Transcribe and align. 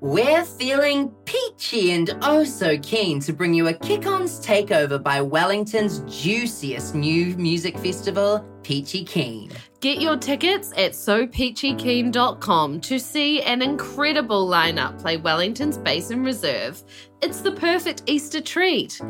We're 0.00 0.44
feeling 0.44 1.10
peachy 1.24 1.90
and 1.90 2.16
oh 2.22 2.44
so 2.44 2.78
keen 2.78 3.18
to 3.20 3.32
bring 3.32 3.52
you 3.52 3.66
a 3.66 3.74
Kick 3.74 4.06
On's 4.06 4.38
takeover 4.38 5.02
by 5.02 5.20
Wellington's 5.20 6.00
juiciest 6.06 6.94
new 6.94 7.36
music 7.36 7.76
festival, 7.76 8.46
Peachy 8.62 9.04
Keen. 9.04 9.50
Get 9.80 10.00
your 10.00 10.16
tickets 10.16 10.70
at 10.76 10.92
sopeachykeen.com 10.92 12.80
to 12.80 13.00
see 13.00 13.42
an 13.42 13.60
incredible 13.60 14.48
lineup 14.48 15.00
play 15.00 15.16
Wellington's 15.16 15.78
Basin 15.78 16.22
Reserve. 16.22 16.80
It's 17.20 17.40
the 17.40 17.52
perfect 17.52 18.04
Easter 18.06 18.40
treat. 18.40 19.00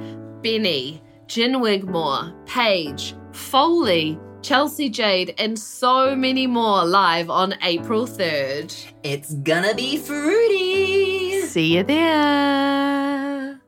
BENEE, 0.40 1.02
Jen 1.26 1.60
Wigmore, 1.60 2.32
Paige, 2.46 3.14
Foley, 3.32 4.18
Chelsea 4.42 4.88
Jade, 4.88 5.34
and 5.38 5.58
so 5.58 6.14
many 6.14 6.46
more 6.46 6.84
live 6.84 7.28
on 7.30 7.54
April 7.62 8.06
3rd. 8.06 8.74
It's 9.02 9.34
gonna 9.34 9.74
be 9.74 9.96
fruity! 9.98 11.42
See 11.42 11.76
you 11.76 11.82
there. 11.82 13.60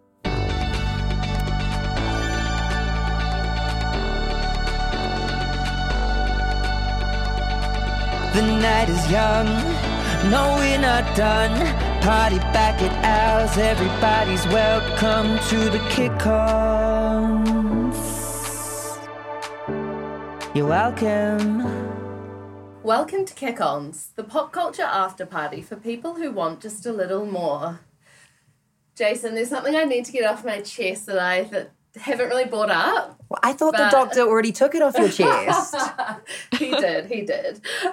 The 8.33 8.43
night 8.43 8.89
is 8.89 9.11
young, 9.11 9.47
no, 10.31 10.55
we're 10.59 10.79
not 10.79 11.17
done. 11.17 11.51
Party 12.01 12.39
back 12.55 12.81
at 12.81 12.93
ours, 13.05 13.59
everybody's 13.59 14.47
welcome 14.47 15.39
to 15.49 15.69
the 15.69 15.79
kick-ons. 15.91 16.80
You're 20.53 20.67
welcome. 20.67 21.63
Welcome 22.83 23.25
to 23.25 23.35
Kick 23.35 23.61
Ons, 23.61 24.11
the 24.17 24.25
pop 24.25 24.51
culture 24.51 24.83
after 24.83 25.25
party 25.25 25.63
for 25.63 25.77
people 25.77 26.15
who 26.17 26.33
want 26.33 26.61
just 26.61 26.85
a 26.87 26.93
little 26.93 27.25
more. 27.25 27.79
Jason, 28.97 29.37
there's 29.37 29.49
something 29.49 29.77
I 29.77 29.85
need 29.85 30.07
to 30.07 30.13
get 30.13 30.29
off 30.29 30.45
my 30.45 30.61
chest 30.61 31.07
that 31.07 31.21
I 31.21 31.45
that 31.45 31.71
haven't 31.95 32.31
really 32.31 32.47
brought 32.47 32.69
up. 32.69 33.23
Well, 33.29 33.39
I 33.45 33.53
thought 33.53 33.77
the 33.77 33.91
doctor 33.93 34.23
already 34.23 34.51
took 34.51 34.75
it 34.75 34.83
off 34.83 34.99
your 34.99 35.09
chest. 35.13 35.77
he 36.59 36.73
did, 36.73 37.07
he 37.07 37.23
did. 37.23 37.61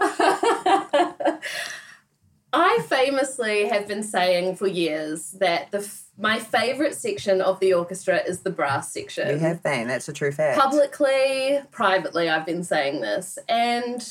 I 2.53 2.79
famously 2.89 3.67
have 3.67 3.87
been 3.87 4.01
saying 4.01 4.55
for 4.55 4.65
years 4.65 5.33
that 5.33 5.69
the 5.69 5.87
my 6.17 6.39
favorite 6.39 6.95
section 6.95 7.41
of 7.41 7.59
the 7.59 7.73
orchestra 7.73 8.17
is 8.25 8.41
the 8.41 8.49
brass 8.49 8.91
section. 8.91 9.29
you 9.29 9.37
have 9.37 9.61
been, 9.61 9.87
that's 9.87 10.09
a 10.09 10.13
true 10.13 10.31
fact. 10.31 10.59
Publicly, 10.59 11.61
privately, 11.71 12.27
I've 12.27 12.45
been 12.45 12.63
saying 12.63 13.01
this. 13.01 13.37
And 13.47 14.07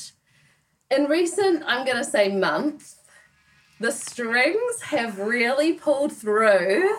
in 0.89 1.05
recent, 1.05 1.63
I'm 1.65 1.85
going 1.85 1.97
to 1.97 2.05
say 2.05 2.33
months, 2.33 2.95
the 3.79 3.91
strings 3.91 4.81
have 4.83 5.19
really 5.19 5.73
pulled 5.73 6.13
through 6.13 6.97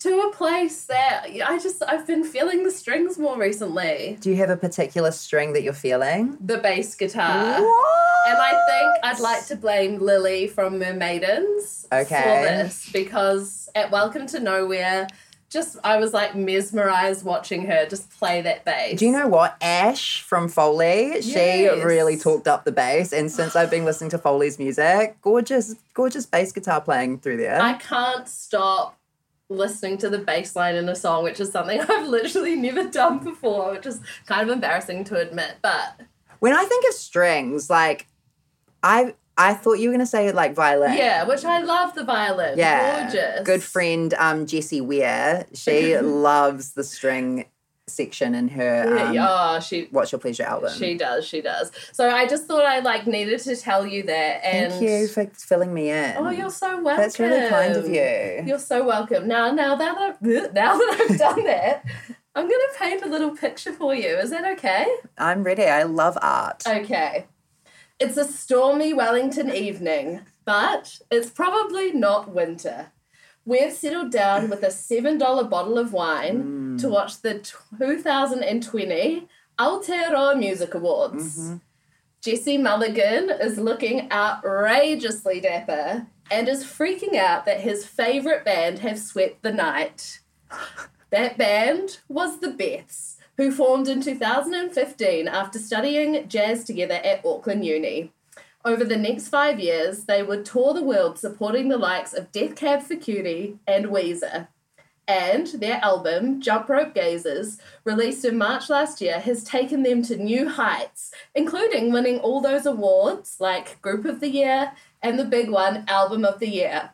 to 0.00 0.20
a 0.20 0.32
place 0.32 0.84
that 0.84 1.26
I 1.44 1.58
just, 1.58 1.82
I've 1.86 2.06
been 2.06 2.22
feeling 2.24 2.62
the 2.62 2.70
strings 2.70 3.18
more 3.18 3.36
recently. 3.38 4.16
Do 4.20 4.30
you 4.30 4.36
have 4.36 4.50
a 4.50 4.56
particular 4.56 5.10
string 5.10 5.52
that 5.54 5.62
you're 5.62 5.72
feeling? 5.72 6.36
The 6.40 6.58
bass 6.58 6.94
guitar. 6.94 7.60
What? 7.60 8.28
And 8.28 8.36
I 8.38 8.50
think 8.50 9.04
I'd 9.04 9.20
like 9.20 9.46
to 9.46 9.56
blame 9.56 9.98
Lily 9.98 10.46
from 10.46 10.78
Mermaidens 10.78 11.86
Okay. 11.92 12.22
for 12.22 12.64
this 12.64 12.90
because 12.92 13.68
at 13.74 13.90
Welcome 13.90 14.26
to 14.28 14.40
Nowhere, 14.40 15.08
just 15.50 15.78
I 15.82 15.96
was 15.96 16.12
like 16.12 16.34
mesmerized 16.36 17.24
watching 17.24 17.64
her 17.66 17.86
just 17.86 18.10
play 18.10 18.42
that 18.42 18.66
bass. 18.66 18.98
Do 18.98 19.06
you 19.06 19.12
know 19.12 19.26
what? 19.28 19.56
Ash 19.62 20.20
from 20.20 20.46
Foley, 20.50 21.22
she 21.22 21.66
really 21.68 22.18
talked 22.18 22.46
up 22.46 22.64
the 22.66 22.72
bass. 22.72 23.14
And 23.14 23.32
since 23.32 23.56
I've 23.56 23.70
been 23.70 23.86
listening 23.86 24.10
to 24.10 24.18
Foley's 24.18 24.58
music, 24.58 25.16
gorgeous, 25.22 25.74
gorgeous 25.94 26.26
bass 26.26 26.52
guitar 26.52 26.82
playing 26.82 27.20
through 27.20 27.38
there. 27.38 27.60
I 27.62 27.72
can't 27.74 28.28
stop 28.28 28.97
listening 29.48 29.98
to 29.98 30.10
the 30.10 30.18
bass 30.18 30.54
line 30.54 30.74
in 30.76 30.88
a 30.88 30.94
song, 30.96 31.24
which 31.24 31.40
is 31.40 31.50
something 31.50 31.80
I've 31.88 32.06
literally 32.06 32.56
never 32.56 32.84
done 32.88 33.18
before, 33.18 33.72
which 33.72 33.86
is 33.86 34.00
kind 34.26 34.42
of 34.42 34.54
embarrassing 34.54 35.04
to 35.04 35.16
admit. 35.16 35.56
But 35.62 36.00
when 36.40 36.54
I 36.54 36.64
think 36.64 36.84
of 36.88 36.94
strings, 36.94 37.70
like 37.70 38.06
I 38.82 39.14
I 39.36 39.54
thought 39.54 39.74
you 39.74 39.88
were 39.88 39.94
gonna 39.94 40.06
say 40.06 40.32
like 40.32 40.54
violin. 40.54 40.96
yeah, 40.96 41.24
which 41.24 41.44
I 41.44 41.60
love 41.60 41.94
the 41.94 42.04
violin. 42.04 42.58
Yeah. 42.58 43.02
Gorgeous. 43.02 43.44
Good 43.44 43.62
friend 43.62 44.14
um 44.14 44.46
Jessie 44.46 44.80
Ware. 44.80 45.46
She 45.54 45.96
loves 46.00 46.72
the 46.72 46.84
string 46.84 47.46
section 47.88 48.34
in 48.34 48.48
her 48.48 48.98
um, 48.98 49.16
oh, 49.18 49.60
she 49.60 49.88
What's 49.90 50.12
Your 50.12 50.18
Pleasure 50.18 50.44
album. 50.44 50.72
She 50.72 50.96
does, 50.96 51.26
she 51.26 51.40
does. 51.40 51.70
So 51.92 52.08
I 52.08 52.26
just 52.26 52.46
thought 52.46 52.64
I 52.64 52.80
like 52.80 53.06
needed 53.06 53.40
to 53.40 53.56
tell 53.56 53.86
you 53.86 54.02
that. 54.04 54.44
And 54.44 54.72
Thank 54.72 54.84
you 54.84 55.08
for 55.08 55.26
filling 55.34 55.72
me 55.72 55.90
in. 55.90 56.16
Oh, 56.16 56.30
you're 56.30 56.50
so 56.50 56.80
welcome. 56.80 57.02
That's 57.02 57.18
really 57.18 57.48
kind 57.48 57.76
of 57.76 57.86
you. 57.88 58.44
You're 58.46 58.58
so 58.58 58.86
welcome. 58.86 59.28
Now, 59.28 59.50
now 59.52 59.76
that 59.76 59.96
I've, 59.96 60.22
now 60.22 60.76
that 60.76 61.06
I've 61.08 61.18
done 61.18 61.44
that, 61.44 61.84
I'm 62.34 62.44
gonna 62.44 62.64
paint 62.78 63.02
a 63.02 63.08
little 63.08 63.36
picture 63.36 63.72
for 63.72 63.94
you. 63.94 64.16
Is 64.16 64.30
that 64.30 64.44
okay? 64.58 64.86
I'm 65.16 65.42
ready. 65.42 65.64
I 65.64 65.82
love 65.82 66.16
art. 66.22 66.62
Okay. 66.66 67.26
It's 68.00 68.16
a 68.16 68.24
stormy 68.24 68.94
Wellington 68.94 69.52
evening, 69.52 70.20
but 70.44 71.00
it's 71.10 71.30
probably 71.30 71.90
not 71.90 72.32
winter. 72.32 72.92
We've 73.44 73.72
settled 73.72 74.12
down 74.12 74.50
with 74.50 74.62
a 74.62 74.68
$7 74.68 75.18
bottle 75.50 75.78
of 75.78 75.92
wine 75.92 76.67
to 76.78 76.86
mm. 76.86 76.90
watch 76.90 77.20
the 77.20 77.34
2020 77.34 79.28
Aotearoa 79.58 80.38
Music 80.38 80.74
Awards. 80.74 81.38
Mm-hmm. 81.38 81.56
Jesse 82.20 82.58
Mulligan 82.58 83.30
is 83.30 83.58
looking 83.58 84.10
outrageously 84.10 85.40
dapper 85.40 86.06
and 86.30 86.48
is 86.48 86.64
freaking 86.64 87.16
out 87.16 87.46
that 87.46 87.60
his 87.60 87.86
favourite 87.86 88.44
band 88.44 88.80
have 88.80 88.98
swept 88.98 89.42
the 89.42 89.52
night. 89.52 90.20
That 91.10 91.38
band 91.38 92.00
was 92.06 92.40
the 92.40 92.48
Beths, 92.48 93.16
who 93.38 93.50
formed 93.50 93.88
in 93.88 94.02
2015 94.02 95.26
after 95.26 95.58
studying 95.58 96.28
jazz 96.28 96.64
together 96.64 97.00
at 97.02 97.24
Auckland 97.24 97.64
Uni. 97.64 98.12
Over 98.62 98.84
the 98.84 98.98
next 98.98 99.28
five 99.28 99.58
years, 99.58 100.04
they 100.04 100.22
would 100.22 100.44
tour 100.44 100.74
the 100.74 100.84
world 100.84 101.18
supporting 101.18 101.68
the 101.68 101.78
likes 101.78 102.12
of 102.12 102.30
Death 102.30 102.56
Cab 102.56 102.82
for 102.82 102.96
Cutie 102.96 103.58
and 103.66 103.86
Weezer. 103.86 104.48
And 105.08 105.46
their 105.46 105.82
album, 105.82 106.38
Jump 106.42 106.68
Rope 106.68 106.94
Gazers, 106.94 107.58
released 107.84 108.26
in 108.26 108.36
March 108.36 108.68
last 108.68 109.00
year, 109.00 109.18
has 109.18 109.42
taken 109.42 109.82
them 109.82 110.02
to 110.02 110.18
new 110.18 110.46
heights, 110.50 111.12
including 111.34 111.90
winning 111.90 112.18
all 112.18 112.42
those 112.42 112.66
awards 112.66 113.36
like 113.40 113.80
Group 113.80 114.04
of 114.04 114.20
the 114.20 114.28
Year 114.28 114.72
and 115.02 115.18
the 115.18 115.24
big 115.24 115.48
one, 115.48 115.84
Album 115.88 116.26
of 116.26 116.40
the 116.40 116.48
Year. 116.48 116.90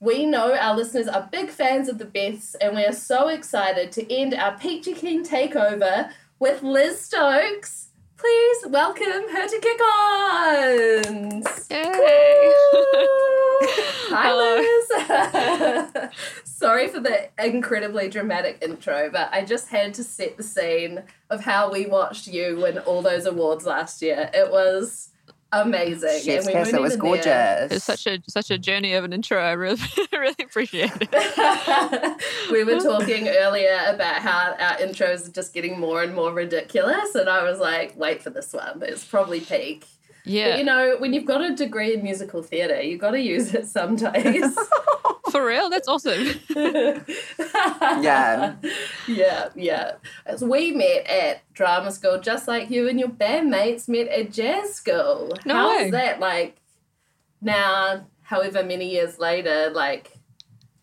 We 0.00 0.24
know 0.24 0.54
our 0.54 0.74
listeners 0.74 1.08
are 1.08 1.28
big 1.30 1.50
fans 1.50 1.90
of 1.90 1.98
the 1.98 2.06
Beths, 2.06 2.56
and 2.58 2.74
we 2.74 2.84
are 2.86 2.92
so 2.92 3.28
excited 3.28 3.92
to 3.92 4.10
end 4.10 4.32
our 4.32 4.58
Peachy 4.58 4.94
Keen 4.94 5.22
takeover 5.22 6.10
with 6.38 6.62
Liz 6.62 7.00
Stokes. 7.02 7.90
Please 8.16 8.66
welcome 8.66 9.04
her 9.04 9.48
to 9.48 9.60
Kick 9.60 9.80
Ons. 9.80 11.66
Yay! 11.70 12.52
Hi, 14.14 14.32
Liz. 14.32 14.88
Sorry 16.62 16.86
for 16.86 17.00
the 17.00 17.28
incredibly 17.44 18.08
dramatic 18.08 18.58
intro, 18.62 19.10
but 19.10 19.28
I 19.32 19.44
just 19.44 19.68
had 19.68 19.94
to 19.94 20.04
set 20.04 20.36
the 20.36 20.44
scene 20.44 21.02
of 21.28 21.42
how 21.42 21.72
we 21.72 21.86
watched 21.86 22.28
you 22.28 22.60
win 22.62 22.78
all 22.78 23.02
those 23.02 23.26
awards 23.26 23.66
last 23.66 24.00
year. 24.00 24.30
It 24.32 24.48
was 24.48 25.10
amazing. 25.50 26.22
Chef's 26.22 26.46
we 26.46 26.52
kiss, 26.52 26.72
it 26.72 26.80
was 26.80 26.94
even 26.94 27.04
there. 27.04 27.66
gorgeous. 27.66 27.72
It's 27.72 27.84
such 27.84 28.06
a 28.06 28.22
such 28.28 28.52
a 28.52 28.58
journey 28.58 28.94
of 28.94 29.02
an 29.02 29.12
intro. 29.12 29.42
I 29.42 29.52
really 29.52 29.82
really 30.12 30.36
appreciate 30.40 30.92
it. 31.00 32.22
we 32.52 32.62
were 32.62 32.78
talking 32.78 33.26
earlier 33.26 33.80
about 33.88 34.22
how 34.22 34.54
our 34.56 34.76
intros 34.76 35.28
are 35.28 35.32
just 35.32 35.52
getting 35.52 35.80
more 35.80 36.04
and 36.04 36.14
more 36.14 36.32
ridiculous, 36.32 37.16
and 37.16 37.28
I 37.28 37.42
was 37.42 37.58
like, 37.58 37.98
wait 37.98 38.22
for 38.22 38.30
this 38.30 38.52
one. 38.52 38.80
It's 38.82 39.04
probably 39.04 39.40
peak. 39.40 39.84
But 40.24 40.32
Yeah, 40.32 40.56
you 40.58 40.64
know, 40.64 40.94
when 40.98 41.12
you've 41.12 41.26
got 41.26 41.42
a 41.42 41.56
degree 41.56 41.92
in 41.92 42.04
musical 42.04 42.40
theatre, 42.40 42.80
you've 42.80 43.00
got 43.00 43.10
to 43.10 43.20
use 43.20 43.52
it 43.52 43.66
some 43.66 43.96
days. 43.96 44.56
for 45.32 45.44
real. 45.44 45.68
That's 45.70 45.88
awesome. 45.88 46.28
Yeah. 48.02 48.54
yeah, 49.06 49.48
yeah. 49.54 49.92
As 50.26 50.42
we 50.42 50.72
met 50.72 51.06
at 51.06 51.42
drama 51.54 51.92
school, 51.92 52.18
just 52.20 52.48
like 52.48 52.70
you 52.70 52.88
and 52.88 52.98
your 52.98 53.08
bandmates 53.08 53.88
met 53.88 54.08
at 54.08 54.32
jazz 54.32 54.74
school. 54.74 55.32
No 55.44 55.54
How 55.54 55.76
way. 55.76 55.84
is 55.84 55.92
that 55.92 56.20
like 56.20 56.56
now, 57.40 58.06
however 58.22 58.62
many 58.62 58.90
years 58.90 59.18
later, 59.18 59.70
like 59.70 60.18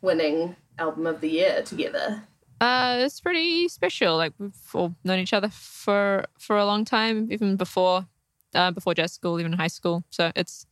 winning 0.02 0.56
album 0.78 1.08
of 1.08 1.22
the 1.22 1.30
year 1.30 1.62
together? 1.64 2.24
Uh, 2.62 2.98
it's 3.02 3.20
pretty 3.20 3.68
special. 3.70 4.18
Like 4.18 4.34
we've 4.38 4.54
all 4.74 4.96
known 5.04 5.20
each 5.20 5.34
other 5.34 5.50
for 5.50 6.26
for 6.38 6.58
a 6.58 6.66
long 6.66 6.86
time, 6.86 7.28
even 7.32 7.56
before 7.56 8.06
uh, 8.54 8.72
before 8.72 8.94
jazz 8.94 9.14
school, 9.14 9.40
even 9.40 9.54
high 9.54 9.68
school. 9.68 10.04
So 10.10 10.32
it's 10.36 10.66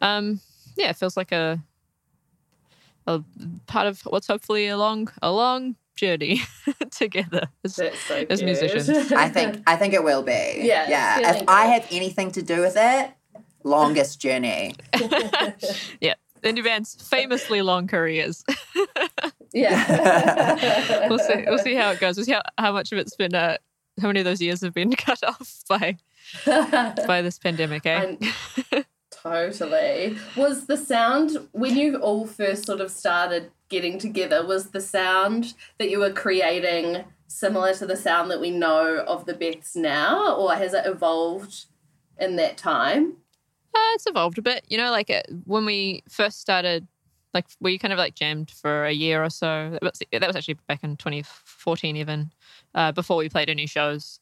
um 0.00 0.40
yeah, 0.76 0.90
it 0.90 0.96
feels 0.96 1.16
like 1.16 1.32
a 1.32 1.62
a 3.06 3.22
part 3.66 3.86
of 3.86 4.00
what's 4.02 4.26
hopefully 4.26 4.68
a 4.68 4.76
long 4.76 5.10
a 5.22 5.30
long 5.32 5.76
journey 5.96 6.40
together. 6.90 7.46
As, 7.64 7.74
so 7.76 7.90
As 8.30 8.42
musicians. 8.42 8.88
I 9.12 9.28
think 9.28 9.62
I 9.66 9.76
think 9.76 9.94
it 9.94 10.02
will 10.04 10.22
be. 10.22 10.32
Yeah, 10.62 10.88
Yeah. 10.88 11.16
feeling 11.18 11.34
If 11.42 11.48
I 11.48 11.66
have 11.66 11.86
anything 11.90 12.30
to 12.32 12.42
do 12.42 12.60
with 12.60 12.74
it, 12.76 13.10
longest 13.64 14.20
journey. 14.20 14.74
yeah, 16.00 16.14
indie 16.42 16.64
bands 16.64 16.96
famously 17.08 17.62
long 17.62 17.86
careers. 17.86 18.44
Yeah. 19.52 21.08
we'll 21.08 21.18
see. 21.18 21.44
We'll 21.46 21.58
see 21.58 21.74
how 21.74 21.90
it 21.90 22.00
goes. 22.00 22.16
We'll 22.16 22.24
see 22.24 22.32
how, 22.32 22.42
how 22.58 22.72
much 22.72 22.90
of 22.92 22.98
it's 22.98 23.14
been. 23.16 23.34
Uh, 23.34 23.58
how 24.00 24.06
many 24.06 24.20
of 24.20 24.24
those 24.24 24.40
years 24.40 24.62
have 24.62 24.72
been 24.72 24.90
cut 24.96 25.22
off 25.22 25.62
by 25.68 25.98
by 27.06 27.20
this 27.20 27.38
pandemic? 27.38 27.84
Eh? 27.84 28.16
And- 28.72 28.84
totally. 29.22 30.16
Was 30.36 30.66
the 30.66 30.76
sound 30.76 31.48
when 31.52 31.76
you 31.76 31.96
all 31.96 32.26
first 32.26 32.66
sort 32.66 32.80
of 32.80 32.90
started 32.90 33.50
getting 33.68 33.98
together? 33.98 34.46
Was 34.46 34.70
the 34.70 34.80
sound 34.80 35.54
that 35.78 35.90
you 35.90 35.98
were 35.98 36.12
creating 36.12 37.04
similar 37.26 37.74
to 37.74 37.86
the 37.86 37.96
sound 37.96 38.30
that 38.30 38.40
we 38.40 38.50
know 38.50 38.98
of 39.06 39.24
the 39.26 39.34
Beths 39.34 39.74
now, 39.74 40.34
or 40.36 40.54
has 40.54 40.74
it 40.74 40.86
evolved 40.86 41.66
in 42.18 42.36
that 42.36 42.56
time? 42.56 43.16
Uh, 43.74 43.94
it's 43.94 44.06
evolved 44.06 44.38
a 44.38 44.42
bit. 44.42 44.64
You 44.68 44.76
know, 44.76 44.90
like 44.90 45.08
it, 45.08 45.26
when 45.44 45.64
we 45.64 46.02
first 46.08 46.40
started, 46.40 46.86
like 47.32 47.46
we 47.60 47.78
kind 47.78 47.92
of 47.92 47.98
like 47.98 48.14
jammed 48.14 48.50
for 48.50 48.84
a 48.84 48.92
year 48.92 49.24
or 49.24 49.30
so. 49.30 49.70
That 49.72 49.82
was, 49.82 50.02
that 50.12 50.26
was 50.26 50.36
actually 50.36 50.58
back 50.68 50.84
in 50.84 50.96
2014, 50.96 51.96
even 51.96 52.30
uh, 52.74 52.92
before 52.92 53.16
we 53.16 53.28
played 53.28 53.48
any 53.48 53.66
shows. 53.66 54.20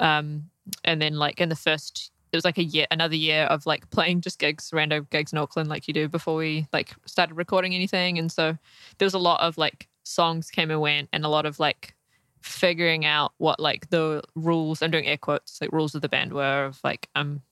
Um, 0.00 0.50
and 0.84 1.00
then 1.00 1.14
like 1.14 1.40
in 1.40 1.48
the 1.48 1.56
first, 1.56 2.10
it 2.30 2.36
was 2.36 2.44
like 2.44 2.58
a 2.58 2.64
year, 2.64 2.86
another 2.90 3.16
year 3.16 3.44
of 3.44 3.66
like 3.66 3.88
playing 3.90 4.20
just 4.20 4.38
gigs, 4.38 4.70
random 4.72 5.06
gigs 5.10 5.32
in 5.32 5.38
Auckland, 5.38 5.68
like 5.68 5.88
you 5.88 5.94
do 5.94 6.08
before 6.08 6.36
we 6.36 6.66
like 6.72 6.94
started 7.06 7.34
recording 7.34 7.74
anything. 7.74 8.18
And 8.18 8.30
so 8.30 8.56
there 8.98 9.06
was 9.06 9.14
a 9.14 9.18
lot 9.18 9.40
of 9.40 9.56
like 9.58 9.88
songs 10.02 10.50
came 10.50 10.70
and 10.70 10.80
went, 10.80 11.08
and 11.12 11.24
a 11.24 11.28
lot 11.28 11.46
of 11.46 11.58
like 11.58 11.94
figuring 12.42 13.04
out 13.04 13.32
what 13.38 13.60
like 13.60 13.90
the 13.90 14.22
rules. 14.34 14.82
I'm 14.82 14.90
doing 14.90 15.06
air 15.06 15.16
quotes, 15.16 15.60
like 15.60 15.72
rules 15.72 15.94
of 15.94 16.02
the 16.02 16.08
band 16.08 16.32
were 16.32 16.66
of 16.66 16.80
like 16.84 17.08
um 17.14 17.42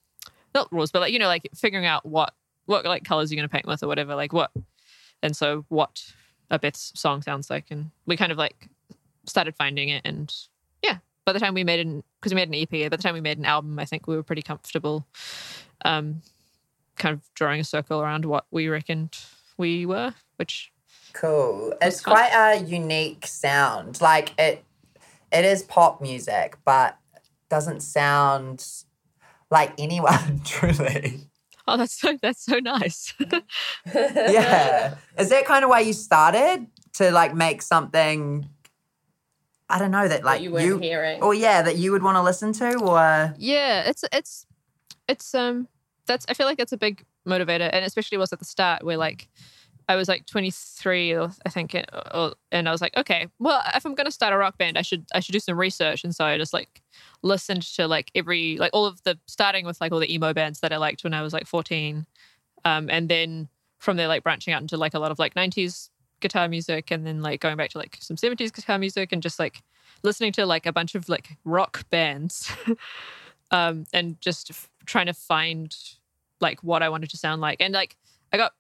not 0.55 0.73
rules, 0.73 0.91
but 0.91 1.01
like 1.01 1.13
you 1.13 1.19
know, 1.19 1.29
like 1.29 1.49
figuring 1.55 1.87
out 1.87 2.05
what 2.07 2.35
what 2.67 2.85
like 2.85 3.05
colors 3.05 3.31
you're 3.31 3.37
gonna 3.37 3.49
paint 3.49 3.67
with 3.67 3.83
or 3.83 3.87
whatever, 3.87 4.15
like 4.15 4.33
what, 4.33 4.51
and 5.23 5.37
so 5.37 5.65
what 5.69 6.03
a 6.51 6.59
Beth's 6.59 6.93
song 6.95 7.23
sounds 7.23 7.51
like, 7.51 7.67
and 7.71 7.91
we 8.07 8.17
kind 8.17 8.33
of 8.33 8.39
like 8.39 8.69
started 9.27 9.55
finding 9.57 9.89
it, 9.89 10.03
and 10.05 10.35
yeah, 10.83 10.99
by 11.27 11.33
the 11.33 11.41
time 11.41 11.53
we 11.55 11.65
made 11.65 11.81
an 11.81 12.03
because 12.21 12.33
we 12.33 12.37
made 12.37 12.49
an 12.49 12.55
EP, 12.55 12.91
by 12.91 12.97
the 12.97 13.03
time 13.03 13.15
we 13.15 13.21
made 13.21 13.37
an 13.39 13.45
album, 13.45 13.79
I 13.79 13.85
think 13.85 14.07
we 14.07 14.17
were 14.17 14.23
pretty 14.23 14.43
comfortable, 14.43 15.07
um, 15.85 16.23
kind 16.97 17.13
of 17.13 17.23
drawing 17.35 17.61
a 17.61 17.65
circle 17.65 18.01
around 18.01 18.25
what 18.25 18.47
we 18.51 18.69
reckoned 18.69 19.19
we 19.59 19.85
were, 19.85 20.15
which 20.37 20.73
Cool. 21.13 21.75
It's 21.83 22.01
fun. 22.01 22.15
quite 22.15 22.33
a 22.33 22.63
unique 22.63 23.27
sound. 23.27 24.01
Like 24.01 24.33
it 24.39 24.65
it 25.33 25.45
is 25.45 25.63
pop 25.63 26.01
music, 26.01 26.57
but 26.65 26.97
doesn't 27.49 27.81
sound 27.81 28.67
like 29.51 29.73
anyone 29.79 30.41
truly. 30.45 31.21
oh, 31.67 31.77
that's 31.77 31.99
so 32.01 32.17
that's 32.23 32.45
so 32.45 32.59
nice. 32.59 33.13
Yeah. 33.95 34.95
is 35.19 35.31
that 35.31 35.45
kind 35.47 35.65
of 35.65 35.71
why 35.71 35.81
you 35.81 35.93
started 35.93 36.67
to 36.95 37.11
like 37.11 37.35
make 37.35 37.63
something 37.63 38.49
I 39.69 39.79
don't 39.79 39.91
know 39.91 40.07
that 40.09 40.21
That 40.21 40.25
like 40.25 40.43
you 40.43 40.51
weren't 40.53 40.83
hearing. 40.83 41.23
or 41.23 41.35
yeah, 41.35 41.63
that 41.63 41.77
you 41.77 41.93
would 41.93 42.03
want 42.03 42.17
to 42.17 42.23
listen 42.23 42.53
to 42.55 42.79
or 42.79 43.35
Yeah, 43.39 43.83
it's 43.89 44.05
it's 44.13 44.47
it's 45.09 45.35
um 45.35 45.69
that's 46.07 46.25
I 46.29 46.35
feel 46.35 46.47
like 46.47 46.59
that's 46.59 46.73
a 46.73 46.77
big 46.77 47.05
motivator, 47.27 47.69
and 47.73 47.85
especially 47.85 48.19
was 48.19 48.33
at 48.33 48.39
the 48.39 48.45
start 48.45 48.85
where 48.85 48.97
like 48.97 49.29
I 49.89 49.95
was 49.97 50.09
like 50.09 50.27
23, 50.27 51.15
or 51.15 51.31
I 51.45 51.49
think, 51.49 51.73
it- 51.77 51.89
or, 52.13 52.35
and 52.51 52.69
I 52.69 52.73
was 52.73 52.81
like, 52.81 52.97
okay, 52.97 53.29
well, 53.39 53.63
if 53.75 53.85
I'm 53.87 53.95
gonna 53.95 54.11
start 54.11 54.33
a 54.35 54.37
rock 54.37 54.59
band, 54.59 54.77
I 54.79 54.83
should 54.83 55.05
I 55.15 55.21
should 55.21 55.33
do 55.33 55.41
some 55.41 55.59
research, 55.59 56.05
and 56.05 56.15
so 56.15 56.25
I 56.25 56.39
just 56.39 56.53
like 56.53 56.83
listened 57.23 57.63
to 57.75 57.87
like 57.89 58.11
every 58.15 58.57
like 58.59 58.71
all 58.73 58.87
of 58.87 59.03
the 59.05 59.19
starting 59.27 59.65
with 59.67 59.81
like 59.81 59.93
all 59.93 60.01
the 60.01 60.13
emo 60.13 60.33
bands 60.33 60.61
that 60.61 60.73
I 60.73 60.77
liked 60.77 61.03
when 61.05 61.15
I 61.15 61.23
was 61.23 61.33
like 61.33 61.47
14, 61.47 62.07
um, 62.65 62.89
and 62.91 63.09
then 63.09 63.49
from 63.79 63.97
there 63.97 64.09
like 64.09 64.23
branching 64.23 64.55
out 64.55 64.63
into 64.63 64.77
like 64.77 64.95
a 64.95 64.99
lot 64.99 65.11
of 65.11 65.19
like 65.19 65.35
90s 65.35 65.91
guitar 66.21 66.49
music, 66.49 66.91
and 66.91 67.07
then 67.07 67.23
like 67.23 67.41
going 67.41 67.57
back 67.57 67.71
to 67.71 67.79
like 67.79 67.99
some 68.01 68.17
70s 68.17 68.53
guitar 68.53 68.79
music, 68.79 69.13
and 69.13 69.23
just 69.23 69.39
like 69.39 69.63
listening 70.03 70.33
to 70.33 70.47
like 70.47 70.67
a 70.67 70.73
bunch 70.73 70.95
of 70.95 71.09
like 71.09 71.37
rock 71.45 71.89
bands 71.91 72.51
um 73.51 73.85
and 73.93 74.21
just 74.21 74.51
f- 74.51 74.71
trying 74.85 75.07
to 75.07 75.13
find 75.15 75.77
like 76.41 76.63
what 76.63 76.83
i 76.83 76.89
wanted 76.89 77.11
to 77.11 77.17
sound 77.17 77.41
like. 77.41 77.61
And 77.61 77.75
like 77.75 77.97
i 78.33 78.37
got 78.37 78.53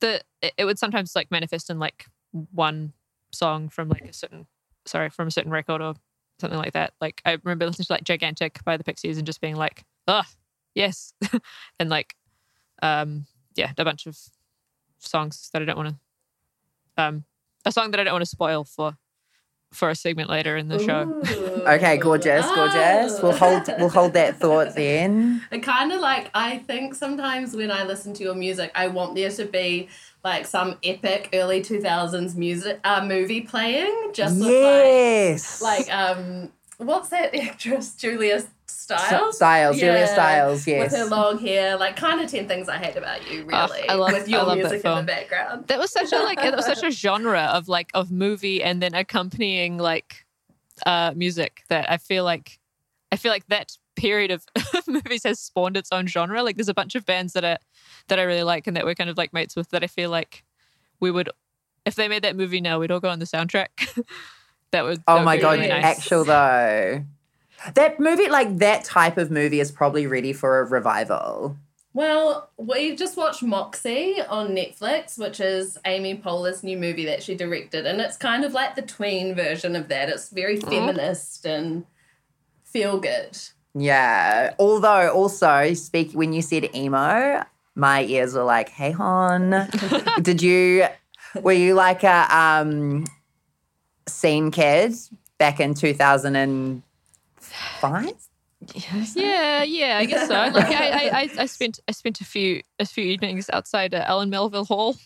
the 0.00 0.20
it, 0.42 0.64
would 0.64 0.78
sometimes 0.78 1.16
like 1.16 1.30
manifest 1.30 1.70
in 1.70 1.78
like 1.78 2.06
one 2.52 2.92
song 3.32 3.68
from 3.68 3.88
like 3.88 4.04
a 4.04 4.12
certain 4.12 4.46
sorry 4.84 5.10
from 5.10 5.28
a 5.28 5.30
certain 5.30 5.50
record 5.50 5.80
or 5.80 5.94
something 6.40 6.58
like 6.58 6.74
that. 6.74 6.92
Like 7.00 7.22
i 7.24 7.38
remember 7.44 7.66
listening 7.66 7.86
to 7.86 7.92
like 7.92 8.04
gigantic 8.04 8.62
by 8.64 8.76
the 8.76 8.84
pixies 8.84 9.18
and 9.18 9.26
just 9.26 9.40
being 9.40 9.56
like 9.56 9.84
oh 10.06 10.24
yes. 10.74 11.14
And 11.80 11.88
like 11.90 12.14
um 12.82 13.26
yeah 13.54 13.72
a 13.78 13.84
bunch 13.84 14.06
of 14.06 14.18
songs 14.98 15.48
that 15.52 15.62
i 15.62 15.64
don't 15.64 15.76
want 15.76 15.88
to 15.88 15.96
um 16.98 17.24
a 17.64 17.72
song 17.72 17.90
that 17.90 18.00
i 18.00 18.04
don't 18.04 18.12
want 18.14 18.22
to 18.22 18.30
spoil 18.30 18.64
for 18.64 18.96
for 19.72 19.90
a 19.90 19.94
segment 19.94 20.30
later 20.30 20.56
in 20.56 20.68
the 20.68 20.78
show 20.78 21.22
Okay, 21.66 21.96
gorgeous, 21.96 22.46
gorgeous. 22.54 23.20
We'll 23.20 23.32
hold 23.32 23.66
we'll 23.78 23.88
hold 23.88 24.12
that 24.12 24.36
thought 24.38 24.74
then. 24.76 25.42
It 25.50 25.64
kind 25.64 25.90
of 25.90 26.00
like 26.00 26.30
I 26.32 26.58
think 26.58 26.94
sometimes 26.94 27.56
when 27.56 27.72
I 27.72 27.82
listen 27.82 28.14
to 28.14 28.22
your 28.22 28.36
music, 28.36 28.70
I 28.76 28.86
want 28.86 29.16
there 29.16 29.30
to 29.30 29.44
be 29.46 29.88
like 30.22 30.46
some 30.46 30.78
epic 30.84 31.30
early 31.32 31.62
two 31.62 31.80
thousands 31.80 32.36
music 32.36 32.78
uh, 32.84 33.04
movie 33.04 33.40
playing, 33.40 34.10
just 34.12 34.38
with 34.38 34.48
Yes. 34.48 35.60
like 35.60 35.88
like 35.88 35.92
um 35.94 36.52
what's 36.78 37.08
that 37.08 37.34
actress 37.34 37.96
Julia 37.96 38.44
Stiles? 38.86 39.36
Styles, 39.36 39.78
Julia 39.78 40.06
Stiles, 40.06 40.66
yes. 40.66 40.92
With 40.92 41.00
her 41.00 41.06
long 41.06 41.38
hair, 41.38 41.76
like 41.76 41.96
kind 41.96 42.20
of 42.20 42.30
ten 42.30 42.46
things 42.48 42.68
I 42.68 42.78
hate 42.78 42.96
about 42.96 43.30
you, 43.30 43.42
Oh, 43.52 43.66
really. 43.68 43.88
I 43.88 43.94
love- 43.94 44.12
with 44.12 44.22
I 44.28 44.30
your 44.30 44.38
love 44.44 44.48
that 44.48 44.56
music 44.56 44.72
in 44.72 44.78
the 44.82 44.96
film. 44.96 45.06
background. 45.06 45.66
that 45.66 45.78
was 45.78 45.90
such 45.92 46.12
a 46.12 46.18
like 46.18 46.38
it 46.42 46.54
was 46.54 46.64
such 46.66 46.82
a 46.82 46.90
genre 47.04 47.42
of 47.52 47.68
like 47.68 47.90
of 47.94 48.10
movie 48.10 48.62
and 48.62 48.80
then 48.82 48.94
accompanying 48.94 49.78
like 49.78 50.24
uh 50.84 51.12
music 51.16 51.62
that 51.68 51.90
I 51.90 51.96
feel 51.96 52.24
like 52.24 52.58
I 53.12 53.16
feel 53.16 53.32
like 53.32 53.46
that 53.48 53.72
period 53.96 54.30
of 54.30 54.44
movies 54.86 55.22
has 55.24 55.40
spawned 55.40 55.76
its 55.76 55.88
own 55.90 56.06
genre. 56.06 56.42
Like 56.42 56.56
there's 56.56 56.68
a 56.68 56.74
bunch 56.74 56.94
of 56.94 57.06
bands 57.06 57.32
that 57.32 57.44
are 57.44 57.58
that 58.08 58.18
I 58.18 58.22
really 58.22 58.42
like 58.42 58.66
and 58.66 58.76
that 58.76 58.84
we're 58.84 58.94
kind 58.94 59.08
of 59.10 59.16
like 59.16 59.32
mates 59.32 59.56
with 59.56 59.70
that 59.70 59.82
I 59.82 59.86
feel 59.86 60.10
like 60.10 60.44
we 61.00 61.10
would 61.10 61.30
if 61.86 61.94
they 61.94 62.08
made 62.08 62.22
that 62.22 62.36
movie 62.36 62.60
now 62.60 62.78
we'd 62.78 62.90
all 62.90 63.00
go 63.00 63.08
on 63.08 63.18
the 63.18 63.24
soundtrack. 63.24 63.68
that 64.72 64.84
would 64.84 64.98
that 64.98 65.02
Oh 65.08 65.16
would 65.16 65.24
my 65.24 65.36
be 65.36 65.42
god, 65.42 65.52
really 65.58 65.68
nice. 65.68 65.84
actual 65.84 66.24
though. 66.24 67.04
That 67.74 67.98
movie, 67.98 68.28
like 68.28 68.58
that 68.58 68.84
type 68.84 69.18
of 69.18 69.30
movie, 69.30 69.60
is 69.60 69.70
probably 69.70 70.06
ready 70.06 70.32
for 70.32 70.60
a 70.60 70.64
revival. 70.64 71.56
Well, 71.96 72.50
we 72.58 72.94
just 72.94 73.16
watched 73.16 73.42
Moxie 73.42 74.20
on 74.28 74.48
Netflix, 74.48 75.18
which 75.18 75.40
is 75.40 75.78
Amy 75.86 76.14
Poehler's 76.18 76.62
new 76.62 76.76
movie 76.76 77.06
that 77.06 77.22
she 77.22 77.34
directed, 77.34 77.86
and 77.86 78.02
it's 78.02 78.18
kind 78.18 78.44
of 78.44 78.52
like 78.52 78.74
the 78.74 78.82
tween 78.82 79.34
version 79.34 79.74
of 79.74 79.88
that. 79.88 80.10
It's 80.10 80.28
very 80.28 80.60
feminist 80.60 81.46
and 81.46 81.86
feel 82.64 83.00
good. 83.00 83.38
Yeah. 83.74 84.54
Although, 84.58 85.10
also, 85.10 85.72
speak 85.72 86.12
when 86.12 86.34
you 86.34 86.42
said 86.42 86.74
emo, 86.74 87.42
my 87.74 88.04
ears 88.04 88.34
were 88.34 88.44
like, 88.44 88.68
"Hey, 88.68 88.90
hon, 88.90 89.68
did 90.20 90.42
you? 90.42 90.86
Were 91.40 91.52
you 91.52 91.72
like 91.72 92.04
a 92.04 92.26
um, 92.30 93.06
scene 94.06 94.50
kid 94.50 94.94
back 95.38 95.60
in 95.60 95.72
two 95.72 95.94
thousand 95.94 96.36
and 96.36 96.82
five? 97.80 98.12
Yeah, 98.74 99.62
yeah, 99.62 99.98
I 99.98 100.04
guess 100.06 100.28
so. 100.28 100.34
Like 100.54 100.72
I, 100.72 100.88
I, 100.88 101.20
I, 101.20 101.30
I 101.38 101.46
spent 101.46 101.78
I 101.88 101.92
spent 101.92 102.20
a 102.20 102.24
few 102.24 102.62
a 102.78 102.86
few 102.86 103.04
evenings 103.04 103.50
outside 103.50 103.94
uh, 103.94 104.04
Ellen 104.06 104.30
Melville 104.30 104.64
Hall, 104.64 104.96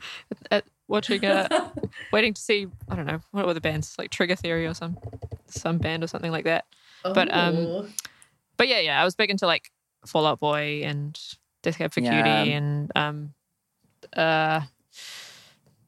at, 0.50 0.64
watching 0.88 1.24
uh, 1.24 1.48
waiting 2.12 2.34
to 2.34 2.40
see 2.40 2.66
I 2.88 2.96
don't 2.96 3.06
know 3.06 3.20
what 3.32 3.46
were 3.46 3.54
the 3.54 3.60
bands 3.60 3.96
like 3.98 4.10
Trigger 4.10 4.36
Theory 4.36 4.66
or 4.66 4.74
some 4.74 4.96
some 5.48 5.78
band 5.78 6.04
or 6.04 6.06
something 6.06 6.30
like 6.30 6.44
that. 6.44 6.64
But, 7.02 7.32
um, 7.34 7.92
But 8.56 8.68
yeah, 8.68 8.78
yeah, 8.80 9.00
I 9.00 9.04
was 9.04 9.14
big 9.16 9.30
into 9.30 9.46
like 9.46 9.70
Fall 10.06 10.26
Out 10.26 10.38
Boy 10.38 10.82
and 10.84 11.18
Death 11.62 11.78
Cab 11.78 11.92
for 11.92 12.00
Yeah. 12.00 12.22
Cutie 12.22 12.52
and 12.52 12.92
um 12.94 13.34
uh 14.16 14.60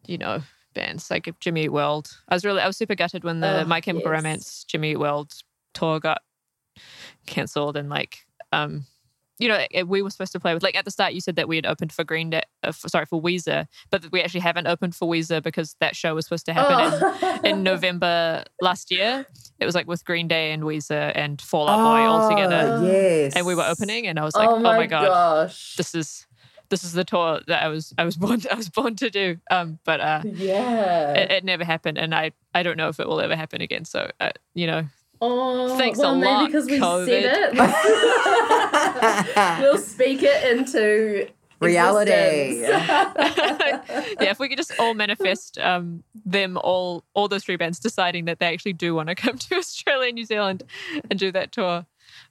you 0.07 0.19
know 0.19 0.43
bands 0.75 1.11
like 1.11 1.29
Jimmy 1.39 1.65
Eat 1.65 1.69
World. 1.73 2.11
I 2.29 2.35
was 2.35 2.45
really 2.45 2.61
I 2.61 2.67
was 2.67 2.77
super 2.77 2.95
gutted 2.97 3.23
when 3.25 3.41
the 3.41 3.63
Oh, 3.63 3.65
My 3.65 3.81
Chemical 3.81 4.11
yes. 4.11 4.17
Romance 4.17 4.65
Jimmy 4.65 4.93
Eat 4.93 4.97
World 4.99 5.33
tour 5.75 6.01
got 6.01 6.23
cancelled 7.27 7.77
and 7.77 7.89
like 7.89 8.27
um 8.53 8.85
you 9.39 9.49
know 9.49 9.65
we 9.87 10.03
were 10.03 10.11
supposed 10.11 10.31
to 10.33 10.39
play 10.39 10.55
with 10.55 10.63
like 10.63 10.77
at 10.77 10.85
the 10.85 10.91
start 10.91 11.15
you 11.15 11.21
said 11.21 11.37
that 11.37 11.49
we 11.49 11.57
had 11.57 11.67
opened 11.67 11.91
for 11.93 12.05
Green 12.05 12.31
Day 12.31 12.43
uh, 12.63 12.71
for, 12.71 12.89
sorry 12.89 13.07
for 13.07 13.21
Weezer 13.21 13.67
but 13.91 14.05
we 14.13 14.21
actually 14.23 14.41
haven't 14.41 14.67
opened 14.67 14.95
for 14.95 15.09
Weezer 15.09 15.43
because 15.43 15.75
that 15.81 15.97
show 15.97 16.15
was 16.15 16.27
supposed 16.27 16.47
to 16.47 16.53
happen 16.53 17.01
Oh. 17.03 17.41
in, 17.45 17.47
in 17.59 17.63
November 17.63 18.45
last 18.61 18.91
year 18.91 19.27
it 19.59 19.67
was 19.67 19.75
like 19.75 19.87
with 19.89 20.05
Green 20.05 20.29
Day 20.29 20.53
and 20.53 20.63
Weezer 20.63 21.13
and 21.15 21.41
Fall 21.41 21.69
Out 21.69 21.79
Boy 21.83 22.01
all 22.07 22.29
together 22.31 22.79
Oh, 22.79 22.87
Yes. 22.87 23.35
and 23.35 23.47
we 23.47 23.55
were 23.55 23.65
opening 23.65 24.07
and 24.07 24.19
I 24.19 24.25
was 24.25 24.35
like 24.37 24.49
oh, 24.49 24.57
oh 24.57 24.61
my 24.61 24.77
my, 24.77 24.87
god 24.87 25.07
gosh. 25.07 25.75
this 25.77 25.95
is 25.95 26.27
this 26.69 26.85
is 26.85 26.93
the 26.93 27.05
tour 27.05 27.41
that 27.49 27.63
I 27.63 27.69
was 27.69 27.93
I 27.99 28.05
was 28.05 28.17
born 28.17 28.43
I 28.51 28.55
was 28.55 28.69
born 28.69 28.95
to 28.97 29.11
do 29.11 29.39
um 29.51 29.79
but 29.85 30.01
uh 30.01 30.23
yeah. 30.25 31.15
it, 31.15 31.31
it 31.33 31.45
never 31.45 31.65
happened 31.65 31.99
and 31.99 32.15
I 32.15 32.33
I 32.55 32.63
don't 32.63 32.77
know 32.77 32.89
if 32.89 33.01
it 33.01 33.09
will 33.09 33.21
ever 33.21 33.35
happen 33.35 33.61
again 33.61 33.85
so 33.87 34.11
uh, 34.21 34.31
you 34.55 34.67
know 34.67 34.85
oh, 35.23 35.79
thanks 35.79 35.99
well, 35.99 36.13
a 36.13 36.17
maybe 36.17 36.27
lot, 36.27 36.47
because 36.47 36.67
we 36.67 36.79
COVID. 36.79 37.07
said 37.07 37.55
it. 37.55 37.59
we'll 39.61 39.79
speak 39.79 40.23
it 40.23 40.59
into 40.59 41.29
Reality. 41.63 42.61
yeah, 42.61 43.13
if 44.21 44.39
we 44.39 44.49
could 44.49 44.59
just 44.59 44.73
all 44.79 44.95
manifest 44.95 45.59
um, 45.59 46.03
them 46.25 46.59
all, 46.59 47.05
all 47.15 47.29
those 47.29 47.45
three 47.45 47.57
bands 47.57 47.79
deciding 47.79 48.25
that 48.25 48.41
they 48.41 48.47
actually 48.47 48.73
do 48.73 48.95
want 48.95 49.09
to 49.09 49.15
come 49.15 49.39
to 49.39 49.55
Australia 49.57 50.09
and 50.09 50.17
New 50.17 50.25
Zealand 50.25 50.65
and 51.11 51.19
do 51.19 51.31
that 51.33 51.53
tour, 51.53 51.87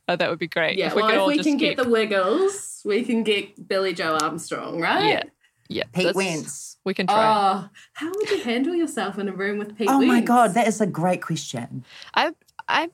uh, 0.08 0.16
that 0.16 0.30
would 0.30 0.40
be 0.40 0.48
great. 0.48 0.78
Yeah, 0.78 0.88
if 0.88 0.96
we 0.96 1.02
well, 1.02 1.10
could 1.10 1.16
if 1.16 1.22
all 1.22 1.28
we 1.28 1.38
just 1.38 1.48
can 1.48 1.58
keep, 1.58 1.78
get 1.78 1.84
the 1.84 1.90
Wiggles, 1.90 2.82
we 2.84 3.04
can 3.04 3.24
get 3.24 3.68
Billie 3.68 3.94
Joe 3.94 4.18
Armstrong, 4.22 4.82
right? 4.82 5.08
yeah, 5.08 5.24
yeah, 5.70 5.84
Pete 5.94 6.08
that's- 6.08 6.16
Wentz. 6.16 6.68
We 6.84 6.96
can 6.96 7.06
try. 7.06 7.16
Oh, 7.16 7.70
how 7.94 8.10
would 8.10 8.30
you 8.32 8.42
handle 8.42 8.74
yourself 8.74 9.20
in 9.20 9.30
a 9.30 9.32
room 9.32 9.60
with 9.60 9.78
Pete 9.78 9.88
Oh 9.88 10.02
my 10.02 10.20
god, 10.20 10.56
that 10.56 10.68
is 10.68 10.82
a 10.82 10.88
great 10.88 11.22
question. 11.22 11.86
I 12.16 12.32
I 12.72 12.90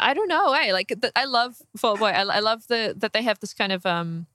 I 0.00 0.14
don't 0.14 0.28
know. 0.28 0.52
I 0.52 0.70
like 0.72 0.88
the, 0.88 1.12
I 1.16 1.24
love 1.24 1.56
Fall 1.76 1.92
Out 1.94 1.98
Boy. 2.00 2.06
I, 2.08 2.22
I 2.22 2.40
love 2.40 2.66
the 2.68 2.94
that 2.98 3.12
they 3.12 3.22
have 3.22 3.40
this 3.40 3.54
kind 3.54 3.72
of 3.72 3.84
um 3.86 4.26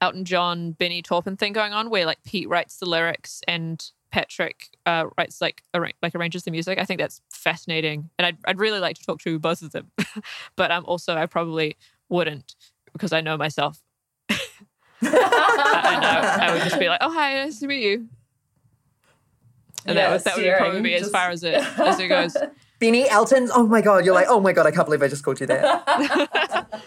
Elton 0.00 0.24
John, 0.24 0.72
Benny 0.72 1.00
Taupin 1.02 1.36
thing 1.36 1.52
going 1.52 1.72
on, 1.72 1.88
where 1.90 2.04
like 2.06 2.22
Pete 2.24 2.48
writes 2.48 2.76
the 2.78 2.86
lyrics 2.86 3.40
and 3.48 3.90
Patrick 4.10 4.68
uh, 4.86 5.06
writes 5.18 5.40
like 5.40 5.62
arra- 5.74 5.92
like 6.02 6.14
arranges 6.14 6.44
the 6.44 6.50
music. 6.50 6.78
I 6.78 6.84
think 6.84 7.00
that's 7.00 7.20
fascinating, 7.30 8.10
and 8.18 8.26
I'd 8.26 8.36
I'd 8.46 8.58
really 8.58 8.78
like 8.80 8.96
to 8.98 9.04
talk 9.04 9.20
to 9.22 9.38
both 9.38 9.62
of 9.62 9.72
them, 9.72 9.90
but 10.56 10.70
um 10.70 10.84
also 10.86 11.14
I 11.16 11.26
probably 11.26 11.76
wouldn't 12.08 12.54
because 12.92 13.12
I 13.12 13.20
know 13.20 13.36
myself. 13.36 13.82
I, 14.30 14.38
I 15.02 15.98
know 16.00 16.44
I 16.46 16.52
would 16.54 16.62
just 16.62 16.78
be 16.78 16.88
like, 16.88 16.98
oh 17.02 17.12
hi, 17.12 17.34
nice 17.34 17.60
to 17.60 17.66
meet 17.66 17.82
you. 17.82 18.08
And 19.84 19.96
Yeah, 19.96 20.08
that 20.08 20.12
would, 20.12 20.24
that 20.24 20.36
would 20.36 20.56
probably 20.58 20.80
be 20.82 20.94
as 20.94 21.02
just- 21.02 21.12
far 21.12 21.30
as 21.30 21.44
it 21.44 21.54
as 21.78 21.98
it 22.00 22.08
goes. 22.08 22.36
Benny 22.78 23.08
Elton. 23.08 23.48
Oh 23.52 23.66
my 23.66 23.80
god, 23.80 24.04
you're 24.04 24.14
like, 24.14 24.26
oh 24.28 24.40
my 24.40 24.52
god, 24.52 24.66
I 24.66 24.70
can't 24.70 24.86
believe 24.86 25.02
I 25.02 25.08
just 25.08 25.24
called 25.24 25.40
you 25.40 25.46
that. 25.46 26.82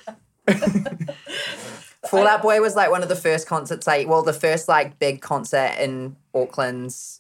Fall 2.10 2.28
Out 2.28 2.42
Boy 2.42 2.60
was 2.62 2.76
like 2.76 2.90
one 2.90 3.04
of 3.04 3.10
the 3.10 3.16
first 3.16 3.48
concerts, 3.48 3.86
like 3.86 4.08
well, 4.08 4.24
the 4.24 4.34
first 4.34 4.68
like 4.68 4.98
big 5.00 5.22
concert 5.22 5.76
in 5.80 6.16
Auckland's. 6.34 7.19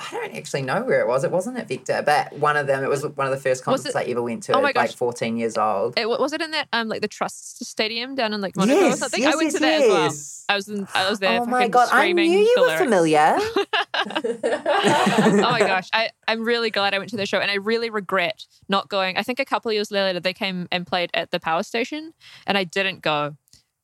I 0.00 0.10
don't 0.12 0.34
actually 0.34 0.62
know 0.62 0.82
where 0.82 1.00
it 1.00 1.06
was. 1.06 1.24
It 1.24 1.30
wasn't 1.30 1.58
at 1.58 1.68
Vector, 1.68 2.02
but 2.04 2.32
one 2.32 2.56
of 2.56 2.66
them. 2.66 2.82
It 2.82 2.88
was 2.88 3.06
one 3.06 3.26
of 3.26 3.32
the 3.32 3.40
first 3.40 3.62
concerts 3.62 3.94
it- 3.94 3.98
I 3.98 4.04
ever 4.04 4.22
went 4.22 4.42
to. 4.44 4.54
Oh 4.54 4.62
my 4.62 4.70
at, 4.70 4.76
like 4.76 4.92
14 4.92 5.36
years 5.36 5.58
old. 5.58 5.98
It, 5.98 6.08
was 6.08 6.32
it 6.32 6.40
in 6.40 6.52
that 6.52 6.68
um 6.72 6.88
like 6.88 7.02
the 7.02 7.08
Trust 7.08 7.62
Stadium 7.64 8.14
down 8.14 8.32
in 8.32 8.40
like 8.40 8.56
Monaco 8.56 8.78
or 8.78 8.82
Yes, 8.84 8.98
something? 9.00 9.20
yes, 9.20 9.34
I 9.34 9.36
went 9.36 9.46
yes, 9.46 9.54
to 9.54 9.60
that 9.60 9.82
as 9.82 9.88
well. 9.88 10.12
I 10.48 10.56
was 10.56 10.68
in, 10.68 10.88
I 10.94 11.10
was 11.10 11.18
there. 11.18 11.40
Oh 11.40 11.44
my 11.44 11.68
god, 11.68 11.88
I 11.92 12.12
knew 12.12 12.22
you 12.22 12.54
were 12.56 12.66
lyrics. 12.66 12.82
familiar. 12.82 13.36
oh 13.94 15.50
my 15.52 15.60
gosh, 15.60 15.88
I 15.92 16.10
I'm 16.26 16.44
really 16.44 16.70
glad 16.70 16.94
I 16.94 16.98
went 16.98 17.10
to 17.10 17.16
the 17.16 17.26
show, 17.26 17.38
and 17.38 17.50
I 17.50 17.54
really 17.54 17.90
regret 17.90 18.46
not 18.68 18.88
going. 18.88 19.16
I 19.16 19.22
think 19.22 19.38
a 19.38 19.44
couple 19.44 19.68
of 19.68 19.74
years 19.74 19.90
later 19.90 20.18
they 20.18 20.32
came 20.32 20.66
and 20.72 20.86
played 20.86 21.10
at 21.14 21.30
the 21.30 21.40
Power 21.40 21.62
Station, 21.62 22.14
and 22.46 22.56
I 22.56 22.64
didn't 22.64 23.02
go, 23.02 23.36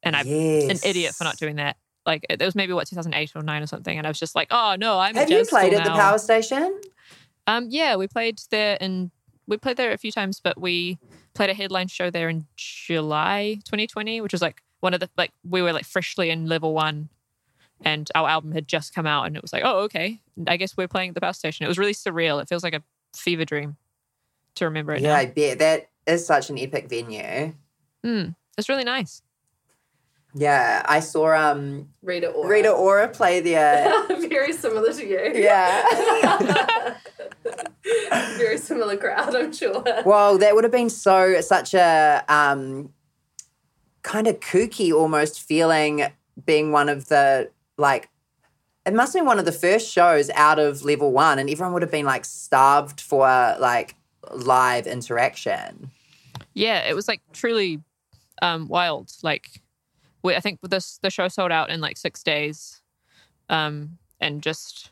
and 0.03 0.17
I'm 0.17 0.27
an 0.27 0.79
idiot 0.83 1.15
for 1.15 1.25
not 1.25 1.37
doing 1.37 1.57
that. 1.57 1.77
Like 2.07 2.25
it 2.31 2.41
was 2.41 2.55
maybe 2.55 2.73
what 2.73 2.87
2008 2.87 3.33
or 3.35 3.43
nine 3.43 3.63
or 3.63 3.67
something, 3.67 3.99
and 3.99 4.07
I 4.07 4.11
was 4.11 4.19
just 4.19 4.35
like, 4.35 4.49
oh 4.51 4.77
no, 4.79 4.99
I'm. 4.99 5.17
Have 5.17 5.31
you 5.31 5.45
played 5.45 5.75
at 5.75 5.85
the 5.85 5.91
power 5.91 6.19
station? 6.19 6.81
Um, 7.49 7.67
yeah, 7.69 7.97
we 7.97 8.07
played 8.09 8.41
there 8.51 8.79
and 8.81 9.11
we 9.47 9.57
played 9.57 9.77
there 9.77 9.93
a 9.93 9.99
few 9.99 10.13
times, 10.13 10.41
but 10.41 10.61
we 10.61 10.99
played 11.35 11.51
a 11.51 11.55
headline 11.55 11.89
show 11.89 12.11
there 12.11 12.29
in 12.29 12.47
July 12.57 13.59
2020, 13.65 14.21
which 14.21 14.33
was 14.33 14.43
like 14.43 14.63
one 14.81 14.95
of 14.95 15.01
the 15.01 15.11
like 15.17 15.33
we 15.49 15.63
were 15.63 15.73
like 15.73 15.85
freshly 15.85 16.31
in 16.31 16.47
level 16.47 16.75
one, 16.75 17.09
and 17.85 18.09
our 18.15 18.29
album 18.29 18.53
had 18.53 18.69
just 18.69 18.95
come 18.95 19.07
out, 19.07 19.27
and 19.27 19.37
it 19.37 19.43
was 19.43 19.53
like, 19.53 19.63
oh, 19.65 19.81
okay, 19.81 20.21
I 20.47 20.57
guess 20.57 20.77
we're 20.77 20.89
playing 20.89 21.11
at 21.11 21.15
the 21.15 21.21
power 21.21 21.33
station. 21.33 21.65
It 21.65 21.69
was 21.69 21.79
really 21.79 21.95
surreal. 21.95 22.41
It 22.41 22.49
feels 22.49 22.63
like 22.63 22.75
a 22.75 22.83
fever 23.17 23.45
dream 23.45 23.77
to 24.57 24.65
remember 24.65 24.95
it. 24.95 25.03
Yeah, 25.03 25.13
now. 25.13 25.17
I 25.17 25.27
bet 25.27 25.59
that 25.59 25.91
is 26.07 26.27
such 26.27 26.51
an 26.51 26.59
epic 26.59 26.89
venue. 26.89 27.55
Mm, 28.05 28.35
it's 28.57 28.69
really 28.69 28.85
nice. 28.85 29.23
Yeah, 30.39 30.83
I 30.85 31.01
saw 31.01 31.33
um 31.35 31.89
Rita 32.03 32.29
Ora. 32.29 32.49
Rita 32.49 32.71
Ora 32.71 33.09
play 33.09 33.41
there. 33.41 33.91
Very 34.29 34.53
similar 34.53 34.93
to 34.93 35.07
you. 35.07 35.33
yeah. 35.35 36.95
Very 38.37 38.59
similar 38.59 38.99
crowd, 38.99 39.35
I'm 39.35 39.51
sure. 39.53 39.83
Well, 40.05 40.37
that 40.39 40.55
would 40.55 40.65
have 40.65 40.73
been 40.73 40.91
so 40.91 41.41
such 41.41 41.73
a 41.73 42.23
um, 42.29 42.93
kind 44.03 44.27
of 44.27 44.41
kooky 44.41 44.93
almost 44.93 45.41
feeling 45.41 46.07
being 46.45 46.71
one 46.71 46.91
of 46.91 47.09
the 47.09 47.51
like 47.79 48.11
it 48.85 48.93
must 48.93 49.15
have 49.15 49.21
been 49.21 49.27
one 49.27 49.39
of 49.39 49.47
the 49.47 49.53
first 49.53 49.91
shows 49.91 50.29
out 50.35 50.59
of 50.59 50.85
level 50.85 51.13
one 51.13 51.39
and 51.39 51.49
everyone 51.49 51.73
would 51.73 51.83
have 51.83 51.91
been 51.91 52.05
like 52.05 52.27
starved 52.27 53.01
for 53.01 53.27
like 53.59 53.95
live 54.33 54.87
interaction. 54.87 55.91
Yeah, 56.53 56.87
it 56.89 56.95
was 56.95 57.09
like 57.09 57.23
truly 57.33 57.81
um, 58.43 58.69
wild. 58.69 59.11
Like, 59.23 59.63
we, 60.27 60.35
I 60.35 60.41
think 60.41 60.61
this 60.63 60.99
the 61.03 61.11
show 61.11 61.29
sold 61.29 61.53
out 61.53 61.71
in 61.71 61.81
like 61.81 61.97
six 61.97 62.23
days, 62.23 62.83
um, 63.49 63.99
and 64.21 64.43
just 64.43 64.91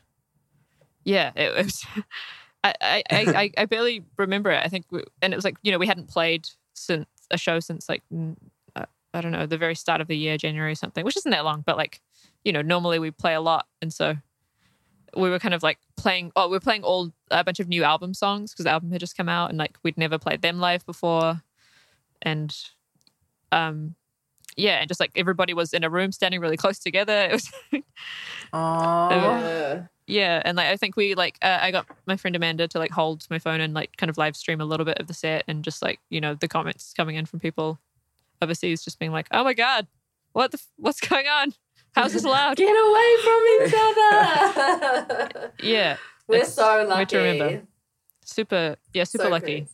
yeah, 1.03 1.31
it, 1.35 1.55
was. 1.65 1.85
I, 2.63 2.73
I, 2.81 3.03
I, 3.11 3.51
I- 3.59 3.65
barely 3.65 4.03
remember 4.17 4.49
it. 4.49 4.61
I 4.65 4.69
think, 4.69 4.85
we, 4.89 5.03
and 5.21 5.31
it 5.33 5.35
was 5.35 5.45
like 5.45 5.57
you 5.61 5.71
know 5.71 5.77
we 5.77 5.87
hadn't 5.87 6.07
played 6.09 6.47
since 6.73 7.05
a 7.29 7.37
show 7.37 7.59
since 7.59 7.87
like 7.87 8.01
uh, 8.75 8.85
I 9.13 9.21
don't 9.21 9.31
know 9.31 9.45
the 9.45 9.57
very 9.57 9.75
start 9.75 10.01
of 10.01 10.07
the 10.07 10.17
year, 10.17 10.37
January 10.37 10.71
or 10.71 10.75
something, 10.75 11.05
which 11.05 11.17
isn't 11.17 11.31
that 11.31 11.45
long, 11.45 11.63
but 11.65 11.77
like 11.77 12.01
you 12.43 12.51
know 12.51 12.61
normally 12.63 12.97
we 12.99 13.11
play 13.11 13.35
a 13.35 13.41
lot, 13.41 13.67
and 13.81 13.93
so 13.93 14.15
we 15.15 15.29
were 15.29 15.39
kind 15.39 15.53
of 15.53 15.61
like 15.63 15.77
playing. 15.95 16.31
Oh, 16.35 16.49
we 16.49 16.57
are 16.57 16.61
playing 16.61 16.83
all 16.83 17.11
a 17.29 17.43
bunch 17.43 17.59
of 17.59 17.67
new 17.67 17.83
album 17.83 18.13
songs 18.13 18.51
because 18.51 18.65
the 18.65 18.71
album 18.71 18.91
had 18.91 18.99
just 18.99 19.17
come 19.17 19.29
out, 19.29 19.49
and 19.49 19.59
like 19.59 19.77
we'd 19.83 19.97
never 19.97 20.17
played 20.17 20.41
them 20.41 20.59
live 20.59 20.85
before, 20.85 21.41
and 22.21 22.55
um, 23.51 23.95
yeah, 24.55 24.77
and 24.77 24.87
just 24.87 24.99
like 24.99 25.11
everybody 25.15 25.53
was 25.53 25.73
in 25.73 25.83
a 25.83 25.89
room 25.89 26.11
standing 26.11 26.39
really 26.41 26.57
close 26.57 26.79
together. 26.79 27.13
It 27.29 27.33
was 27.33 27.51
Oh, 28.53 29.09
Yeah. 29.09 29.83
yeah, 30.07 30.41
and 30.45 30.55
like 30.57 30.67
I 30.67 30.77
think 30.77 30.95
we 30.95 31.15
like 31.15 31.37
uh, 31.41 31.59
I 31.61 31.71
got 31.71 31.85
my 32.05 32.15
friend 32.17 32.35
Amanda 32.35 32.67
to 32.69 32.79
like 32.79 32.91
hold 32.91 33.25
my 33.29 33.39
phone 33.39 33.59
and 33.61 33.73
like 33.73 33.97
kind 33.97 34.09
of 34.09 34.17
live 34.17 34.35
stream 34.35 34.61
a 34.61 34.65
little 34.65 34.85
bit 34.85 34.97
of 34.99 35.07
the 35.07 35.13
set 35.13 35.43
and 35.47 35.63
just 35.63 35.81
like 35.81 35.99
you 36.09 36.21
know 36.21 36.35
the 36.35 36.47
comments 36.47 36.93
coming 36.95 37.15
in 37.15 37.25
from 37.25 37.39
people 37.39 37.79
overseas 38.41 38.83
just 38.83 38.99
being 38.99 39.11
like, 39.11 39.27
oh 39.31 39.43
my 39.43 39.53
god, 39.53 39.87
what 40.33 40.51
the 40.51 40.57
f- 40.59 40.67
what's 40.77 40.99
going 40.99 41.27
on? 41.27 41.53
How's 41.93 42.13
this 42.13 42.23
allowed? 42.29 42.57
Get 42.57 42.69
away 42.69 43.15
from 43.23 43.67
each 43.67 43.73
other. 43.77 45.51
yeah, 45.63 45.97
We're 46.27 46.45
so 46.45 46.75
weird 46.77 46.89
lucky. 46.89 47.05
to 47.05 47.17
remember. 47.17 47.61
super 48.23 48.75
yeah 48.93 49.03
super 49.05 49.23
So 49.25 49.29
lucky. 49.29 49.45
crazy. 49.61 49.67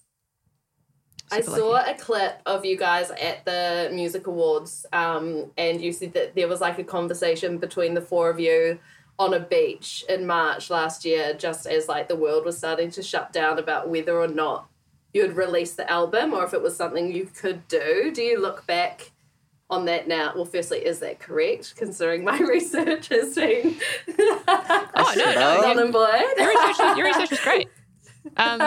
I 1.32 1.42
saw 1.42 1.70
lucky. 1.70 1.92
a 1.92 1.96
clip 1.96 2.42
of 2.46 2.66
you 2.66 2.78
guys 2.78 3.10
at 3.12 3.46
the 3.46 3.90
music 3.94 4.28
awards, 4.28 4.86
um, 4.94 5.52
and 5.58 5.82
you 5.82 5.92
said 5.94 6.14
that 6.14 6.36
there 6.36 6.48
was 6.48 6.62
like 6.62 6.78
a 6.80 6.84
conversation 6.84 7.58
between 7.58 7.94
the 7.94 8.02
four 8.02 8.30
of 8.30 8.40
you 8.40 8.80
on 9.20 9.34
a 9.34 9.40
beach 9.40 10.04
in 10.10 10.26
March 10.26 10.70
last 10.70 11.06
year, 11.06 11.34
just 11.34 11.66
as 11.68 11.88
like 11.88 12.08
the 12.08 12.16
world 12.16 12.44
was 12.46 12.58
starting 12.58 12.90
to 12.92 13.04
shut 13.04 13.32
down 13.32 13.60
about 13.60 13.88
whether 13.90 14.20
or 14.20 14.28
not 14.28 14.68
you'd 15.14 15.36
release 15.36 15.74
the 15.74 15.90
album 15.92 16.34
or 16.34 16.44
if 16.46 16.54
it 16.54 16.62
was 16.62 16.76
something 16.76 17.12
you 17.12 17.26
could 17.36 17.68
do. 17.68 18.12
Do 18.14 18.22
you 18.24 18.40
look 18.42 18.66
back 18.66 19.12
on 19.70 19.86
that 19.86 20.08
now? 20.08 20.32
Well, 20.36 20.46
firstly, 20.46 20.80
is 20.86 21.00
that 21.00 21.20
correct? 21.20 21.76
Considering 21.76 22.24
my 22.24 22.38
research 22.56 23.10
has 23.10 23.36
been 23.36 23.76
Oh 24.18 25.14
no, 25.18 25.26
no, 25.26 25.62
null 25.62 25.76
you- 25.76 26.34
your 26.38 26.48
research, 26.48 26.98
your 26.98 27.06
research 27.06 27.32
is 27.32 27.40
great. 27.42 27.68
Um, 28.38 28.62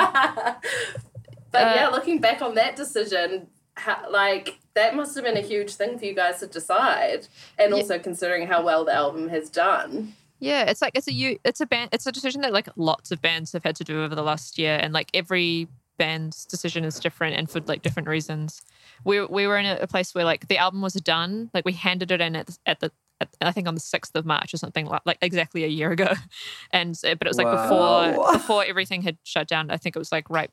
but 1.54 1.62
Uh, 1.68 1.75
yeah, 1.76 1.88
looking 1.88 2.20
back 2.20 2.42
on 2.42 2.54
that 2.56 2.76
decision, 2.76 3.46
how, 3.76 3.99
like 4.11 4.58
that 4.75 4.94
must 4.94 5.14
have 5.14 5.25
been 5.25 5.37
a 5.37 5.40
huge 5.52 5.75
thing 5.75 5.99
for 5.99 6.04
you 6.04 6.14
guys 6.14 6.40
to 6.40 6.46
decide, 6.46 7.26
and 7.58 7.70
Yeah. 7.70 7.76
also 7.76 7.99
considering 7.99 8.46
how 8.46 8.62
well 8.62 8.84
the 8.84 8.92
album 8.92 9.28
has 9.30 9.49
done. 9.49 10.12
Yeah, 10.40 10.64
it's 10.70 10.82
like 10.82 10.92
it's 10.94 11.08
a 11.08 11.12
you 11.12 11.38
it's 11.44 11.61
a 11.62 11.66
band 11.66 11.88
it's 11.92 12.06
a 12.06 12.12
decision 12.12 12.42
that 12.42 12.52
like 12.52 12.68
lots 12.76 13.11
of 13.11 13.23
bands 13.23 13.52
have 13.52 13.64
had 13.64 13.76
to 13.76 13.84
do 13.84 14.02
over 14.04 14.14
the 14.14 14.23
last 14.23 14.58
year 14.58 14.76
and 14.82 14.92
like 14.92 15.08
every 15.14 15.68
band's 15.96 16.44
decision 16.44 16.84
is 16.84 16.99
different 16.99 17.37
and 17.37 17.49
for 17.49 17.61
like 17.66 17.80
different 17.82 18.08
reasons. 18.08 18.61
We 19.04 19.25
we 19.25 19.46
were 19.46 19.56
in 19.56 19.64
a, 19.66 19.76
a 19.80 19.87
place 19.87 20.14
where 20.14 20.25
like 20.25 20.49
the 20.49 20.58
album 20.58 20.82
was 20.82 20.94
done, 20.94 21.50
like 21.54 21.64
we 21.64 21.73
handed 21.73 22.11
it 22.11 22.20
in 22.20 22.37
at 22.37 22.46
the, 22.49 22.58
at 22.66 22.80
the 22.80 22.90
at, 23.20 23.28
I 23.40 23.52
think 23.52 23.68
on 23.68 23.75
the 23.76 23.80
6th 23.80 24.14
of 24.16 24.26
March 24.26 24.52
or 24.52 24.56
something 24.56 24.87
like, 24.87 25.02
like 25.06 25.18
exactly 25.23 25.62
a 25.64 25.68
year 25.68 25.92
ago. 25.92 26.08
And 26.73 26.99
uh, 27.06 27.14
but 27.14 27.26
it 27.26 27.30
was 27.30 27.38
like 27.38 27.46
Wow. 27.46 28.12
before 28.12 28.32
before 28.32 28.64
everything 28.66 29.02
had 29.02 29.16
shut 29.23 29.46
down. 29.49 29.70
I 29.70 29.76
think 29.78 29.94
it 29.96 30.00
was 30.00 30.11
like 30.12 30.28
right 30.28 30.50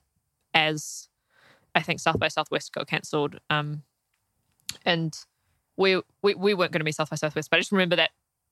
as 0.54 1.08
I 1.76 1.82
think 1.82 2.00
South 2.00 2.20
by 2.20 2.28
Southwest 2.28 2.74
got 2.74 2.88
cancelled. 2.88 3.40
Um 3.50 3.84
and 4.86 5.18
we 5.78 6.02
we, 6.22 6.36
we 6.36 6.54
weren't 6.54 6.72
going 6.72 6.80
to 6.82 6.86
be 6.86 6.92
South 6.92 7.10
by 7.10 7.16
Southwest, 7.16 7.50
but 7.50 7.58
I 7.58 7.60
just 7.60 7.72
remember 7.72 7.96
that 7.96 8.12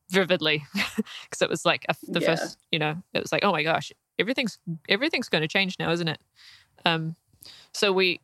vividly 0.10 0.64
because 0.74 1.42
it 1.42 1.50
was 1.50 1.66
like 1.66 1.86
a, 1.90 1.96
the 2.08 2.20
Yeah. 2.20 2.36
first, 2.36 2.58
you 2.72 2.80
know, 2.80 2.96
it 3.14 3.22
was 3.22 3.32
like, 3.32 3.44
oh 3.44 3.52
my 3.52 3.64
gosh, 3.64 3.92
everything's 4.18 4.58
everything's 4.88 5.30
going 5.30 5.42
to 5.42 5.48
change 5.48 5.76
now, 5.80 5.92
isn't 5.92 6.08
it? 6.08 6.20
Um, 6.86 7.16
so 7.74 7.92
we, 7.94 8.22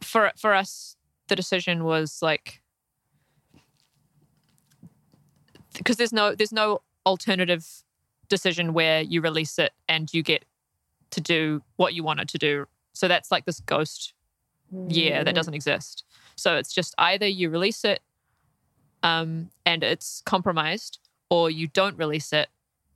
for 0.00 0.32
for 0.38 0.54
us, 0.54 0.96
the 1.28 1.36
decision 1.36 1.84
was 1.84 2.20
like, 2.22 2.62
because 5.74 5.96
there's 5.96 6.12
no 6.12 6.34
there's 6.34 6.52
no 6.52 6.82
alternative 7.06 7.66
decision 8.28 8.72
where 8.72 9.02
you 9.02 9.20
release 9.20 9.58
it 9.58 9.72
and 9.88 10.12
you 10.14 10.22
get 10.22 10.44
to 11.10 11.20
do 11.20 11.62
what 11.76 11.94
you 11.94 12.02
wanted 12.02 12.28
to 12.30 12.38
do. 12.38 12.66
So 12.94 13.08
that's 13.08 13.30
like 13.30 13.44
this 13.44 13.60
ghost 13.60 14.14
year 14.88 15.24
that 15.24 15.34
doesn't 15.34 15.54
exist. 15.54 16.04
So 16.36 16.56
it's 16.56 16.72
just 16.72 16.94
either 16.98 17.26
you 17.26 17.50
release 17.50 17.84
it 17.84 18.00
um, 19.02 19.50
and 19.66 19.84
it's 19.84 20.22
compromised, 20.24 20.98
or 21.30 21.50
you 21.50 21.68
don't 21.68 21.96
release 21.98 22.32
it 22.32 22.48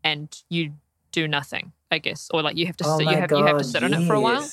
and 0.02 0.42
you 0.48 0.72
do 1.12 1.28
nothing, 1.28 1.72
I 1.90 1.98
guess, 1.98 2.28
or 2.32 2.42
like 2.42 2.56
you 2.56 2.66
have 2.66 2.76
to 2.78 2.84
Oh 2.86 2.98
sit, 2.98 3.08
you 3.08 3.16
have 3.16 3.30
you 3.30 3.44
have 3.44 3.58
to 3.58 3.64
God, 3.64 3.66
sit 3.66 3.82
on 3.82 3.92
it 3.92 4.06
for 4.06 4.14
a 4.14 4.20
while. 4.20 4.48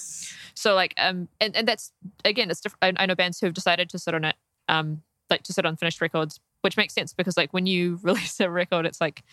So 0.53 0.73
like 0.73 0.93
um 0.97 1.27
and, 1.39 1.55
and 1.55 1.67
that's 1.67 1.91
again 2.23 2.49
it's 2.49 2.61
different. 2.61 2.99
I, 2.99 3.03
I 3.03 3.05
know 3.05 3.15
bands 3.15 3.39
who 3.39 3.45
have 3.45 3.53
decided 3.53 3.89
to 3.89 3.99
sit 3.99 4.13
on 4.13 4.25
it 4.25 4.35
um 4.67 5.01
like 5.29 5.43
to 5.43 5.53
sit 5.53 5.65
on 5.65 5.75
finished 5.75 6.01
records, 6.01 6.39
which 6.61 6.77
makes 6.77 6.93
sense 6.93 7.13
because 7.13 7.37
like 7.37 7.53
when 7.53 7.65
you 7.65 7.99
release 8.03 8.39
a 8.39 8.49
record, 8.49 8.85
it's 8.85 9.01
like 9.01 9.23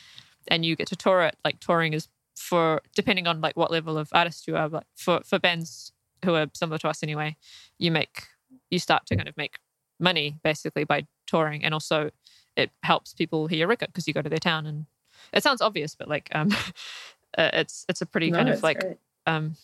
and 0.48 0.64
you 0.64 0.76
get 0.76 0.88
to 0.88 0.96
tour 0.96 1.22
it. 1.22 1.36
Like 1.44 1.60
touring 1.60 1.92
is 1.92 2.08
for 2.36 2.82
depending 2.94 3.26
on 3.26 3.40
like 3.40 3.56
what 3.56 3.70
level 3.70 3.98
of 3.98 4.08
artist 4.12 4.46
you 4.46 4.56
are, 4.56 4.68
but 4.68 4.84
for 4.94 5.20
for 5.24 5.38
bands 5.38 5.92
who 6.24 6.34
are 6.34 6.46
similar 6.54 6.78
to 6.78 6.88
us 6.88 7.02
anyway, 7.02 7.36
you 7.78 7.90
make 7.90 8.24
you 8.70 8.78
start 8.78 9.06
to 9.06 9.16
kind 9.16 9.28
of 9.28 9.36
make 9.36 9.56
money 10.00 10.38
basically 10.42 10.84
by 10.84 11.06
touring, 11.26 11.64
and 11.64 11.74
also 11.74 12.10
it 12.56 12.70
helps 12.82 13.14
people 13.14 13.46
hear 13.46 13.60
your 13.60 13.68
record 13.68 13.88
because 13.88 14.06
you 14.06 14.14
go 14.14 14.22
to 14.22 14.28
their 14.28 14.38
town 14.38 14.66
and 14.66 14.86
it 15.32 15.42
sounds 15.42 15.60
obvious, 15.62 15.94
but 15.94 16.08
like 16.08 16.28
um 16.34 16.50
uh, 17.38 17.50
it's 17.54 17.84
it's 17.88 18.02
a 18.02 18.06
pretty 18.06 18.30
No, 18.30 18.36
kind 18.38 18.48
of 18.48 18.62
like 18.62 18.80
great. 18.80 18.96
um 19.26 19.56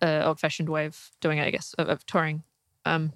uh, 0.00 0.22
old-fashioned 0.24 0.68
way 0.68 0.86
of 0.86 1.10
doing 1.20 1.38
it, 1.38 1.46
I 1.46 1.50
guess, 1.50 1.74
of, 1.78 1.88
of 1.88 2.04
touring. 2.06 2.42
Um, 2.84 3.12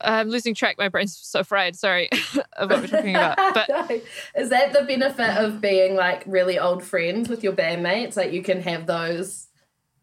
I'm 0.00 0.28
losing 0.28 0.54
track. 0.54 0.76
My 0.78 0.88
brain's 0.88 1.16
so 1.16 1.42
fried. 1.42 1.74
Sorry 1.74 2.08
of 2.52 2.70
what 2.70 2.80
we're 2.80 2.86
talking 2.86 3.16
about. 3.16 3.36
But 3.54 3.68
No. 3.68 4.00
is 4.36 4.50
that 4.50 4.72
the 4.72 4.82
benefit 4.82 5.36
of 5.36 5.60
being 5.60 5.96
like 5.96 6.22
really 6.26 6.56
old 6.58 6.84
friends 6.84 7.28
with 7.28 7.42
your 7.42 7.52
bandmates? 7.54 8.16
Like 8.16 8.32
you 8.32 8.42
can 8.42 8.60
have 8.62 8.86
those 8.86 9.45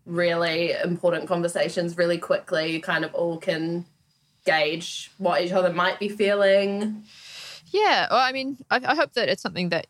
really 0.06 0.72
important 0.72 1.28
conversations 1.28 1.98
really 1.98 2.18
quickly. 2.18 2.72
You 2.72 2.82
kind 2.82 3.06
of 3.06 3.14
all 3.14 3.38
can 3.38 3.86
gauge 4.46 5.12
what 5.18 5.42
each 5.42 5.52
other 5.52 5.72
might 5.72 6.00
be 6.00 6.10
feeling. 6.10 7.04
yeah, 7.72 8.08
well, 8.10 8.20
I 8.20 8.32
mean, 8.32 8.58
I, 8.70 8.82
I 8.86 8.96
hope 8.96 9.14
that 9.14 9.30
it's 9.30 9.42
something 9.42 9.70
that 9.70 9.88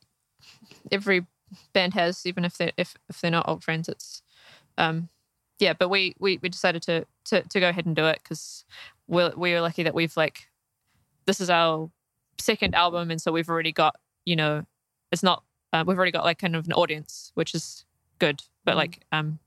every 0.91 1.25
band 1.73 1.93
has, 1.93 2.25
even 2.25 2.45
if 2.45 2.57
they're 2.57 2.71
if, 2.77 2.95
if 3.09 3.21
they're 3.21 3.31
not 3.31 3.47
old 3.47 3.63
friends. 3.63 3.89
It's 3.89 4.21
um, 4.77 5.09
yeah. 5.59 5.73
But 5.73 5.89
we 5.89 6.15
we, 6.19 6.39
we 6.41 6.49
decided 6.49 6.81
to 6.83 7.05
to 7.25 7.41
to 7.41 7.59
go 7.59 7.69
ahead 7.69 7.85
and 7.85 7.95
do 7.95 8.05
it 8.05 8.19
because 8.23 8.65
we're 9.07 9.33
we 9.35 9.53
are 9.53 9.61
lucky 9.61 9.83
that 9.83 9.95
we've 9.95 10.15
like 10.17 10.47
this 11.25 11.41
is 11.41 11.49
our 11.49 11.89
second 12.39 12.75
album, 12.75 13.11
and 13.11 13.21
so 13.21 13.31
we've 13.31 13.49
already 13.49 13.71
got 13.71 13.95
you 14.25 14.35
know 14.35 14.65
it's 15.11 15.23
not 15.23 15.43
uh, 15.71 15.83
we've 15.85 15.97
already 15.97 16.11
got 16.11 16.23
like 16.23 16.39
kind 16.39 16.55
of 16.55 16.65
an 16.65 16.73
audience, 16.73 17.31
which 17.35 17.55
is 17.55 17.85
good. 18.19 18.43
But 18.65 18.75
like 18.75 19.03
um, 19.11 19.39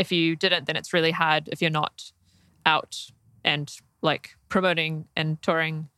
if 0.00 0.10
you 0.10 0.34
didn't, 0.34 0.66
then 0.66 0.76
it's 0.76 0.94
really 0.94 1.10
hard 1.10 1.48
if 1.52 1.60
you're 1.60 1.70
not 1.70 2.10
out 2.64 2.96
and 3.44 3.70
like 4.00 4.30
promoting 4.48 5.06
and 5.14 5.40
touring. 5.42 5.90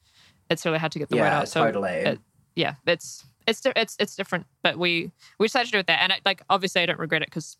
It's 0.50 0.66
really 0.66 0.78
hard 0.78 0.90
to 0.92 0.98
get 0.98 1.08
the 1.08 1.16
word 1.16 1.32
out. 1.32 1.48
So 1.48 1.64
totally. 1.64 1.92
it- 1.92 2.20
yeah, 2.54 2.74
it's 2.86 3.24
it's 3.46 3.62
it's 3.64 3.96
it's 3.98 4.14
different, 4.16 4.46
but 4.62 4.76
we 4.76 5.12
we 5.38 5.46
decided 5.46 5.66
to 5.66 5.72
do 5.72 5.78
it 5.78 5.86
that, 5.86 6.00
and 6.02 6.12
I, 6.12 6.20
like 6.26 6.42
obviously 6.50 6.82
I 6.82 6.86
don't 6.86 6.98
regret 6.98 7.22
it 7.22 7.28
because 7.28 7.56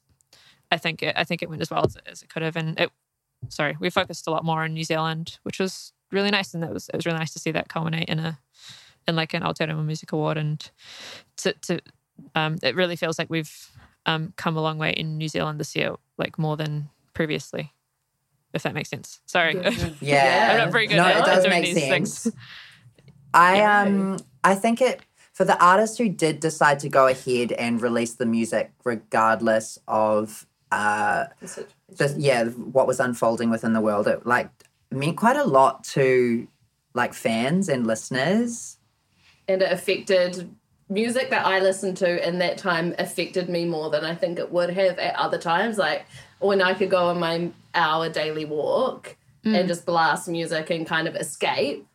I 0.71 0.77
think 0.77 1.03
it, 1.03 1.15
I 1.17 1.25
think 1.25 1.43
it 1.43 1.49
went 1.49 1.63
as 1.63 1.71
well 1.71 1.85
as, 1.87 1.97
as 2.07 2.23
it 2.23 2.29
could 2.29 2.43
have, 2.43 2.57
and 2.57 2.79
it. 2.79 2.91
Sorry, 3.49 3.77
we 3.81 3.89
focused 3.89 4.27
a 4.27 4.31
lot 4.31 4.45
more 4.45 4.63
on 4.65 4.75
New 4.75 4.85
Zealand, 4.85 5.39
which 5.45 5.59
was 5.59 5.93
really 6.11 6.31
nice, 6.31 6.53
and 6.55 6.63
that 6.63 6.73
was 6.75 6.89
it 6.91 6.97
was 6.97 7.07
really 7.07 7.19
nice 7.19 7.33
to 7.33 7.39
see 7.39 7.53
that 7.53 7.69
culminate 7.69 8.09
in 8.09 8.19
a 8.19 8.39
in 9.09 9.17
like 9.17 9.33
an 9.33 9.43
Aotearoa 9.43 9.85
Music 9.85 10.13
Award, 10.13 10.37
and 10.37 10.71
to 11.39 11.53
to 11.55 11.81
um, 12.35 12.59
it 12.63 12.77
really 12.77 12.97
feels 12.97 13.19
like 13.19 13.31
we've 13.31 13.71
um, 14.07 14.33
come 14.37 14.57
a 14.57 14.63
long 14.63 14.79
way 14.79 14.93
in 14.93 15.19
New 15.19 15.29
Zealand 15.29 15.61
this 15.61 15.75
year, 15.77 15.95
like 16.19 16.39
more 16.39 16.57
than 16.57 16.89
previously, 17.15 17.73
if 18.53 18.63
that 18.63 18.75
makes 18.75 18.89
sense. 18.91 19.21
Sorry, 19.27 19.55
Yeah. 20.01 20.49
I'm 20.53 20.59
not 20.59 20.73
very 20.73 20.87
good 20.87 20.97
no, 20.97 21.05
at 21.05 21.19
it 21.19 21.25
does 21.25 21.45
doing 21.45 21.51
make 21.51 21.75
these 21.75 21.85
sense. 21.87 22.23
things. 22.25 22.35
I 23.35 23.57
Yeah. 23.59 23.83
um 23.83 24.19
I 24.45 24.55
think 24.55 24.81
it 24.81 25.01
for 25.33 25.45
the 25.47 25.63
artists 25.65 25.97
who 25.97 26.09
did 26.11 26.41
decide 26.41 26.79
to 26.81 26.89
go 26.89 27.07
ahead 27.07 27.53
and 27.53 27.81
release 27.81 28.15
the 28.15 28.27
music 28.27 28.73
regardless 28.85 29.79
of 29.89 30.47
uh 30.71 31.27
the, 31.97 32.15
yeah 32.19 32.45
what 32.45 32.87
was 32.87 33.01
unfolding 33.01 33.49
within 33.51 33.73
the 33.73 33.81
world 33.81 34.07
it 34.07 34.27
like 34.27 34.51
meant 34.91 35.17
quite 35.17 35.37
a 35.37 35.45
lot 35.45 35.85
to 35.85 36.47
like 36.95 37.15
fans 37.15 37.69
and 37.71 37.87
listeners 37.87 38.77
and 39.49 39.63
it 39.63 39.73
affected 39.73 40.55
music 40.93 41.31
that 41.31 41.47
I 41.47 41.61
listened 41.61 41.97
to 41.99 42.29
in 42.29 42.39
that 42.39 42.59
time 42.59 42.95
affected 42.99 43.49
me 43.49 43.65
more 43.65 43.91
than 43.91 44.05
I 44.05 44.15
think 44.15 44.39
it 44.39 44.53
would 44.53 44.71
have 44.71 44.99
at 44.99 45.15
other 45.17 45.39
times. 45.39 45.79
Like 45.79 46.07
when 46.39 46.61
I 46.61 46.75
could 46.75 46.91
go 46.91 47.07
on 47.07 47.19
my 47.19 47.51
hour 47.75 48.09
daily 48.09 48.45
walk 48.45 49.17
and 49.45 49.55
mm. 49.55 49.67
just 49.67 49.87
blast 49.87 50.29
music 50.29 50.71
and 50.71 50.87
kind 50.87 51.09
of 51.09 51.17
escape, 51.17 51.87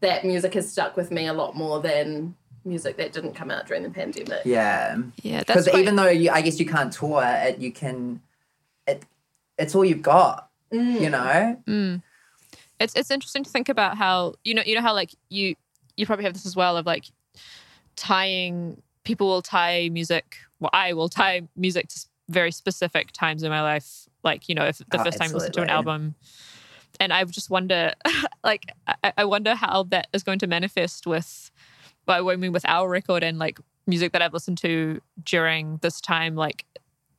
that 0.00 0.24
music 0.24 0.54
has 0.54 0.70
stuck 0.70 0.96
with 0.96 1.10
me 1.10 1.26
a 1.26 1.32
lot 1.32 1.56
more 1.56 1.80
than 1.80 2.34
music 2.64 2.96
that 2.96 3.12
didn't 3.12 3.34
come 3.34 3.50
out 3.50 3.66
during 3.66 3.82
the 3.82 3.90
pandemic. 3.90 4.42
yeah. 4.44 4.96
Yeah, 5.22 5.40
because 5.40 5.66
quite- 5.66 5.80
even 5.80 5.96
though 5.96 6.08
you 6.08 6.30
I 6.30 6.42
guess 6.42 6.60
you 6.60 6.66
can't 6.66 6.92
tour 6.92 7.22
it 7.24 7.58
you 7.58 7.72
can 7.72 8.20
it 8.86 9.04
it's 9.58 9.74
all 9.74 9.84
you've 9.84 10.02
got 10.02 10.48
mm. 10.72 11.00
you 11.00 11.10
know? 11.10 11.60
Mm. 11.66 12.02
It's 12.78 12.94
it's 12.94 13.10
interesting 13.10 13.44
to 13.44 13.50
think 13.50 13.68
about 13.68 13.96
how 13.96 14.34
you 14.44 14.54
know 14.54 14.62
you 14.64 14.74
know 14.74 14.80
how 14.80 14.94
like 14.94 15.14
you 15.28 15.56
you 15.96 16.06
probably 16.06 16.24
have 16.24 16.34
this 16.34 16.46
as 16.46 16.56
well 16.56 16.76
of 16.76 16.86
like 16.86 17.06
tying 17.96 18.82
people 19.04 19.26
will 19.28 19.42
tie 19.42 19.88
music 19.92 20.36
well 20.60 20.70
I 20.72 20.92
will 20.92 21.08
tie 21.08 21.42
music 21.56 21.88
to 21.88 22.00
very 22.28 22.52
specific 22.52 23.12
times 23.12 23.42
in 23.42 23.50
my 23.50 23.62
life. 23.62 24.08
Like 24.22 24.48
you 24.48 24.54
know 24.54 24.64
if 24.64 24.78
the 24.78 25.00
Oh, 25.00 25.04
first 25.04 25.18
time 25.18 25.30
you 25.30 25.34
listen 25.36 25.52
to 25.52 25.62
an 25.62 25.70
album. 25.70 26.14
And 27.00 27.12
I 27.12 27.24
just 27.24 27.50
wonder 27.50 27.92
like 28.44 28.66
I, 29.02 29.12
I 29.18 29.24
wonder 29.24 29.54
how 29.54 29.84
that 29.84 30.08
is 30.12 30.22
going 30.22 30.38
to 30.40 30.46
manifest 30.46 31.06
with 31.06 31.50
by 32.06 32.18
I 32.20 32.36
mean 32.36 32.52
with 32.52 32.64
our 32.66 32.88
record 32.88 33.22
and 33.22 33.38
like 33.38 33.58
music 33.86 34.12
that 34.12 34.22
I've 34.22 34.32
listened 34.32 34.58
to 34.58 35.00
during 35.24 35.78
this 35.82 36.00
time. 36.00 36.36
Like 36.36 36.64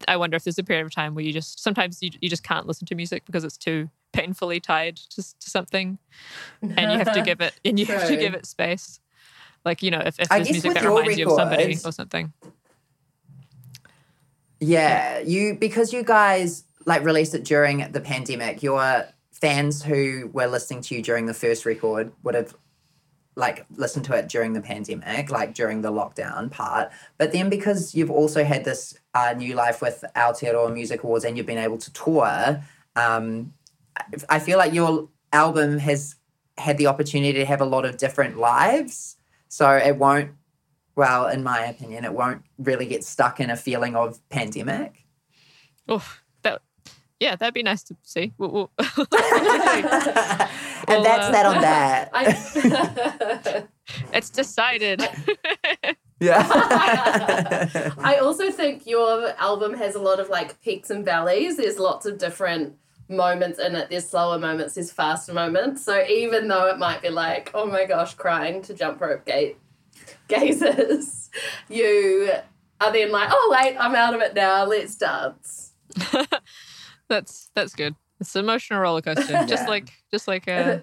I 0.08 0.18
wonder 0.18 0.36
if 0.36 0.44
there's 0.44 0.60
a 0.60 0.64
period 0.64 0.86
of 0.86 0.94
time 0.94 1.16
where 1.16 1.24
you 1.24 1.34
just 1.34 1.62
sometimes 1.62 2.02
you, 2.02 2.10
you 2.22 2.30
just 2.30 2.44
can't 2.44 2.68
listen 2.68 2.86
to 2.88 2.96
music 2.96 3.26
because 3.26 3.44
it's 3.44 3.58
too 3.58 3.90
painfully 4.14 4.60
tied 4.60 4.98
to, 4.98 5.22
to 5.22 5.50
something. 5.50 5.98
And 6.62 6.92
you 6.92 6.98
have 6.98 7.14
to 7.14 7.22
give 7.26 7.42
it 7.42 7.54
and 7.66 7.80
you 7.80 7.86
have 7.88 8.08
to 8.08 8.16
give 8.16 8.34
it 8.34 8.46
space 8.46 9.00
like 9.66 9.82
you 9.82 9.92
know 9.92 10.02
if, 10.06 10.20
if 10.20 10.30
there's 10.30 10.50
music 10.50 10.74
that 10.74 10.84
reminds 10.84 11.18
you 11.18 11.30
of 11.30 11.36
somebody 11.36 11.78
or 11.86 11.92
something 11.92 12.34
Yeah, 14.64 15.20
you 15.20 15.56
because 15.56 15.92
you 15.92 16.04
guys 16.04 16.64
like 16.86 17.04
released 17.04 17.36
it 17.36 17.44
during 17.44 17.92
the 17.92 18.00
pandemic. 18.00 18.64
Your 18.64 19.06
fans 19.32 19.84
who 19.84 20.30
were 20.32 20.48
listening 20.48 20.82
to 20.84 20.96
you 20.96 21.02
during 21.02 21.26
the 21.26 21.34
first 21.34 21.66
record 21.66 22.14
would 22.24 22.36
have 22.36 22.56
like 23.36 23.66
listened 23.76 24.06
to 24.06 24.14
it 24.14 24.30
during 24.30 24.54
the 24.54 24.62
pandemic, 24.62 25.30
like 25.30 25.54
during 25.54 25.82
the 25.82 25.92
lockdown 25.92 26.50
part. 26.50 26.92
But 27.18 27.34
then 27.34 27.50
because 27.50 27.94
you've 27.94 28.12
also 28.12 28.44
had 28.44 28.64
this 28.64 28.98
uh, 29.14 29.34
new 29.36 29.56
life 29.56 29.82
with 29.82 30.04
Aotearoa 30.16 30.74
Music 30.74 31.04
Awards 31.04 31.26
and 31.26 31.36
you've 31.36 31.46
been 31.46 31.58
able 31.58 31.80
to 31.80 31.92
tour, 31.92 32.64
um, 32.96 33.54
I 34.30 34.40
feel 34.40 34.58
like 34.58 34.74
your 34.74 35.10
album 35.34 35.80
has 35.80 36.16
had 36.58 36.78
the 36.78 36.88
opportunity 36.88 37.34
to 37.34 37.46
have 37.46 37.60
a 37.60 37.66
lot 37.66 37.86
of 37.86 37.98
different 37.98 38.38
lives. 38.38 39.18
So 39.54 39.70
it 39.70 39.98
won't, 39.98 40.32
well, 40.96 41.28
in 41.28 41.44
my 41.44 41.66
opinion, 41.68 42.06
it 42.06 42.14
won't 42.14 42.42
really 42.58 42.88
get 42.88 43.04
stuck 43.04 43.40
in 43.40 43.52
a 43.52 43.56
feeling 43.56 43.96
of 43.96 44.18
pandemic. 44.30 45.06
oh 45.88 46.04
that 46.42 46.64
yeah 47.20 47.36
that'd 47.36 47.54
be 47.54 47.62
nice 47.62 47.84
to 47.84 47.96
see 48.02 48.34
We'll- 48.40 48.50
we'll- 48.52 48.72
and 48.80 49.08
Well, 50.88 51.04
that's 51.04 51.28
uh, 51.28 51.32
that 51.34 51.46
on 51.46 51.62
that. 51.62 52.10
I, 52.14 53.64
it's 54.18 54.32
decided 54.32 55.04
yeah. 56.20 56.48
I 58.00 58.18
also 58.24 58.50
think 58.50 58.88
your 58.88 59.34
album 59.38 59.76
has 59.76 59.94
a 59.94 60.00
lot 60.00 60.20
of 60.20 60.30
like 60.30 60.60
peaks 60.62 60.90
and 60.90 61.06
valleys. 61.06 61.58
There's 61.58 61.78
lots 61.78 62.08
of 62.08 62.18
different 62.18 62.74
moments 63.10 63.60
in 63.60 63.76
it. 63.76 63.90
There's 63.90 64.10
slower 64.10 64.40
moments, 64.40 64.76
there's 64.76 64.92
faster 64.92 65.34
moments. 65.34 65.84
So 65.84 66.06
even 66.06 66.48
though 66.48 66.68
it 66.68 66.78
might 66.80 67.02
be 67.02 67.10
like, 67.10 67.52
oh 67.54 67.66
my 67.66 67.86
gosh, 67.86 68.14
crying 68.14 68.62
to 68.64 68.74
jump 68.74 69.02
rope 69.02 69.26
gate 69.26 69.58
gazers, 70.30 71.30
you 71.70 72.32
are 72.82 72.94
then 72.94 73.12
like, 73.12 73.30
oh 73.32 73.58
wait, 73.58 73.78
I'm 73.78 73.96
out 73.96 74.14
of 74.14 74.22
it 74.22 74.34
now. 74.34 74.66
Let's 74.66 74.96
dance. 74.96 75.74
that's 77.08 77.52
that's 77.54 77.76
good 77.76 77.96
it's 78.20 78.36
an 78.36 78.46
emotional 78.46 78.80
roller 78.80 79.02
coaster 79.02 79.44
just 79.48 79.68
like 79.68 79.90
just 80.10 80.28
like 80.28 80.48
uh 80.48 80.80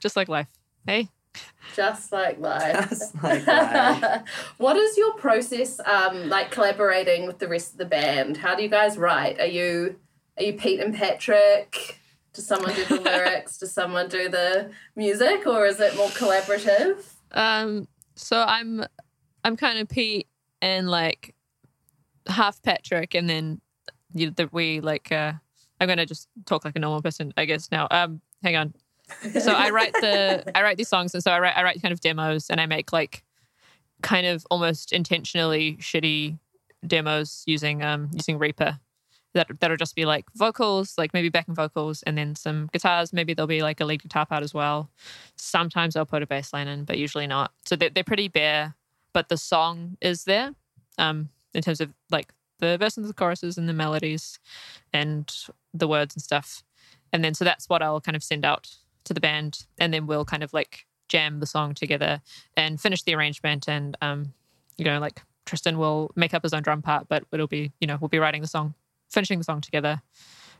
just 0.00 0.16
like 0.16 0.28
life 0.28 0.48
hey 0.86 1.08
Just 1.76 2.10
like 2.10 2.40
life. 2.40 2.88
Just 2.88 3.22
like 3.22 3.46
life. 3.46 4.22
what 4.58 4.76
is 4.76 4.96
your 4.96 5.12
process 5.14 5.78
um, 5.80 6.28
like 6.28 6.50
collaborating 6.50 7.24
with 7.26 7.38
the 7.38 7.46
rest 7.46 7.72
of 7.72 7.78
the 7.78 7.84
band? 7.84 8.36
How 8.38 8.56
do 8.56 8.64
you 8.64 8.68
guys 8.68 8.98
write? 8.98 9.38
Are 9.38 9.46
you 9.46 9.94
are 10.36 10.42
you 10.42 10.52
Pete 10.54 10.80
and 10.80 10.94
Patrick? 10.94 11.98
Does 12.32 12.46
someone 12.46 12.74
do 12.74 12.84
the 12.84 13.00
lyrics? 13.00 13.58
Does 13.58 13.72
someone 13.72 14.08
do 14.08 14.28
the 14.28 14.70
music, 14.96 15.46
or 15.46 15.66
is 15.66 15.80
it 15.80 15.96
more 15.96 16.08
collaborative? 16.08 17.04
Um, 17.32 17.88
so 18.14 18.42
I'm 18.46 18.84
I'm 19.44 19.56
kind 19.56 19.78
of 19.78 19.88
Pete 19.88 20.28
and 20.62 20.88
like 20.88 21.34
half 22.28 22.62
Patrick, 22.62 23.14
and 23.14 23.28
then 23.28 23.60
you 24.14 24.30
the 24.30 24.48
we 24.52 24.80
like 24.80 25.10
uh 25.12 25.32
I'm 25.80 25.88
gonna 25.88 26.06
just 26.06 26.28
talk 26.46 26.64
like 26.64 26.76
a 26.76 26.78
normal 26.78 27.02
person, 27.02 27.32
I 27.36 27.46
guess 27.46 27.70
now. 27.72 27.88
Um, 27.90 28.20
hang 28.42 28.56
on. 28.56 28.74
So 29.40 29.52
I 29.52 29.70
write 29.70 29.92
the 29.94 30.44
I 30.54 30.62
write 30.62 30.76
these 30.76 30.88
songs, 30.88 31.14
and 31.14 31.22
so 31.22 31.30
I 31.30 31.40
write 31.40 31.56
I 31.56 31.62
write 31.62 31.82
kind 31.82 31.92
of 31.92 32.00
demos, 32.00 32.50
and 32.50 32.60
I 32.60 32.66
make 32.66 32.92
like 32.92 33.24
kind 34.02 34.26
of 34.26 34.46
almost 34.50 34.92
intentionally 34.92 35.76
shitty 35.80 36.38
demos 36.86 37.42
using 37.46 37.82
um 37.82 38.10
using 38.12 38.38
Reaper. 38.38 38.78
That 39.34 39.48
that'll 39.60 39.76
just 39.76 39.94
be 39.94 40.06
like 40.06 40.24
vocals, 40.34 40.98
like 40.98 41.14
maybe 41.14 41.28
backing 41.28 41.54
vocals, 41.54 42.02
and 42.02 42.18
then 42.18 42.34
some 42.34 42.68
guitars. 42.72 43.12
Maybe 43.12 43.32
there'll 43.32 43.46
be 43.46 43.62
like 43.62 43.80
a 43.80 43.84
lead 43.84 44.02
guitar 44.02 44.26
part 44.26 44.42
as 44.42 44.52
well. 44.52 44.90
Sometimes 45.36 45.94
I'll 45.94 46.06
put 46.06 46.22
a 46.22 46.26
bass 46.26 46.52
line 46.52 46.66
in, 46.68 46.84
but 46.84 46.98
usually 46.98 47.26
not. 47.26 47.52
So 47.64 47.76
they're, 47.76 47.90
they're 47.90 48.04
pretty 48.04 48.28
bare, 48.28 48.74
but 49.12 49.28
the 49.28 49.36
song 49.36 49.96
is 50.00 50.24
there. 50.24 50.54
Um, 50.98 51.30
in 51.54 51.62
terms 51.62 51.80
of 51.80 51.92
like 52.10 52.32
the 52.58 52.76
verses, 52.78 53.06
the 53.06 53.14
choruses, 53.14 53.58
and 53.58 53.68
the 53.68 53.72
melodies, 53.72 54.38
and 54.92 55.32
the 55.72 55.88
words 55.88 56.14
and 56.14 56.22
stuff. 56.22 56.62
And 57.12 57.24
then 57.24 57.34
so 57.34 57.44
that's 57.44 57.68
what 57.68 57.82
I'll 57.82 58.00
kind 58.00 58.16
of 58.16 58.22
send 58.22 58.44
out 58.44 58.68
to 59.04 59.14
the 59.14 59.20
band, 59.20 59.66
and 59.78 59.92
then 59.92 60.06
we'll 60.06 60.24
kind 60.24 60.42
of 60.42 60.52
like 60.52 60.86
jam 61.08 61.40
the 61.40 61.46
song 61.46 61.74
together 61.74 62.20
and 62.56 62.80
finish 62.80 63.02
the 63.02 63.14
arrangement. 63.14 63.68
And 63.68 63.96
um, 64.00 64.32
you 64.76 64.84
know, 64.84 64.98
like 64.98 65.22
Tristan 65.46 65.78
will 65.78 66.10
make 66.14 66.34
up 66.34 66.42
his 66.42 66.52
own 66.52 66.62
drum 66.62 66.82
part, 66.82 67.08
but 67.08 67.24
it'll 67.32 67.46
be 67.46 67.72
you 67.80 67.86
know 67.86 67.98
we'll 68.00 68.08
be 68.08 68.18
writing 68.18 68.42
the 68.42 68.48
song, 68.48 68.74
finishing 69.10 69.38
the 69.38 69.44
song 69.44 69.60
together. 69.60 70.00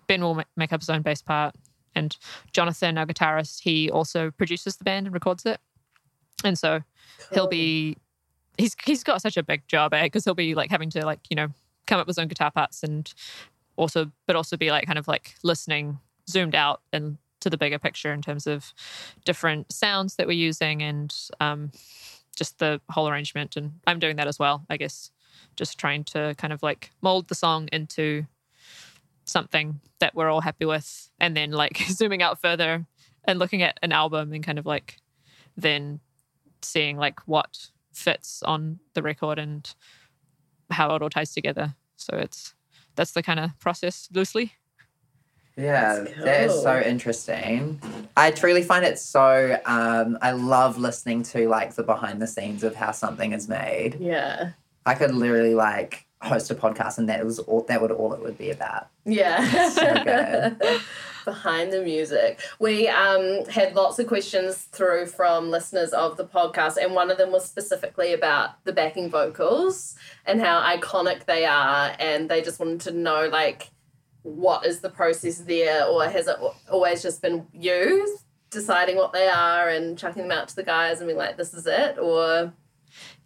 Ben 0.06 0.22
will 0.22 0.42
make 0.56 0.72
up 0.72 0.80
his 0.80 0.90
own 0.90 1.02
bass 1.02 1.22
part, 1.22 1.54
and 1.94 2.16
Jonathan, 2.52 2.98
our 2.98 3.06
guitarist, 3.06 3.60
he 3.60 3.90
also 3.90 4.30
produces 4.30 4.76
the 4.76 4.84
band 4.84 5.06
and 5.06 5.14
records 5.14 5.46
it. 5.46 5.60
And 6.44 6.58
so 6.58 6.80
he'll 7.32 7.48
be 7.48 7.96
he's 8.56 8.76
he's 8.84 9.04
got 9.04 9.22
such 9.22 9.36
a 9.36 9.42
big 9.42 9.66
job 9.68 9.94
eh 9.94 10.04
because 10.04 10.24
he'll 10.24 10.34
be 10.34 10.54
like 10.54 10.70
having 10.70 10.90
to 10.90 11.04
like 11.04 11.20
you 11.30 11.36
know 11.36 11.48
come 11.86 11.98
up 11.98 12.06
with 12.06 12.16
his 12.16 12.22
own 12.22 12.28
guitar 12.28 12.50
parts 12.50 12.82
and 12.82 13.12
also 13.76 14.10
but 14.26 14.36
also 14.36 14.56
be 14.56 14.70
like 14.70 14.86
kind 14.86 14.98
of 14.98 15.08
like 15.08 15.34
listening 15.42 15.98
zoomed 16.28 16.54
out 16.54 16.80
and 16.92 17.18
to 17.40 17.48
the 17.48 17.56
bigger 17.56 17.78
picture 17.78 18.12
in 18.12 18.20
terms 18.20 18.46
of 18.46 18.74
different 19.24 19.72
sounds 19.72 20.16
that 20.16 20.26
we're 20.26 20.32
using 20.32 20.82
and 20.82 21.14
um, 21.40 21.70
just 22.36 22.58
the 22.58 22.80
whole 22.90 23.08
arrangement 23.08 23.56
and 23.56 23.72
i'm 23.86 23.98
doing 23.98 24.16
that 24.16 24.28
as 24.28 24.38
well 24.38 24.64
i 24.68 24.76
guess 24.76 25.10
just 25.56 25.78
trying 25.78 26.04
to 26.04 26.34
kind 26.36 26.52
of 26.52 26.62
like 26.62 26.90
mold 27.00 27.28
the 27.28 27.34
song 27.34 27.68
into 27.72 28.26
something 29.30 29.80
that 30.00 30.14
we're 30.14 30.28
all 30.28 30.40
happy 30.40 30.64
with 30.64 31.10
and 31.20 31.36
then 31.36 31.52
like 31.52 31.76
zooming 31.88 32.22
out 32.22 32.40
further 32.40 32.86
and 33.24 33.38
looking 33.38 33.62
at 33.62 33.78
an 33.82 33.92
album 33.92 34.32
and 34.32 34.44
kind 34.44 34.58
of 34.58 34.66
like 34.66 34.98
then 35.56 36.00
seeing 36.62 36.96
like 36.96 37.20
what 37.26 37.70
fits 37.92 38.42
on 38.42 38.78
the 38.94 39.02
record 39.02 39.38
and 39.38 39.74
how 40.70 40.94
it 40.94 41.02
all 41.02 41.10
ties 41.10 41.32
together 41.32 41.74
so 41.96 42.16
it's 42.16 42.54
that's 42.96 43.12
the 43.12 43.22
kind 43.22 43.40
of 43.40 43.58
process 43.58 44.08
loosely 44.12 44.52
Yeah, 45.56 46.04
That's 46.04 46.24
that 46.24 46.44
is 46.44 46.62
so 46.62 46.80
interesting. 46.80 47.80
I 48.16 48.30
truly 48.30 48.62
find 48.62 48.84
it 48.84 48.98
so. 48.98 49.58
Um, 49.66 50.16
I 50.22 50.30
love 50.30 50.78
listening 50.78 51.22
to 51.24 51.48
like 51.48 51.74
the 51.74 51.82
behind 51.82 52.22
the 52.22 52.26
scenes 52.26 52.62
of 52.64 52.74
how 52.74 52.92
something 52.92 53.32
is 53.32 53.46
made. 53.48 53.98
Yeah. 54.00 54.52
I 54.86 54.94
could 54.94 55.14
literally 55.14 55.54
like 55.54 56.06
host 56.22 56.50
a 56.50 56.54
podcast, 56.54 56.98
and 56.98 57.08
that 57.08 57.24
was 57.24 57.38
all. 57.38 57.62
That 57.62 57.80
would 57.80 57.90
all 57.90 58.12
it 58.12 58.20
would 58.20 58.38
be 58.38 58.50
about. 58.50 58.88
Yeah. 59.04 59.68
So. 59.70 60.78
Behind 61.24 61.70
the 61.70 61.82
music. 61.82 62.40
We 62.58 62.88
um, 62.88 63.44
had 63.44 63.74
lots 63.74 63.98
of 63.98 64.06
questions 64.06 64.56
through 64.72 65.06
from 65.06 65.50
listeners 65.50 65.90
of 65.90 66.16
the 66.16 66.24
podcast, 66.24 66.76
and 66.78 66.94
one 66.94 67.10
of 67.10 67.18
them 67.18 67.30
was 67.30 67.44
specifically 67.44 68.14
about 68.14 68.64
the 68.64 68.72
backing 68.72 69.10
vocals 69.10 69.96
and 70.24 70.40
how 70.40 70.62
iconic 70.62 71.26
they 71.26 71.44
are. 71.44 71.94
And 71.98 72.30
they 72.30 72.40
just 72.40 72.58
wanted 72.58 72.80
to 72.82 72.92
know, 72.92 73.28
like, 73.28 73.68
what 74.22 74.64
is 74.64 74.80
the 74.80 74.88
process 74.88 75.38
there, 75.38 75.84
or 75.84 76.06
has 76.08 76.26
it 76.26 76.36
always 76.70 77.02
just 77.02 77.20
been 77.20 77.46
you 77.52 78.18
deciding 78.50 78.96
what 78.96 79.12
they 79.12 79.28
are 79.28 79.68
and 79.68 79.98
chucking 79.98 80.22
them 80.22 80.32
out 80.32 80.48
to 80.48 80.56
the 80.56 80.62
guys 80.62 81.00
and 81.00 81.06
being 81.06 81.18
like, 81.18 81.36
this 81.36 81.54
is 81.54 81.66
it? 81.66 81.98
Or 81.98 82.52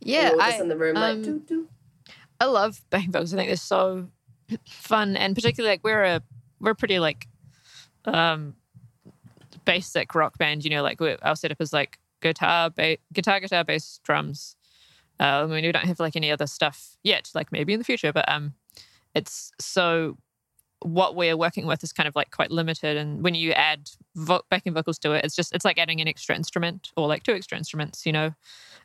yeah 0.01 0.31
you're 0.31 0.39
just 0.39 0.59
I, 0.59 0.61
in 0.61 0.69
the 0.69 0.77
room 0.77 0.95
like, 0.97 1.15
um, 1.15 1.23
doo 1.23 1.43
doo. 1.47 1.69
I 2.41 2.47
love 2.47 2.81
backing 2.91 3.13
vocals. 3.13 3.33
I 3.33 3.37
think 3.39 3.49
they're 3.49 3.57
so 3.57 4.09
fun, 4.69 5.17
and 5.17 5.35
particularly 5.35 5.73
like 5.75 5.85
we're 5.85 6.05
a 6.05 6.23
we're 6.61 6.75
pretty 6.75 6.99
like 6.99 7.27
um 8.05 8.55
basic 9.65 10.15
rock 10.15 10.39
band. 10.39 10.65
You 10.65 10.71
know, 10.71 10.83
like 10.83 11.01
we 11.01 11.17
our 11.23 11.37
setup 11.37 11.61
is 11.61 11.73
like 11.73 11.99
guitar, 12.21 12.71
ba- 12.71 12.99
guitar, 13.13 13.41
guitar, 13.41 13.65
bass, 13.65 14.01
drums. 14.03 14.57
Uh, 15.21 15.45
I 15.45 15.47
mean, 15.47 15.65
we 15.65 15.73
don't 15.73 15.85
have 15.85 16.01
like 16.01 16.17
any 16.17 16.31
other 16.33 16.47
stuff 16.47 16.97
yet. 17.03 17.31
Like 17.35 17.53
maybe 17.53 17.73
in 17.73 17.79
the 17.79 17.85
future, 17.85 18.13
but 18.13 18.29
um, 18.29 18.55
it's 19.15 19.53
so 19.61 20.19
what 20.85 21.17
we're 21.17 21.37
working 21.37 21.67
with 21.67 21.83
is 21.83 21.93
kind 21.93 22.07
of 22.07 22.15
like 22.15 22.31
quite 22.31 22.51
limited. 22.51 22.97
And 22.97 23.25
when 23.25 23.35
you 23.35 23.53
add 23.53 23.91
vo- 24.15 24.43
backing 24.51 24.75
vocals 24.75 24.99
to 25.01 25.13
it, 25.13 25.25
it's 25.25 25.35
just 25.35 25.55
it's 25.55 25.65
like 25.65 25.79
adding 25.79 26.01
an 26.01 26.09
extra 26.09 26.37
instrument 26.37 26.91
or 26.97 27.09
like 27.09 27.23
two 27.23 27.33
extra 27.33 27.59
instruments. 27.59 28.05
You 28.05 28.13
know, 28.13 28.35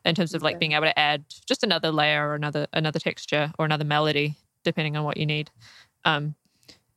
in 0.05 0.15
terms 0.15 0.33
of 0.33 0.41
like 0.41 0.59
being 0.59 0.73
able 0.73 0.85
to 0.85 0.97
add 0.97 1.25
just 1.45 1.63
another 1.63 1.91
layer 1.91 2.29
or 2.29 2.35
another 2.35 2.67
another 2.73 2.99
texture 2.99 3.51
or 3.59 3.65
another 3.65 3.83
melody 3.83 4.35
depending 4.63 4.95
on 4.95 5.03
what 5.03 5.17
you 5.17 5.25
need 5.25 5.51
um 6.05 6.35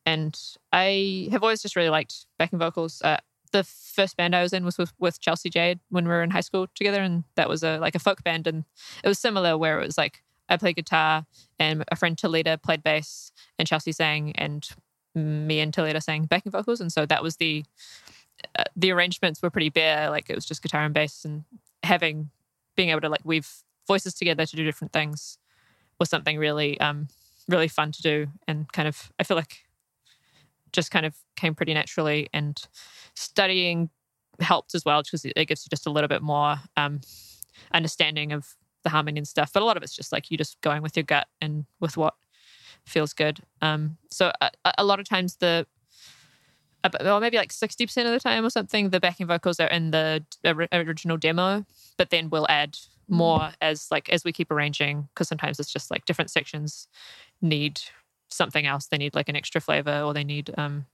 and 0.05 0.39
i 0.71 1.27
have 1.31 1.43
always 1.43 1.61
just 1.61 1.75
really 1.75 1.89
liked 1.89 2.25
backing 2.37 2.59
vocals 2.59 3.01
uh, 3.03 3.17
the 3.51 3.63
first 3.63 4.17
band 4.17 4.35
i 4.35 4.41
was 4.41 4.53
in 4.53 4.65
was 4.65 4.77
with, 4.77 4.93
with 4.99 5.19
chelsea 5.19 5.49
jade 5.49 5.79
when 5.89 6.05
we 6.05 6.09
were 6.09 6.23
in 6.23 6.31
high 6.31 6.41
school 6.41 6.67
together 6.75 7.01
and 7.01 7.23
that 7.35 7.49
was 7.49 7.63
a 7.63 7.77
like 7.79 7.95
a 7.95 7.99
folk 7.99 8.23
band 8.23 8.47
and 8.47 8.63
it 9.03 9.07
was 9.07 9.19
similar 9.19 9.57
where 9.57 9.79
it 9.79 9.85
was 9.85 9.97
like 9.97 10.23
i 10.49 10.57
played 10.57 10.75
guitar 10.75 11.25
and 11.59 11.83
a 11.91 11.95
friend 11.95 12.17
talita 12.17 12.61
played 12.61 12.83
bass 12.83 13.31
and 13.59 13.67
chelsea 13.67 13.91
sang 13.91 14.31
and 14.35 14.69
me 15.15 15.59
and 15.59 15.73
talita 15.73 16.01
sang 16.01 16.23
backing 16.25 16.51
vocals 16.51 16.81
and 16.81 16.91
so 16.91 17.05
that 17.05 17.21
was 17.21 17.37
the 17.37 17.63
uh, 18.57 18.63
the 18.75 18.91
arrangements 18.91 19.41
were 19.41 19.49
pretty 19.49 19.69
bare 19.69 20.09
like 20.09 20.29
it 20.29 20.35
was 20.35 20.45
just 20.45 20.61
guitar 20.63 20.83
and 20.83 20.93
bass 20.93 21.23
and 21.23 21.43
having 21.83 22.29
being 22.75 22.89
able 22.89 23.01
to 23.01 23.09
like 23.09 23.23
weave 23.23 23.63
voices 23.87 24.13
together 24.13 24.45
to 24.45 24.55
do 24.55 24.63
different 24.63 24.91
things 24.91 25.37
was 25.99 26.09
something 26.09 26.37
really 26.37 26.79
um 26.79 27.07
really 27.47 27.67
fun 27.67 27.91
to 27.91 28.01
do 28.01 28.27
and 28.47 28.71
kind 28.71 28.87
of 28.87 29.11
I 29.19 29.23
feel 29.23 29.37
like 29.37 29.65
just 30.71 30.91
kind 30.91 31.05
of 31.05 31.15
came 31.35 31.53
pretty 31.53 31.73
naturally 31.73 32.29
and 32.33 32.61
studying 33.15 33.89
helped 34.39 34.73
as 34.73 34.83
well 34.83 35.03
because 35.03 35.25
it 35.25 35.45
gives 35.47 35.65
you 35.65 35.69
just 35.69 35.85
a 35.85 35.91
little 35.91 36.07
bit 36.07 36.21
more 36.21 36.57
um 36.77 37.01
understanding 37.73 38.31
of 38.31 38.55
the 38.83 38.89
harmony 38.89 39.19
and 39.19 39.27
stuff 39.27 39.51
but 39.53 39.61
a 39.61 39.65
lot 39.65 39.77
of 39.77 39.83
it's 39.83 39.95
just 39.95 40.11
like 40.11 40.31
you 40.31 40.37
just 40.37 40.59
going 40.61 40.81
with 40.81 40.97
your 40.97 41.03
gut 41.03 41.27
and 41.39 41.65
with 41.79 41.95
what 41.95 42.15
feels 42.85 43.13
good. 43.13 43.39
Um 43.61 43.97
so 44.09 44.31
a, 44.41 44.51
a- 44.65 44.73
a 44.79 44.83
lot 44.83 44.99
of 44.99 45.07
times 45.07 45.37
the 45.37 45.65
ab- 46.83 46.95
or 47.01 47.19
maybe 47.19 47.37
like 47.37 47.51
60% 47.51 48.05
of 48.05 48.11
the 48.11 48.19
time 48.19 48.45
or 48.45 48.49
something 48.49 48.89
the 48.89 48.99
backing 48.99 49.27
vocals 49.27 49.59
are 49.59 49.67
in 49.67 49.91
the 49.91 50.23
original 50.71 51.17
demo 51.17 51.65
but 51.97 52.09
then 52.09 52.29
we'll 52.29 52.47
add 52.49 52.77
more 53.07 53.51
as 53.61 53.89
like 53.91 54.09
as 54.09 54.23
we 54.23 54.31
keep 54.31 54.49
arranging 54.51 55.07
because 55.13 55.27
sometimes 55.27 55.59
it's 55.59 55.71
just 55.71 55.91
like 55.91 56.05
different 56.05 56.31
sections 56.31 56.87
need 57.41 57.81
something 58.29 58.65
else. 58.65 58.87
They 58.87 58.97
need 58.97 59.13
like 59.13 59.29
an 59.29 59.35
extra 59.35 59.61
flavor 59.61 60.01
or 60.01 60.13
they 60.13 60.23
need 60.23 60.51
um 60.57 60.85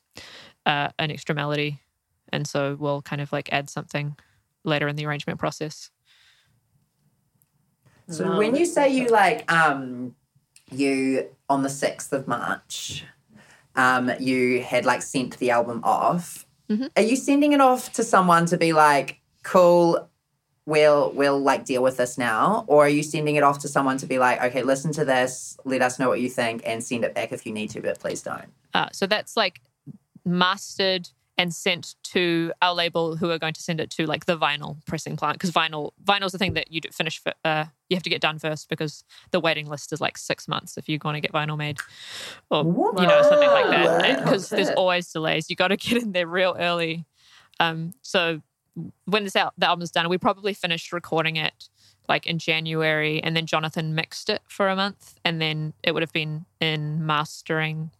uh, 0.65 0.89
an 0.99 1.09
extra 1.11 1.33
melody. 1.33 1.79
And 2.33 2.45
so 2.47 2.75
we'll 2.79 3.01
kind 3.01 3.21
of 3.21 3.31
like 3.31 3.51
add 3.53 3.69
something 3.69 4.17
later 4.63 4.87
in 4.87 4.95
the 4.95 5.05
arrangement 5.05 5.39
process. 5.39 5.89
So 8.09 8.25
Wow, 8.25 8.37
when 8.37 8.55
you 8.55 8.65
say 8.65 8.89
you 8.89 9.07
like 9.07 9.49
um 9.51 10.15
you 10.71 11.29
on 11.49 11.63
the 11.63 11.69
sixth 11.69 12.13
of 12.13 12.27
March, 12.27 13.03
um 13.75 14.11
you 14.19 14.61
had 14.61 14.85
like 14.85 15.01
sent 15.01 15.37
the 15.39 15.49
album 15.51 15.81
off. 15.83 16.45
Mhm. 16.69 16.89
Are 16.95 17.01
you 17.01 17.15
sending 17.15 17.53
it 17.53 17.61
off 17.61 17.91
to 17.93 18.03
someone 18.03 18.45
to 18.47 18.57
be 18.57 18.73
like, 18.73 19.19
cool, 19.43 20.07
we'll 20.65 21.11
we'll 21.13 21.39
like 21.39 21.65
deal 21.65 21.81
with 21.81 21.97
this 21.97 22.17
now, 22.17 22.63
or 22.67 22.85
are 22.85 22.89
you 22.89 23.01
sending 23.03 23.35
it 23.35 23.43
off 23.43 23.59
to 23.59 23.67
someone 23.67 23.97
to 23.97 24.05
be 24.05 24.19
like, 24.19 24.41
okay, 24.43 24.61
listen 24.63 24.91
to 24.93 25.03
this, 25.05 25.57
let 25.65 25.81
us 25.81 25.97
know 25.99 26.07
what 26.07 26.21
you 26.21 26.29
think, 26.29 26.61
and 26.65 26.83
send 26.83 27.03
it 27.03 27.15
back 27.15 27.31
if 27.31 27.45
you 27.45 27.51
need 27.51 27.69
to, 27.71 27.81
but 27.81 27.99
please 27.99 28.21
don't. 28.21 28.45
Uh, 28.73 28.87
so 28.91 29.07
that's 29.07 29.35
like 29.35 29.61
mastered 30.25 31.09
and 31.39 31.53
sent 31.53 31.95
to 32.03 32.51
our 32.61 32.73
label, 32.73 33.15
who 33.15 33.31
are 33.31 33.39
going 33.39 33.53
to 33.53 33.61
send 33.61 33.79
it 33.79 33.89
to 33.89 34.05
like 34.05 34.25
the 34.25 34.37
vinyl 34.37 34.85
pressing 34.85 35.15
plant 35.15 35.35
because 35.35 35.51
vinyl 35.51 35.91
vinyl's 36.03 36.33
the 36.33 36.37
thing 36.37 36.53
that 36.53 36.69
you 36.69 36.81
do 36.81 36.89
finish. 36.91 37.17
For, 37.23 37.33
uh, 37.45 37.65
you 37.87 37.95
have 37.95 38.03
to 38.03 38.09
get 38.09 38.19
done 38.19 38.39
first 38.39 38.67
because 38.67 39.05
the 39.31 39.39
waiting 39.39 39.65
list 39.65 39.93
is 39.93 40.01
like 40.01 40.17
six 40.17 40.49
months 40.49 40.77
if 40.77 40.89
you're 40.89 40.99
going 40.99 41.15
to 41.15 41.21
get 41.21 41.31
vinyl 41.31 41.57
made, 41.57 41.77
or 42.51 42.65
you 42.99 43.07
know 43.07 43.21
something 43.23 43.49
like 43.49 43.69
that. 43.69 44.23
Because 44.23 44.49
there's 44.49 44.69
always 44.71 45.09
delays. 45.09 45.49
You 45.49 45.55
got 45.55 45.69
to 45.69 45.77
get 45.77 46.03
in 46.03 46.11
there 46.11 46.27
real 46.27 46.57
early. 46.59 47.05
Um, 47.61 47.93
so 48.01 48.41
when 49.05 49.23
this 49.23 49.37
out 49.37 49.53
the 49.57 49.67
album 49.67 49.83
is 49.83 49.91
done, 49.91 50.09
we 50.09 50.17
probably 50.17 50.53
finished 50.53 50.91
recording 50.91 51.37
it 51.37 51.69
like 52.09 52.27
in 52.27 52.37
January, 52.37 53.23
and 53.23 53.33
then 53.33 53.45
Jonathan 53.45 53.95
mixed 53.95 54.29
it 54.29 54.41
for 54.45 54.67
a 54.67 54.75
month, 54.75 55.15
and 55.23 55.41
then 55.41 55.73
it 55.83 55.93
would 55.93 56.03
have 56.03 56.11
been 56.11 56.45
in 56.59 57.05
mastering 57.05 57.91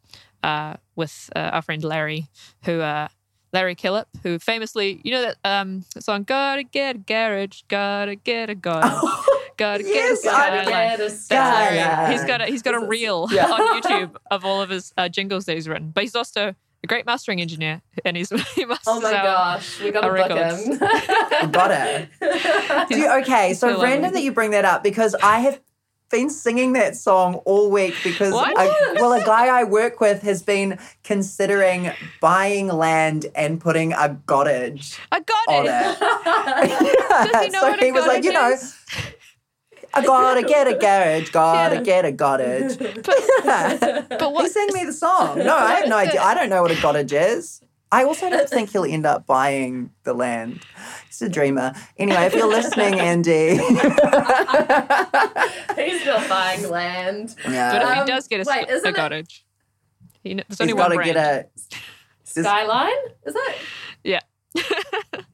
uh, 0.44 0.76
with 0.98 1.30
uh, 1.38 1.52
our 1.54 1.62
friend 1.62 1.86
Larry, 1.86 2.28
who 2.66 2.82
uh, 2.82 3.08
Larry 3.52 3.76
Killip, 3.76 4.06
who 4.24 4.38
famously, 4.40 5.02
you 5.04 5.12
know 5.12 5.22
that 5.22 5.38
um 5.44 5.84
song, 6.00 6.24
"Gotta 6.24 6.64
get 6.64 6.96
a 6.96 7.00
garage, 7.00 7.62
gotta 7.68 8.16
get 8.16 8.50
a 8.50 8.56
garage, 8.56 9.04
gotta 9.58 9.84
Yes, 9.84 10.22
get 10.24 10.32
a 10.32 10.36
I 10.36 10.64
skyline." 10.64 10.66
get 10.66 11.00
a 11.00 11.04
That's 11.04 11.32
Larry. 11.32 11.78
Skyline. 11.80 12.12
He's 12.12 12.24
got 12.26 12.42
a 12.42 12.46
he's 12.46 12.62
got 12.62 12.76
a 12.76 12.80
reel 12.86 13.28
Yeah. 13.32 13.46
on 13.52 13.82
YouTube 13.82 14.16
of 14.32 14.46
all 14.46 14.62
of 14.62 14.70
his 14.70 14.94
uh, 14.98 15.10
jingles 15.10 15.46
that 15.46 15.56
he's 15.56 15.68
written, 15.68 15.90
but 15.92 16.04
he's 16.04 16.16
also 16.16 16.54
a 16.82 16.88
great 16.88 17.06
mastering 17.06 17.42
engineer, 17.42 17.82
and 18.06 18.16
he's 18.16 18.30
he 18.56 18.66
masters 18.66 18.84
Oh 18.88 19.02
my 19.02 19.14
our- 19.14 19.24
gosh, 19.24 19.82
we 19.82 19.92
got 19.92 20.02
to 20.02 20.08
our 20.08 20.16
book 20.16 20.30
records. 20.30 20.66
him. 20.66 21.52
Got 21.52 21.72
it. 21.72 22.88
Do 22.90 22.98
you, 22.98 23.10
okay, 23.22 23.54
so 23.54 23.82
random 23.82 24.14
that 24.14 24.22
you 24.24 24.32
bring 24.32 24.52
that 24.52 24.64
up 24.64 24.82
because 24.84 25.14
I 25.22 25.40
have 25.40 25.60
been 26.10 26.30
singing 26.30 26.74
that 26.74 26.96
song 26.96 27.36
all 27.46 27.70
week 27.70 27.96
because? 28.04 28.34
I, 28.36 28.94
well, 28.96 29.14
a 29.14 29.24
guy 29.24 29.48
I 29.48 29.64
work 29.64 30.00
with 30.00 30.22
has 30.24 30.42
been 30.42 30.78
considering 31.04 31.92
buying 32.20 32.68
land 32.68 33.28
and 33.36 33.60
putting 33.62 33.94
a 33.94 34.20
cottage 34.26 35.00
I 35.12 35.20
got 35.20 35.48
on 35.48 35.66
it. 35.66 35.70
it. 35.72 37.32
Does 37.32 37.44
he 37.46 37.52
so 37.60 37.74
a 37.74 37.78
he 37.78 37.92
was 37.92 38.06
like, 38.06 38.24
you 38.24 38.34
know? 38.34 38.56
I 39.94 40.06
gotta 40.06 40.44
get 40.44 40.68
a 40.68 40.76
garage, 40.76 41.30
gotta 41.32 41.76
Yeah. 41.76 41.82
get 41.82 42.06
a 42.06 42.12
cottage. 42.14 42.78
But 42.80 44.20
he 44.22 44.34
what? 44.34 44.52
sang 44.52 44.68
me 44.74 44.86
the 44.86 44.94
song. 44.94 45.40
No, 45.40 45.56
I 45.56 45.76
have 45.76 45.90
no 45.90 45.98
idea. 45.98 46.22
I 46.22 46.34
don't 46.34 46.50
know 46.50 46.62
what 46.62 46.72
a 46.72 46.76
cottage 46.76 47.14
is. 47.14 47.62
I 47.92 48.04
also 48.04 48.30
don't 48.30 48.48
think 48.48 48.70
he'll 48.70 48.86
end 48.86 49.06
up 49.08 49.26
buying 49.26 49.90
the 50.04 50.14
land. 50.14 50.64
He's 51.10 51.22
a 51.24 51.30
dreamer. 51.30 51.74
Anyway, 51.98 52.24
if 52.26 52.34
you're 52.36 52.48
listening, 52.48 53.00
Andy. 53.00 53.58
He's 55.76 56.02
still 56.02 56.28
buying 56.30 56.70
land. 56.70 57.36
But 57.44 57.52
yeah. 57.52 57.76
if 57.78 57.84
Um, 57.98 58.06
he 58.06 58.12
does 58.12 58.28
get 58.28 58.42
a, 58.42 58.50
wait, 58.50 58.64
s- 58.64 58.70
a 58.70 58.74
isn't 58.76 58.90
it- 58.90 58.96
cottage, 58.96 59.46
he, 60.24 60.30
kn- 60.36 60.44
there's 60.48 60.60
He's 60.60 60.62
only 60.62 60.74
got 60.74 60.80
one 60.82 60.92
to 60.92 60.96
brand. 60.98 61.14
get 61.14 61.18
a. 61.18 62.42
Skyline? 62.42 62.92
Is 63.26 63.34
it? 63.36 63.56
Yeah. 64.56 64.64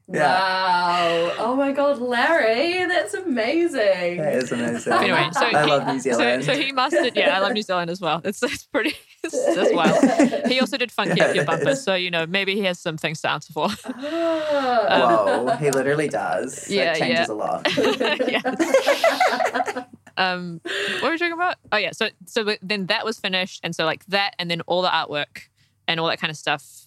Yeah. 0.08 0.28
Wow. 1.28 1.34
Oh 1.38 1.56
my 1.56 1.72
god, 1.72 1.98
Larry, 1.98 2.84
that's 2.86 3.12
amazing. 3.14 4.18
That 4.18 4.34
is 4.36 4.52
amazing. 4.52 4.92
Anyway, 4.92 5.28
so 5.32 5.46
I 5.46 5.64
he, 5.64 5.70
love 5.70 5.86
New 5.86 5.98
Zealand. 5.98 6.44
So, 6.44 6.52
so 6.52 6.60
he 6.60 6.70
mastered. 6.70 7.16
Yeah, 7.16 7.36
I 7.36 7.40
love 7.40 7.52
New 7.52 7.62
Zealand 7.62 7.90
as 7.90 8.00
well. 8.00 8.20
It's, 8.24 8.40
it's 8.42 8.64
pretty. 8.64 8.94
It's, 9.24 9.34
it's 9.34 9.72
wild. 9.74 10.46
He 10.46 10.60
also 10.60 10.76
did 10.76 10.92
funky 10.92 11.14
Yeah, 11.16 11.26
up 11.26 11.34
your 11.34 11.42
it 11.42 11.46
bumper, 11.46 11.70
is. 11.70 11.82
so 11.82 11.94
you 11.94 12.12
know 12.12 12.24
maybe 12.24 12.54
he 12.54 12.62
has 12.62 12.78
some 12.78 12.96
things 12.96 13.20
to 13.22 13.30
answer 13.30 13.52
for. 13.52 13.68
Ah. 14.88 15.42
Whoa, 15.42 15.56
he 15.56 15.70
literally 15.72 16.08
does. 16.08 16.70
Yeah, 16.70 16.92
it 16.92 16.98
changes 16.98 17.26
yeah. 17.28 17.34
a 17.34 17.34
lot. 17.34 17.66
yeah. 18.28 19.84
Um, 20.16 20.60
what 20.64 21.02
were 21.02 21.10
we 21.10 21.18
talking 21.18 21.32
about? 21.32 21.56
Oh 21.72 21.76
yeah, 21.76 21.90
so 21.92 22.08
so 22.26 22.56
then 22.62 22.86
that 22.86 23.04
was 23.04 23.18
finished, 23.18 23.60
and 23.62 23.74
so 23.74 23.84
like 23.84 24.06
that, 24.06 24.34
and 24.38 24.50
then 24.50 24.60
all 24.62 24.82
the 24.82 24.88
artwork 24.88 25.48
and 25.88 26.00
all 26.00 26.06
that 26.08 26.18
kind 26.20 26.30
of 26.30 26.36
stuff, 26.36 26.85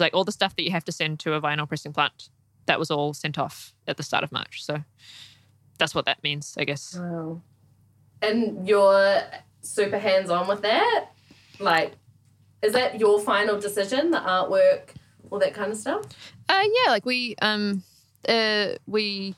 it's 0.00 0.06
like 0.06 0.14
all 0.14 0.24
the 0.24 0.32
stuff 0.32 0.56
that 0.56 0.62
you 0.62 0.70
have 0.70 0.84
to 0.84 0.92
send 0.92 1.20
to 1.20 1.34
a 1.34 1.40
vinyl 1.40 1.68
pressing 1.68 1.92
plant, 1.92 2.30
that 2.64 2.78
was 2.78 2.90
all 2.90 3.12
sent 3.12 3.38
off 3.38 3.74
at 3.86 3.98
the 3.98 4.02
start 4.02 4.24
of 4.24 4.32
March. 4.32 4.64
So 4.64 4.82
that's 5.78 5.94
what 5.94 6.06
that 6.06 6.22
means, 6.22 6.54
I 6.58 6.64
guess. 6.64 6.96
Wow. 6.98 7.42
And 8.22 8.66
you're 8.66 9.22
super 9.60 9.98
hands 9.98 10.30
on 10.30 10.48
with 10.48 10.62
that? 10.62 11.10
Like, 11.58 11.92
is 12.62 12.72
that 12.72 12.98
your 12.98 13.20
final 13.20 13.60
decision, 13.60 14.10
the 14.10 14.18
artwork, 14.18 14.94
all 15.30 15.38
that 15.38 15.52
kind 15.52 15.70
of 15.70 15.76
stuff? 15.76 16.04
Uh, 16.48 16.62
yeah, 16.62 16.90
like 16.90 17.04
we 17.04 17.36
um, 17.42 17.82
uh, 18.26 18.68
we 18.86 19.34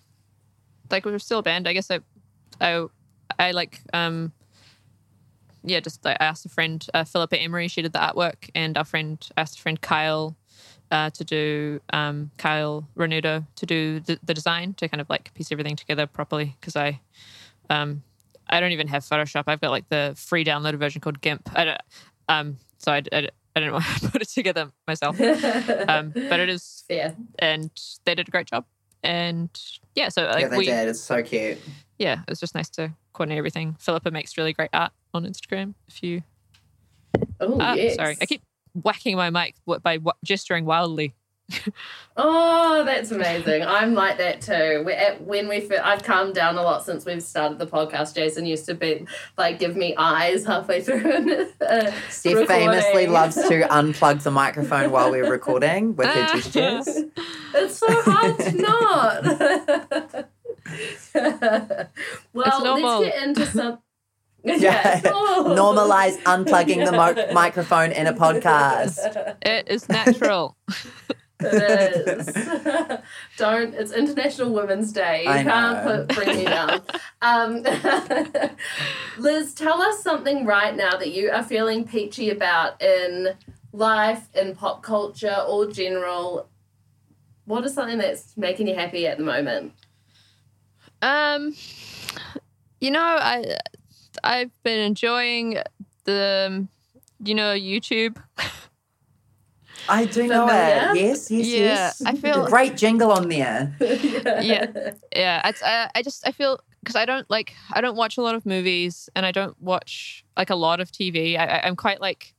like 0.91 1.05
we 1.05 1.11
were 1.11 1.19
still 1.19 1.41
a 1.41 1.43
band. 1.43 1.67
I 1.67 1.73
guess 1.73 1.91
I, 1.91 2.01
I, 2.61 2.87
I 3.39 3.51
like 3.51 3.81
um, 3.93 4.33
yeah, 5.65 5.81
just 5.81 6.05
like 6.05 6.17
I 6.21 6.27
asked 6.27 6.47
a 6.47 6.49
friend, 6.49 6.85
uh, 6.95 7.05
Philippa 7.05 7.37
Emery, 7.37 7.69
she 7.69 7.83
did 7.83 7.93
the 7.93 7.99
artwork, 7.99 8.51
and 8.55 8.77
our 8.77 8.85
friend 8.85 9.25
I 9.37 9.43
asked 9.43 9.59
a 9.59 9.63
friend 9.63 9.81
Kyle, 9.81 10.37
uh, 10.93 11.11
to 11.11 11.25
do 11.25 11.81
um 11.93 12.31
Kyle 12.39 12.87
Renudo 12.97 13.45
to 13.57 13.67
do 13.67 13.99
the, 14.01 14.19
the 14.23 14.35
design 14.35 14.75
to 14.75 14.89
kind 14.89 15.01
of 15.01 15.09
like 15.11 15.33
piece 15.35 15.51
everything 15.51 15.75
together 15.75 16.07
properly 16.07 16.55
because 16.61 16.77
I, 16.77 17.01
um, 17.71 18.03
I 18.49 18.61
don't 18.61 18.73
even 18.73 18.87
have 18.89 19.03
Photoshop. 19.03 19.45
I've 19.49 19.61
got 19.61 19.71
like 19.71 19.89
the 19.89 20.13
free 20.17 20.45
downloaded 20.45 20.79
version 20.79 21.01
called 21.01 21.21
GIMP. 21.21 21.51
I 21.57 21.65
don't, 21.65 21.81
um, 22.29 22.57
so 22.79 22.93
I, 22.93 23.03
I, 23.13 23.29
I 23.57 23.61
don't 23.61 23.73
know 23.73 23.79
how 23.79 23.99
to 23.99 24.09
put 24.13 24.23
it 24.23 24.29
together 24.29 24.71
myself. 24.87 25.19
Um, 25.21 26.11
but 26.11 26.39
it 26.41 26.49
is 26.49 26.85
Fair. 26.89 27.17
and 27.39 27.71
they 28.05 28.15
did 28.15 28.29
a 28.29 28.31
great 28.31 28.47
job. 28.47 28.65
And 29.03 29.49
yeah, 29.95 30.11
so 30.11 30.25
like 30.27 30.43
yeah, 30.43 30.49
they 30.49 30.59
we, 30.59 30.65
did. 30.67 30.89
It's 30.89 31.01
so 31.01 31.23
cute. 31.23 31.59
yeah, 31.99 32.21
it 32.21 32.31
was 32.31 32.39
just 32.41 32.55
nice 32.55 32.69
to 32.71 32.93
coordinate 33.15 33.39
everything. 33.39 33.77
Philippa 33.81 34.11
makes 34.11 34.37
really 34.39 34.53
great 34.53 34.71
art 34.73 34.93
on 35.15 35.25
Instagram. 35.25 35.75
If 35.89 36.03
you, 36.03 36.23
Oh, 37.41 37.59
ah, 37.61 37.75
yes. 37.75 37.97
sorry, 37.97 38.17
I 38.21 38.27
keep 38.27 38.43
whacking 38.75 39.17
my 39.17 39.31
mic 39.31 39.55
by 39.83 39.99
gesturing 40.25 40.65
wildly. 40.65 41.15
Oh, 42.17 42.83
that's 42.85 43.11
amazing. 43.11 43.63
I'm 43.63 43.93
like 43.95 44.17
that 44.19 44.41
too. 44.41 44.83
We, 44.87 44.93
at, 44.93 45.21
when 45.23 45.49
we, 45.49 45.61
fir- 45.61 45.83
I've 45.83 46.03
calmed 46.03 46.35
down 46.35 46.57
a 46.57 46.63
lot 46.63 46.85
since 46.85 47.05
we've 47.05 47.23
started 47.23 47.59
the 47.59 47.67
podcast. 47.67 48.15
Jason 48.15 48.47
used 48.47 48.65
to 48.67 48.75
be 48.75 49.07
like, 49.37 49.59
give 49.59 49.77
me 49.77 49.95
eyes 49.99 50.47
halfway 50.47 50.81
through. 50.83 51.49
uh, 51.61 51.93
Steph 52.09 52.35
recording. 52.35 52.47
famously 52.47 53.07
loves 53.07 53.35
to 53.35 53.43
unplug 53.71 54.23
the 54.23 54.31
microphone 54.31 54.91
while 54.91 55.11
we're 55.11 55.31
recording 55.31 55.95
with 55.97 56.07
her 56.09 56.27
gestures. 56.35 56.89
It's 57.55 57.77
so 57.79 57.87
hard 58.03 58.39
to 58.39 58.53
not. 58.53 59.25
well, 62.33 63.01
let's 63.03 63.05
get 63.15 63.23
into 63.25 63.47
some. 63.47 63.79
Yeah. 64.45 65.01
Normalize 65.03 66.17
unplugging 66.23 66.85
the 66.85 66.93
mo- 66.93 67.33
microphone 67.33 67.93
in 67.93 68.07
a 68.07 68.13
podcast. 68.13 68.99
It 69.43 69.69
is 69.69 69.89
natural. 69.89 70.57
It 71.41 72.09
is. 72.09 72.27
Don't. 73.37 73.75
It's 73.75 73.93
International 73.93 74.53
Women's 74.53 74.93
Day. 74.93 75.25
You 75.25 75.31
I 75.31 75.43
can't 75.43 75.85
know. 75.85 76.07
put, 76.07 76.17
bring 76.17 76.37
me 76.39 76.45
down. 76.45 76.83
Um, 77.21 77.63
Liz, 79.19 79.55
tell 79.55 79.83
us 79.83 80.03
something 80.03 80.45
right 80.47 80.77
now 80.77 80.97
that 80.97 81.13
you 81.13 81.31
are 81.31 81.43
feeling 81.43 81.85
peachy 81.85 82.31
about 82.31 82.81
in 82.81 83.35
life, 83.73 84.29
in 84.35 84.55
pop 84.55 84.83
culture, 84.83 85.37
or 85.49 85.71
general. 85.71 86.49
What 87.45 87.65
is 87.65 87.75
something 87.75 87.99
that's 87.99 88.37
making 88.37 88.69
you 88.69 88.77
happy 88.77 89.07
at 89.09 89.19
the 89.19 89.25
moment? 89.25 89.73
Um, 91.03 91.57
you 92.81 92.93
know, 92.93 93.03
I 93.03 93.57
I've 94.25 94.51
been 94.63 94.79
enjoying 94.81 95.59
the, 96.05 96.47
um, 96.51 96.69
you 97.25 97.35
know, 97.35 97.55
YouTube. 97.55 98.17
I 99.89 100.05
do 100.05 100.27
know 100.29 100.47
it. 100.47 100.97
Yes, 100.97 101.31
yes, 101.31 101.47
Yeah, 101.47 101.59
yes. 101.59 102.03
I 102.07 102.15
feel- 102.15 102.47
great 102.47 102.77
jingle 102.77 103.11
on 103.11 103.29
there. 103.29 103.75
Yeah. 103.81 104.67
yeah 105.15 105.49
it's, 105.49 105.63
I, 105.63 105.91
I 105.95 106.03
just 106.03 106.27
i 106.27 106.33
feel 106.33 106.59
because 106.81 106.97
i 106.97 107.05
don't 107.05 107.29
like 107.31 107.55
i 107.73 107.81
don't 107.81 107.97
watch 107.97 108.17
a 108.17 108.23
lot 108.23 108.35
of 108.35 108.45
movies 108.47 109.09
and 109.15 109.25
i 109.27 109.31
don't 109.33 109.61
watch 109.61 110.25
like 110.37 110.51
a 110.51 110.55
lot 110.57 110.81
of 110.81 110.91
tv 110.91 111.39
I, 111.39 111.45
I, 111.45 111.67
i'm 111.67 111.77
quite 111.77 112.01
like 112.01 112.35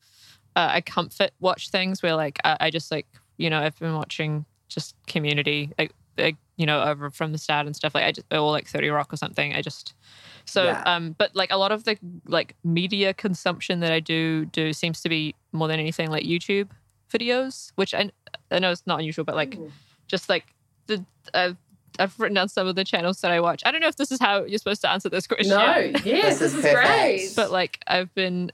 uh, 0.55 0.67
i 0.71 0.81
comfort 0.81 1.31
watch 1.39 1.69
things 1.69 2.01
where 2.03 2.15
like 2.15 2.39
I, 2.43 2.57
I 2.62 2.69
just 2.69 2.91
like 2.91 3.07
you 3.38 3.49
know 3.49 3.59
i've 3.59 3.77
been 3.79 3.93
watching 3.95 4.45
just 4.67 4.95
community 5.07 5.71
like, 5.77 5.91
like 6.17 6.36
you 6.58 6.65
know 6.65 6.82
over 6.84 7.10
from 7.10 7.32
the 7.32 7.38
start 7.38 7.65
and 7.65 7.76
stuff 7.76 7.95
like 7.95 8.04
i 8.04 8.12
just 8.12 8.28
or 8.32 8.52
like 8.52 8.67
30 8.67 8.89
rock 8.89 9.12
or 9.12 9.17
something 9.17 9.54
i 9.56 9.62
just 9.62 9.93
so 10.45 10.65
Yeah. 10.65 10.84
um 10.86 11.15
but 11.17 11.36
like 11.36 11.52
a 11.52 11.58
lot 11.58 11.71
of 11.71 11.84
the 11.86 11.97
like 12.28 12.56
media 12.63 13.13
consumption 13.13 13.80
that 13.80 13.91
i 13.91 13.99
do 13.99 14.45
do 14.45 14.73
seems 14.73 15.02
to 15.02 15.10
be 15.10 15.36
more 15.52 15.67
than 15.67 15.80
anything 15.80 16.10
like 16.12 16.23
youtube 16.23 16.69
videos 17.12 17.71
which 17.76 17.93
i, 17.93 18.12
I 18.52 18.60
know 18.60 18.71
it's 18.71 18.86
not 18.86 18.99
unusual 18.99 19.26
but 19.26 19.36
like 19.36 19.58
just 20.08 20.30
like 20.30 20.45
the 20.88 21.04
I've, 21.34 21.58
I've 21.99 22.19
written 22.19 22.36
down 22.36 22.49
some 22.49 22.67
of 22.67 22.76
the 22.76 22.84
channels 22.84 23.21
that 23.21 23.32
I 23.32 23.39
watch. 23.39 23.63
I 23.65 23.71
don't 23.71 23.80
know 23.80 23.88
if 23.88 23.95
this 23.95 24.12
is 24.12 24.19
how 24.19 24.43
you're 24.43 24.58
supposed 24.58 24.82
to 24.82 24.89
answer 24.89 25.08
this 25.10 25.28
question. 25.28 25.49
No, 25.49 25.76
yes, 26.04 26.39
This 26.39 26.39
this, 26.39 26.54
is 26.56 26.65
is, 26.65 26.73
great. 26.73 27.30
But 27.36 27.52
like 27.52 27.80
I've 27.88 28.13
been 28.15 28.52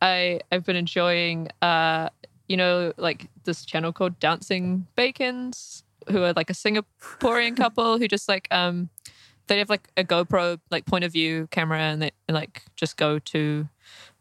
I 0.00 0.40
I've 0.50 0.64
been 0.64 0.76
enjoying 0.76 1.48
uh 1.60 2.08
you 2.48 2.56
know 2.56 2.92
like 2.96 3.28
this 3.44 3.64
channel 3.66 3.92
called 3.92 4.18
Dancing 4.20 4.86
Bacons 4.96 5.82
who 6.10 6.22
are 6.22 6.32
like 6.34 6.50
a 6.50 6.54
Singaporean 6.54 7.56
couple 7.62 7.98
who 7.98 8.08
just 8.08 8.28
like 8.28 8.48
um 8.50 8.88
they 9.48 9.58
have 9.58 9.70
like 9.70 9.88
a 9.96 10.04
GoPro 10.04 10.58
like 10.70 10.86
point 10.86 11.04
of 11.04 11.12
view 11.12 11.48
camera 11.50 11.78
and 11.78 12.02
they 12.02 12.10
and, 12.28 12.34
like 12.34 12.62
just 12.76 12.96
go 12.96 13.18
to 13.20 13.68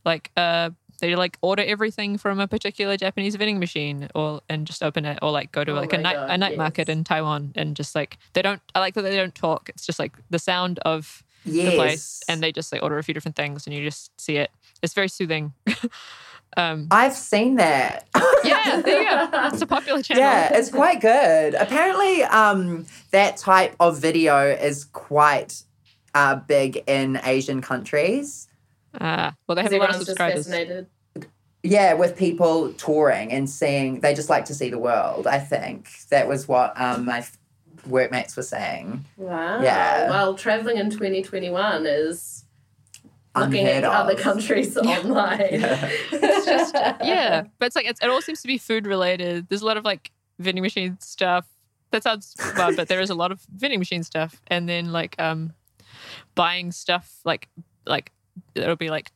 like 0.03 0.31
uh 0.37 0.69
they 1.01 1.15
like 1.15 1.37
order 1.41 1.63
everything 1.63 2.17
from 2.17 2.39
a 2.39 2.47
particular 2.47 2.95
Japanese 2.95 3.35
vending 3.35 3.59
machine 3.59 4.07
or 4.15 4.41
and 4.49 4.65
just 4.65 4.81
open 4.83 5.03
it 5.05 5.19
or 5.21 5.31
like 5.31 5.51
go 5.51 5.63
to 5.63 5.71
Oh 5.73 5.75
like 5.75 5.93
a 5.93 5.97
night 5.97 6.15
God, 6.15 6.29
a 6.29 6.37
night 6.37 6.51
yes. 6.51 6.57
market 6.57 6.89
in 6.89 7.03
Taiwan 7.03 7.51
and 7.55 7.75
just 7.75 7.95
like 7.95 8.17
they 8.33 8.41
don't 8.41 8.61
I 8.73 8.79
like 8.79 8.93
that 8.93 9.01
they 9.01 9.15
don't 9.17 9.35
talk. 9.35 9.69
It's 9.69 9.85
just 9.85 9.99
like 9.99 10.13
the 10.29 10.39
sound 10.39 10.79
of 10.79 11.21
Yes. 11.47 11.69
the 11.69 11.75
place 11.77 12.21
and 12.27 12.41
they 12.41 12.51
just 12.51 12.71
like 12.71 12.81
order 12.81 12.97
a 12.97 13.03
few 13.03 13.13
different 13.13 13.35
things 13.35 13.67
and 13.67 13.75
you 13.75 13.83
just 13.83 14.09
see 14.19 14.37
it. 14.37 14.49
It's 14.81 14.95
very 14.95 15.07
soothing. 15.07 15.53
um 16.57 16.87
I've 16.91 17.13
seen 17.13 17.55
that. 17.55 18.07
yeah, 18.43 18.81
there 18.85 19.01
you 19.01 19.09
go. 19.09 19.29
It's 19.51 19.61
a 19.61 19.67
popular 19.67 20.01
channel. 20.01 20.23
Yeah, 20.23 20.57
it's 20.57 20.69
quite 20.69 21.01
good. 21.01 21.53
Apparently, 21.55 22.23
um, 22.23 22.85
that 23.11 23.37
type 23.37 23.75
of 23.79 23.99
video 23.99 24.47
is 24.47 24.85
quite 24.85 25.63
uh, 26.13 26.35
big 26.35 26.83
in 26.87 27.19
Asian 27.23 27.61
countries. 27.61 28.47
Uh, 28.99 29.31
well, 29.47 29.55
they 29.55 29.63
have 29.63 29.73
a 29.73 29.77
lot 29.77 29.89
of 29.89 29.95
everyone's 29.95 29.97
just 29.97 30.05
subscribers. 30.07 30.47
fascinated. 30.47 30.87
Yeah, 31.63 31.93
with 31.95 32.15
people 32.15 32.71
touring 32.73 33.31
and 33.31 33.49
seeing, 33.49 33.99
they 33.99 34.13
just 34.13 34.29
like 34.29 34.45
to 34.45 34.53
see 34.53 34.69
the 34.69 34.77
world. 34.77 35.25
I 35.27 35.39
think 35.39 35.89
that 36.09 36.27
was 36.27 36.47
what 36.47 36.79
um, 36.79 37.05
my 37.05 37.19
f- 37.19 37.37
workmates 37.87 38.37
were 38.37 38.43
saying. 38.43 39.03
Wow. 39.17 39.61
Yeah. 39.61 40.09
Well, 40.09 40.35
traveling 40.35 40.77
in 40.77 40.91
2021 40.91 41.85
is 41.87 42.44
looking 43.35 43.67
unheard 43.67 43.83
at 43.83 43.91
other 43.91 44.15
countries 44.15 44.77
online. 44.77 45.39
It's 46.11 46.45
just 46.45 46.73
yeah, 47.03 47.43
but 47.59 47.67
it's 47.67 47.75
like 47.75 47.85
it's, 47.85 48.01
it 48.01 48.09
all 48.09 48.21
seems 48.21 48.41
to 48.41 48.47
be 48.47 48.57
food 48.57 48.87
related. 48.87 49.47
There's 49.49 49.61
a 49.61 49.65
lot 49.65 49.77
of 49.77 49.85
like 49.85 50.11
vending 50.39 50.61
machine 50.61 50.97
stuff. 50.99 51.47
That 51.91 52.03
sounds 52.03 52.35
bad, 52.55 52.75
but 52.75 52.87
there 52.87 52.99
is 52.99 53.09
a 53.09 53.15
lot 53.15 53.31
of 53.31 53.41
vending 53.55 53.79
machine 53.79 54.03
stuff, 54.03 54.41
and 54.47 54.67
then 54.67 54.91
like 54.91 55.15
um, 55.19 55.53
buying 56.35 56.71
stuff 56.71 57.19
like 57.23 57.47
like 57.85 58.11
it'll 58.53 58.75
be 58.75 58.89
like 58.89 59.11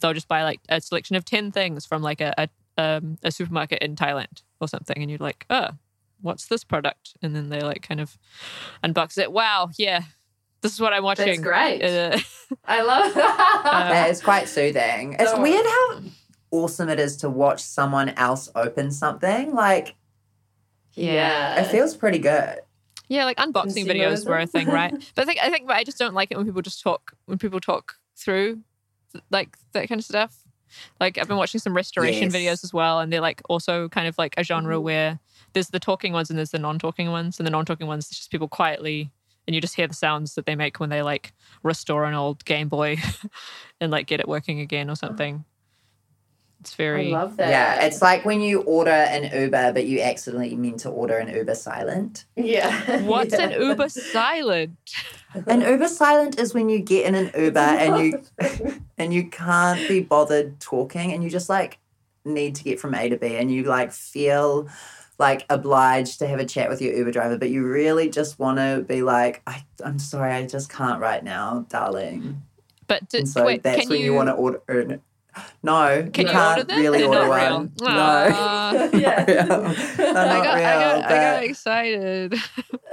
they'll 0.00 0.14
just 0.14 0.28
buy 0.28 0.44
like 0.44 0.60
a 0.68 0.80
selection 0.80 1.16
of 1.16 1.24
ten 1.24 1.50
things 1.50 1.86
from 1.86 2.02
like 2.02 2.20
a 2.20 2.34
a, 2.38 2.48
um, 2.82 3.18
a 3.22 3.30
supermarket 3.30 3.82
in 3.82 3.96
Thailand 3.96 4.42
or 4.60 4.68
something, 4.68 4.96
and 5.00 5.10
you're 5.10 5.18
like, 5.18 5.44
oh, 5.50 5.70
what's 6.20 6.46
this 6.46 6.64
product? 6.64 7.14
And 7.22 7.34
then 7.34 7.48
they 7.48 7.60
like 7.60 7.82
kind 7.82 8.00
of 8.00 8.18
unbox 8.84 9.18
it. 9.18 9.32
Wow, 9.32 9.70
yeah, 9.76 10.02
this 10.62 10.72
is 10.72 10.80
what 10.80 10.92
I'm 10.92 11.02
watching. 11.02 11.26
That's 11.26 11.38
great. 11.40 11.82
Uh, 11.82 12.18
I 12.64 12.82
love 12.82 13.14
Yeah, 13.16 14.06
it's 14.06 14.20
quite 14.22 14.48
soothing. 14.48 15.16
It's 15.18 15.32
Oh. 15.34 15.40
weird 15.42 15.64
how 15.66 16.00
awesome 16.50 16.88
it 16.88 16.98
is 16.98 17.16
to 17.18 17.28
watch 17.30 17.60
someone 17.62 18.10
else 18.10 18.50
open 18.54 18.90
something. 18.90 19.54
Like 19.54 19.94
Yeah. 20.94 21.60
it 21.60 21.66
feels 21.68 21.96
pretty 21.96 22.18
good. 22.18 22.60
Yeah, 23.08 23.24
like 23.24 23.38
unboxing 23.38 23.86
videos 23.86 24.26
were 24.28 24.38
a 24.38 24.46
thing, 24.46 24.68
right? 24.68 24.92
But 25.14 25.22
I 25.22 25.24
think 25.24 25.38
I 25.42 25.50
think 25.50 25.66
but 25.66 25.76
I 25.76 25.84
just 25.84 25.98
don't 25.98 26.14
like 26.14 26.30
it 26.30 26.36
when 26.36 26.46
people 26.46 26.62
just 26.62 26.82
talk 26.82 27.12
when 27.26 27.38
people 27.38 27.60
talk 27.60 27.94
through 28.16 28.60
like 29.30 29.56
that 29.72 29.88
kind 29.88 29.98
of 29.98 30.04
stuff. 30.04 30.36
Like 31.00 31.16
I've 31.16 31.28
been 31.28 31.38
watching 31.38 31.60
some 31.60 31.74
restoration 31.74 32.30
Yes. 32.30 32.34
videos 32.34 32.64
as 32.64 32.74
well, 32.74 33.00
and 33.00 33.10
they're 33.10 33.22
like 33.22 33.40
also 33.48 33.88
kind 33.88 34.06
of 34.08 34.18
like 34.18 34.34
a 34.36 34.44
genre 34.44 34.76
Mm-hmm. 34.76 34.84
where 34.84 35.18
there's 35.54 35.68
the 35.68 35.80
talking 35.80 36.12
ones 36.12 36.28
and 36.28 36.38
there's 36.38 36.50
the 36.50 36.58
non-talking 36.58 37.10
ones, 37.10 37.40
and 37.40 37.46
the 37.46 37.50
non-talking 37.50 37.86
ones 37.86 38.08
it's 38.10 38.18
just 38.18 38.30
people 38.30 38.48
quietly 38.48 39.10
and 39.48 39.54
you 39.54 39.62
just 39.62 39.74
hear 39.74 39.88
the 39.88 39.94
sounds 39.94 40.34
that 40.34 40.44
they 40.44 40.54
make 40.54 40.78
when 40.78 40.90
they 40.90 41.00
like 41.02 41.32
restore 41.62 42.04
an 42.04 42.12
old 42.12 42.44
Game 42.44 42.68
Boy 42.68 42.98
and 43.80 43.90
like 43.90 44.06
get 44.06 44.20
it 44.20 44.28
working 44.28 44.60
again 44.60 44.90
or 44.90 44.94
something. 44.94 45.42
It's 46.60 46.74
very. 46.74 47.00
I 47.00 47.02
very 47.04 47.12
love 47.12 47.36
that. 47.38 47.48
Yeah, 47.48 47.86
it's 47.86 48.02
like 48.02 48.24
when 48.26 48.42
you 48.42 48.60
order 48.62 48.90
an 48.90 49.24
Uber, 49.42 49.72
but 49.72 49.86
you 49.86 50.00
accidentally 50.02 50.54
mean 50.54 50.76
to 50.78 50.90
order 50.90 51.16
an 51.16 51.34
Uber 51.34 51.54
silent. 51.54 52.26
yeah. 52.36 53.00
What's 53.04 53.32
Yeah. 53.32 53.48
an 53.48 53.62
Uber 53.62 53.88
silent? 53.88 54.76
An 55.46 55.60
Uber 55.62 55.88
silent 55.88 56.38
is 56.38 56.52
when 56.54 56.68
you 56.68 56.78
get 56.80 57.06
in 57.06 57.14
an 57.14 57.30
Uber 57.38 57.58
and 57.60 58.04
you 58.04 58.22
and 58.98 59.12
you 59.14 59.28
can't 59.28 59.86
be 59.88 60.00
bothered 60.00 60.58
talking 60.58 61.12
and 61.12 61.22
you 61.22 61.30
just 61.30 61.48
like 61.50 61.78
need 62.24 62.54
to 62.56 62.64
get 62.64 62.80
from 62.80 62.94
A 62.94 63.08
to 63.10 63.16
B 63.16 63.36
and 63.36 63.50
you 63.52 63.64
like 63.64 63.92
feel 63.92 64.68
like 65.18 65.44
obliged 65.50 66.18
to 66.20 66.26
have 66.28 66.38
a 66.38 66.44
chat 66.44 66.68
with 66.68 66.80
your 66.80 66.94
Uber 66.94 67.10
driver, 67.12 67.36
but 67.38 67.50
you 67.50 67.66
really 67.66 68.08
just 68.08 68.38
want 68.38 68.58
to 68.58 68.84
be 68.86 69.02
like, 69.02 69.42
I, 69.46 69.64
I'm 69.84 69.98
sorry, 69.98 70.32
I 70.32 70.46
just 70.46 70.70
can't 70.70 71.00
right 71.00 71.22
now, 71.24 71.66
darling. 71.68 72.42
But 72.86 73.08
d- 73.08 73.18
And 73.18 73.28
so 73.28 73.44
wait, 73.44 73.62
that's 73.62 73.80
can 73.82 73.88
when 73.90 74.00
you, 74.00 74.14
want 74.14 74.28
to 74.28 74.32
order. 74.34 74.62
Er, 74.68 74.80
an- 74.80 75.02
No, 75.62 76.08
Can 76.12 76.26
you 76.26 76.32
you 76.32 76.38
can't 76.38 76.58
order 76.60 76.76
really 76.80 76.98
They're 77.00 77.08
order 77.08 77.20
not 77.26 77.28
one. 77.52 77.72
real. 77.80 77.88
No. 77.88 78.30
Aw. 78.34 78.72
yeah. 78.94 79.24
They're 79.96 80.08
I 80.08 80.24
not 80.24 80.44
got, 80.44 80.54
real. 80.54 80.66
I, 80.66 81.00
got, 81.00 81.04
I 81.04 81.08
got 81.16 81.42
excited. 81.44 82.34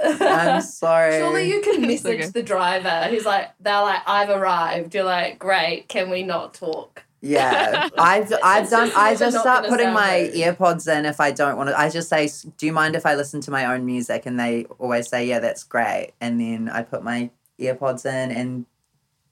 I'm 0.02 0.60
sorry. 0.62 1.18
Surely 1.18 1.48
you 1.48 1.60
can 1.62 1.84
It's 1.84 2.04
message 2.04 2.20
okay. 2.20 2.28
the 2.30 2.42
driver. 2.42 3.06
He's 3.08 3.24
like, 3.24 3.50
they're 3.60 3.80
like, 3.80 4.02
I've 4.06 4.28
arrived. 4.30 4.94
You're 4.94 5.04
like, 5.04 5.38
great. 5.38 5.88
Can 5.88 6.10
we 6.10 6.22
not 6.24 6.54
talk? 6.54 7.04
Yeah, 7.22 7.88
I've 7.98 8.32
I've 8.42 8.68
done. 8.70 8.88
just 8.88 8.96
I 8.98 9.14
just 9.14 9.38
start 9.38 9.66
putting 9.66 9.92
my 9.92 10.20
rude. 10.22 10.34
earpods 10.34 10.86
in 10.86 11.06
if 11.06 11.20
I 11.20 11.32
don't 11.32 11.56
want 11.56 11.70
to. 11.70 11.78
I 11.78 11.88
just 11.90 12.08
say, 12.08 12.28
"Do 12.56 12.66
you 12.66 12.72
mind 12.72 12.94
if 12.94 13.06
I 13.06 13.14
listen 13.14 13.40
to 13.42 13.50
my 13.50 13.64
own 13.64 13.84
music?" 13.86 14.26
And 14.26 14.38
they 14.38 14.64
always 14.78 15.08
say, 15.08 15.26
"Yeah, 15.26 15.40
that's 15.40 15.64
great." 15.64 16.12
And 16.20 16.40
then 16.40 16.68
I 16.68 16.82
put 16.82 17.02
my 17.02 17.30
earpods 17.60 18.04
in, 18.06 18.30
and 18.30 18.66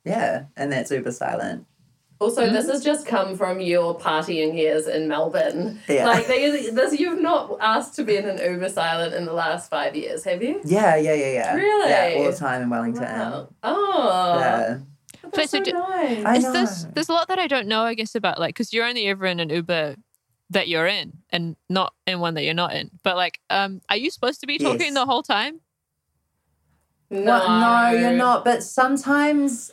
yeah, 0.04 0.44
and 0.56 0.72
that's 0.72 0.90
uber 0.90 1.12
silent. 1.12 1.66
Also, 2.20 2.42
this 2.48 2.64
Mm-hmm. 2.64 2.70
has 2.72 2.84
just 2.84 3.06
come 3.06 3.36
from 3.36 3.60
your 3.60 3.98
partying 3.98 4.56
years 4.56 4.86
in 4.86 5.08
Melbourne. 5.08 5.80
Yeah. 5.88 6.06
Like, 6.06 6.26
they, 6.28 6.70
this, 6.70 6.98
you've 6.98 7.20
not 7.20 7.58
asked 7.60 7.96
to 7.96 8.04
be 8.04 8.16
in 8.16 8.24
an 8.26 8.38
Uber 8.52 8.68
silent 8.70 9.12
in 9.14 9.26
the 9.26 9.32
last 9.32 9.68
five 9.68 9.94
years, 9.96 10.24
have 10.24 10.42
you? 10.42 10.60
Yeah, 10.64 10.94
yeah, 10.96 11.12
yeah, 11.12 11.32
yeah. 11.32 11.54
Really? 11.54 11.90
Yeah, 11.90 12.14
all 12.24 12.30
the 12.30 12.36
time 12.36 12.62
in 12.62 12.70
Wellington. 12.70 13.02
Wow. 13.02 13.48
Oh, 13.64 14.38
Yeah, 14.38 14.78
that's 15.32 15.50
so 15.50 15.58
so 15.58 15.64
do- 15.64 15.72
nice. 15.72 16.24
I 16.24 16.38
know. 16.38 16.52
this? 16.52 16.86
There's 16.94 17.08
a 17.08 17.12
lot 17.12 17.28
that 17.28 17.38
I 17.38 17.46
don't 17.46 17.66
know. 17.68 17.82
I 17.82 17.94
guess 17.94 18.14
about 18.14 18.38
like 18.38 18.54
because 18.54 18.72
you're 18.72 18.84
only 18.86 19.06
ever 19.06 19.26
in 19.26 19.40
an 19.40 19.50
Uber 19.50 19.96
that 20.50 20.68
you're 20.68 20.86
in, 20.86 21.14
and 21.30 21.56
not 21.68 21.94
in 22.06 22.20
one 22.20 22.34
that 22.34 22.44
you're 22.44 22.54
not 22.54 22.74
in. 22.74 22.90
But 23.02 23.16
like, 23.16 23.40
um, 23.50 23.80
are 23.88 23.96
you 23.96 24.10
supposed 24.10 24.40
to 24.40 24.46
be 24.46 24.58
talking 24.58 24.80
Yes. 24.80 24.94
the 24.94 25.06
whole 25.06 25.22
time? 25.22 25.60
no. 27.10 27.22
Well, 27.24 27.60
no, 27.92 27.98
you're 27.98 28.12
not. 28.16 28.44
But 28.44 28.62
sometimes, 28.62 29.72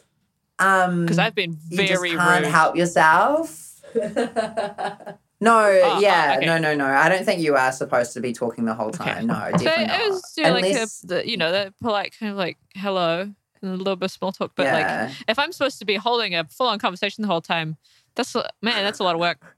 um, 0.59 1.01
Because 1.05 1.19
I've 1.19 1.35
been 1.35 1.57
you 1.69 1.77
just 1.77 1.91
very 2.01 2.11
can't 2.11 2.43
rude. 2.45 2.51
help 2.51 2.75
yourself. 2.75 3.81
No, 5.43 5.57
oh, 5.57 5.99
yeah, 5.99 6.35
okay. 6.37 6.45
no, 6.45 6.59
no, 6.59 6.75
no. 6.75 6.85
I 6.85 7.09
don't 7.09 7.25
think 7.25 7.41
you 7.41 7.55
are 7.55 7.71
supposed 7.71 8.13
to 8.13 8.21
be 8.21 8.31
talking 8.31 8.65
the 8.65 8.75
whole 8.75 8.91
time. 8.91 9.25
No, 9.25 9.33
So 9.57 9.63
definitely 9.63 9.85
it 9.85 9.87
not. 9.87 10.09
was 10.11 10.33
do 10.35 10.43
like 10.43 10.65
Unless- 10.65 11.03
a, 11.03 11.07
the, 11.07 11.27
you 11.27 11.35
know 11.35 11.51
the 11.51 11.73
polite 11.81 12.13
kind 12.19 12.31
of 12.31 12.37
like 12.37 12.59
hello 12.75 13.21
and 13.21 13.35
a 13.63 13.67
little 13.75 13.95
bit 13.95 14.05
of 14.05 14.11
small 14.11 14.31
talk. 14.31 14.51
But 14.55 14.65
like, 15.07 15.11
if 15.27 15.37
I'm 15.39 15.51
supposed 15.51 15.79
to 15.79 15.85
be 15.85 15.95
holding 15.95 16.35
a 16.35 16.45
full 16.45 16.67
on 16.67 16.79
conversation 16.79 17.21
the 17.21 17.27
whole 17.27 17.41
time, 17.41 17.77
that's 18.15 18.35
man, 18.35 18.83
that's 18.83 18.99
a 18.99 19.03
lot 19.03 19.15
of 19.15 19.21
work. 19.21 19.57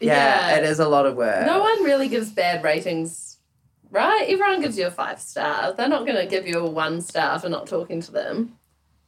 yeah, 0.00 0.56
it 0.56 0.64
is 0.64 0.78
a 0.78 0.88
lot 0.88 1.06
of 1.06 1.16
work. 1.16 1.46
No 1.46 1.60
one 1.60 1.82
really 1.84 2.08
gives 2.08 2.30
bad 2.30 2.62
ratings, 2.62 3.38
right? 3.90 4.24
Everyone 4.28 4.60
gives 4.60 4.78
you 4.78 4.86
a 4.86 4.90
five 4.90 5.20
star. 5.20 5.72
They're 5.72 5.88
not 5.88 6.06
going 6.06 6.18
to 6.18 6.26
give 6.26 6.46
you 6.46 6.58
a 6.58 6.70
one 6.70 7.00
star 7.00 7.38
for 7.38 7.48
not 7.48 7.66
talking 7.66 8.00
to 8.02 8.12
them. 8.12 8.56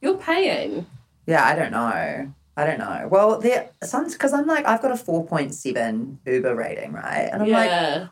You're 0.01 0.17
paying. 0.17 0.85
Yeah, 1.25 1.45
I 1.45 1.55
don't 1.55 1.71
know. 1.71 2.33
I 2.57 2.65
don't 2.65 2.79
know. 2.79 3.07
Well, 3.11 3.39
there 3.39 3.69
some 3.83 4.07
because 4.09 4.33
I'm 4.33 4.47
like 4.47 4.65
I've 4.65 4.81
got 4.81 4.91
a 4.91 4.97
four 4.97 5.25
point 5.25 5.53
seven 5.53 6.19
Uber 6.25 6.55
rating, 6.55 6.91
right? 6.91 7.29
And 7.31 7.43
I'm 7.43 7.49
like, 7.49 7.69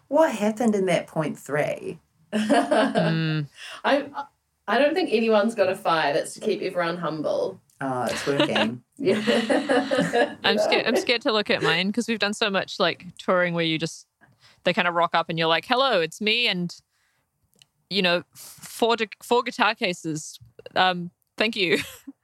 what 0.07 0.31
happened 0.31 0.75
in 0.75 0.85
that 0.85 1.07
point 1.07 1.37
three? 1.37 1.99
Mm. 2.35 3.47
I 3.85 4.07
I 4.67 4.79
don't 4.79 4.93
think 4.93 5.11
anyone's 5.13 5.55
got 5.55 5.69
a 5.69 5.75
five. 5.75 6.15
It's 6.15 6.33
to 6.35 6.39
keep 6.39 6.61
everyone 6.61 6.97
humble. 6.97 7.59
Oh, 7.81 8.03
it's 8.03 8.25
working. 8.25 8.81
Yeah. 8.97 10.35
I'm 10.45 10.57
scared. 10.57 10.87
I'm 10.87 10.95
scared 10.95 11.21
to 11.23 11.33
look 11.33 11.49
at 11.49 11.61
mine 11.61 11.87
because 11.87 12.07
we've 12.07 12.17
done 12.17 12.33
so 12.33 12.49
much 12.49 12.79
like 12.79 13.05
touring 13.17 13.53
where 13.53 13.65
you 13.65 13.77
just 13.77 14.07
they 14.63 14.71
kind 14.71 14.87
of 14.87 14.93
rock 14.93 15.09
up 15.13 15.27
and 15.27 15.37
you're 15.37 15.49
like, 15.49 15.65
"Hello, 15.65 15.99
it's 15.99 16.21
me," 16.21 16.47
and 16.47 16.73
you 17.89 18.01
know, 18.01 18.23
four 18.33 18.95
gu- 18.95 19.07
four 19.21 19.43
guitar 19.43 19.75
cases. 19.75 20.39
Um, 20.77 21.11
thank 21.37 21.57
you. 21.57 21.79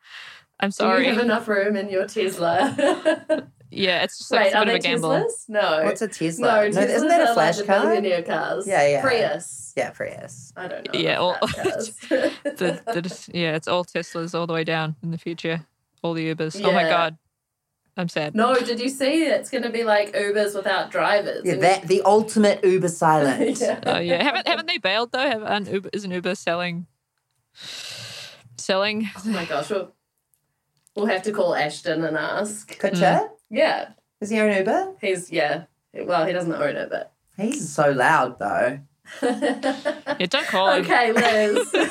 I'm 0.62 0.70
Do 0.70 0.76
sorry. 0.76 1.08
you 1.08 1.14
have 1.14 1.22
enough 1.24 1.50
room 1.50 1.76
in 1.76 1.90
your 1.90 2.08
Tesla? 2.08 2.74
Yeah, 3.72 4.04
it's 4.04 4.18
just 4.18 4.32
like 4.32 4.46
Wait, 4.46 4.54
a 4.54 4.58
are 4.58 4.66
bit 4.66 4.76
of 4.76 4.80
a 4.80 4.84
gamble. 4.84 5.10
Teslas? 5.10 5.50
No. 5.50 5.84
What's 5.84 6.02
a 6.02 6.08
Tesla? 6.08 6.48
no, 6.48 6.64
isn't 6.64 7.08
that 7.08 7.22
a 7.22 7.30
are 7.30 7.34
flash 7.34 7.58
like 7.58 7.68
car? 7.68 7.80
the 7.82 7.88
billionaire 8.02 8.24
cars. 8.24 8.68
Yeah, 8.68 8.88
yeah. 8.88 9.02
Prius. 9.02 9.74
Yeah, 9.76 9.90
Prius. 9.92 10.54
I 10.56 10.68
don't 10.68 10.94
know. 10.94 11.00
Yeah, 11.00 11.16
all- 11.18 11.38
The, 11.42 12.82
the, 12.86 13.30
yeah, 13.34 13.56
it's 13.56 13.68
all 13.68 13.86
Teslas 13.86 14.38
all 14.38 14.46
the 14.46 14.54
way 14.54 14.64
down 14.64 14.96
in 15.02 15.12
the 15.12 15.18
future. 15.18 15.66
All 16.04 16.14
the 16.14 16.34
Ubers. 16.36 16.62
Oh 16.64 16.72
my 16.72 16.84
god, 16.84 17.18
I'm 17.96 18.10
sad. 18.10 18.36
no, 18.36 18.56
did 18.56 18.80
you 18.80 18.90
see 18.90 19.24
it? 19.24 19.32
It's 19.40 19.50
going 19.50 19.64
to 19.64 19.70
be 19.70 19.84
like 19.84 20.14
Ubers 20.14 20.56
without 20.56 20.92
drivers. 20.92 21.46
Yeah, 21.46 21.56
that 21.56 21.84
the 21.88 22.02
ultimate 22.04 22.64
Uber 22.66 22.88
silent. 22.90 23.60
yeah. 23.62 23.80
Oh 23.86 24.00
yeah, 24.00 24.22
haven't 24.24 24.48
haven't 24.48 24.66
they 24.68 24.78
bailed 24.80 25.12
though? 25.12 25.20
Have 25.20 25.44
an 25.44 25.66
Uber 25.68 25.90
is 25.94 26.04
an 26.04 26.12
Uber 26.12 26.36
selling 26.36 26.88
selling? 28.58 29.10
Oh 29.18 29.30
my 29.30 29.46
gosh, 29.46 29.70
we'll, 29.70 29.94
we'll 30.96 31.06
have 31.08 31.24
to 31.24 31.32
call 31.32 31.56
Ashton 31.56 32.04
and 32.04 32.18
ask. 32.18 32.80
Kutcher? 32.80 33.30
Yeah, 33.52 33.90
Is 34.22 34.30
he 34.30 34.40
on 34.40 34.56
Uber? 34.56 34.94
he's 35.02 35.30
yeah. 35.32 35.64
Well, 35.94 36.26
he 36.26 36.32
doesn't 36.34 36.54
own 36.54 36.76
it, 36.78 36.90
but. 36.90 37.12
He's 37.38 37.70
so 37.70 37.92
loud 37.92 38.40
though. 38.40 38.80
Yeah, 39.22 40.26
don't 40.28 40.48
call 40.48 40.72
him. 40.74 40.86
okay, 40.86 41.12
Liz. 41.12 41.70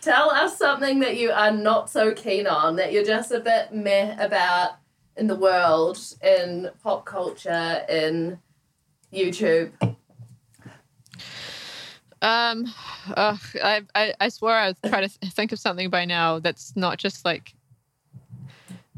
Tell 0.00 0.30
us 0.30 0.56
something 0.58 1.00
that 1.00 1.16
you 1.16 1.30
are 1.30 1.50
not 1.52 1.88
so 1.90 2.12
keen 2.12 2.46
on, 2.46 2.76
that 2.76 2.92
you're 2.92 3.04
just 3.04 3.30
a 3.32 3.40
bit 3.40 3.72
meh 3.72 4.16
about 4.18 4.72
in 5.16 5.26
the 5.28 5.34
world, 5.36 5.98
in 6.22 6.70
pop 6.82 7.04
culture, 7.04 7.84
in 7.88 8.38
YouTube. 9.12 9.70
Um, 12.20 12.66
ugh, 13.16 13.38
I, 13.62 13.82
I 13.94 14.12
I 14.20 14.28
swear 14.28 14.56
I 14.56 14.66
would 14.68 14.76
try 14.90 15.00
to 15.02 15.08
th- 15.08 15.32
think 15.32 15.52
of 15.52 15.58
something 15.60 15.88
by 15.88 16.04
now 16.04 16.40
that's 16.40 16.74
not 16.76 16.98
just 16.98 17.24
like 17.24 17.54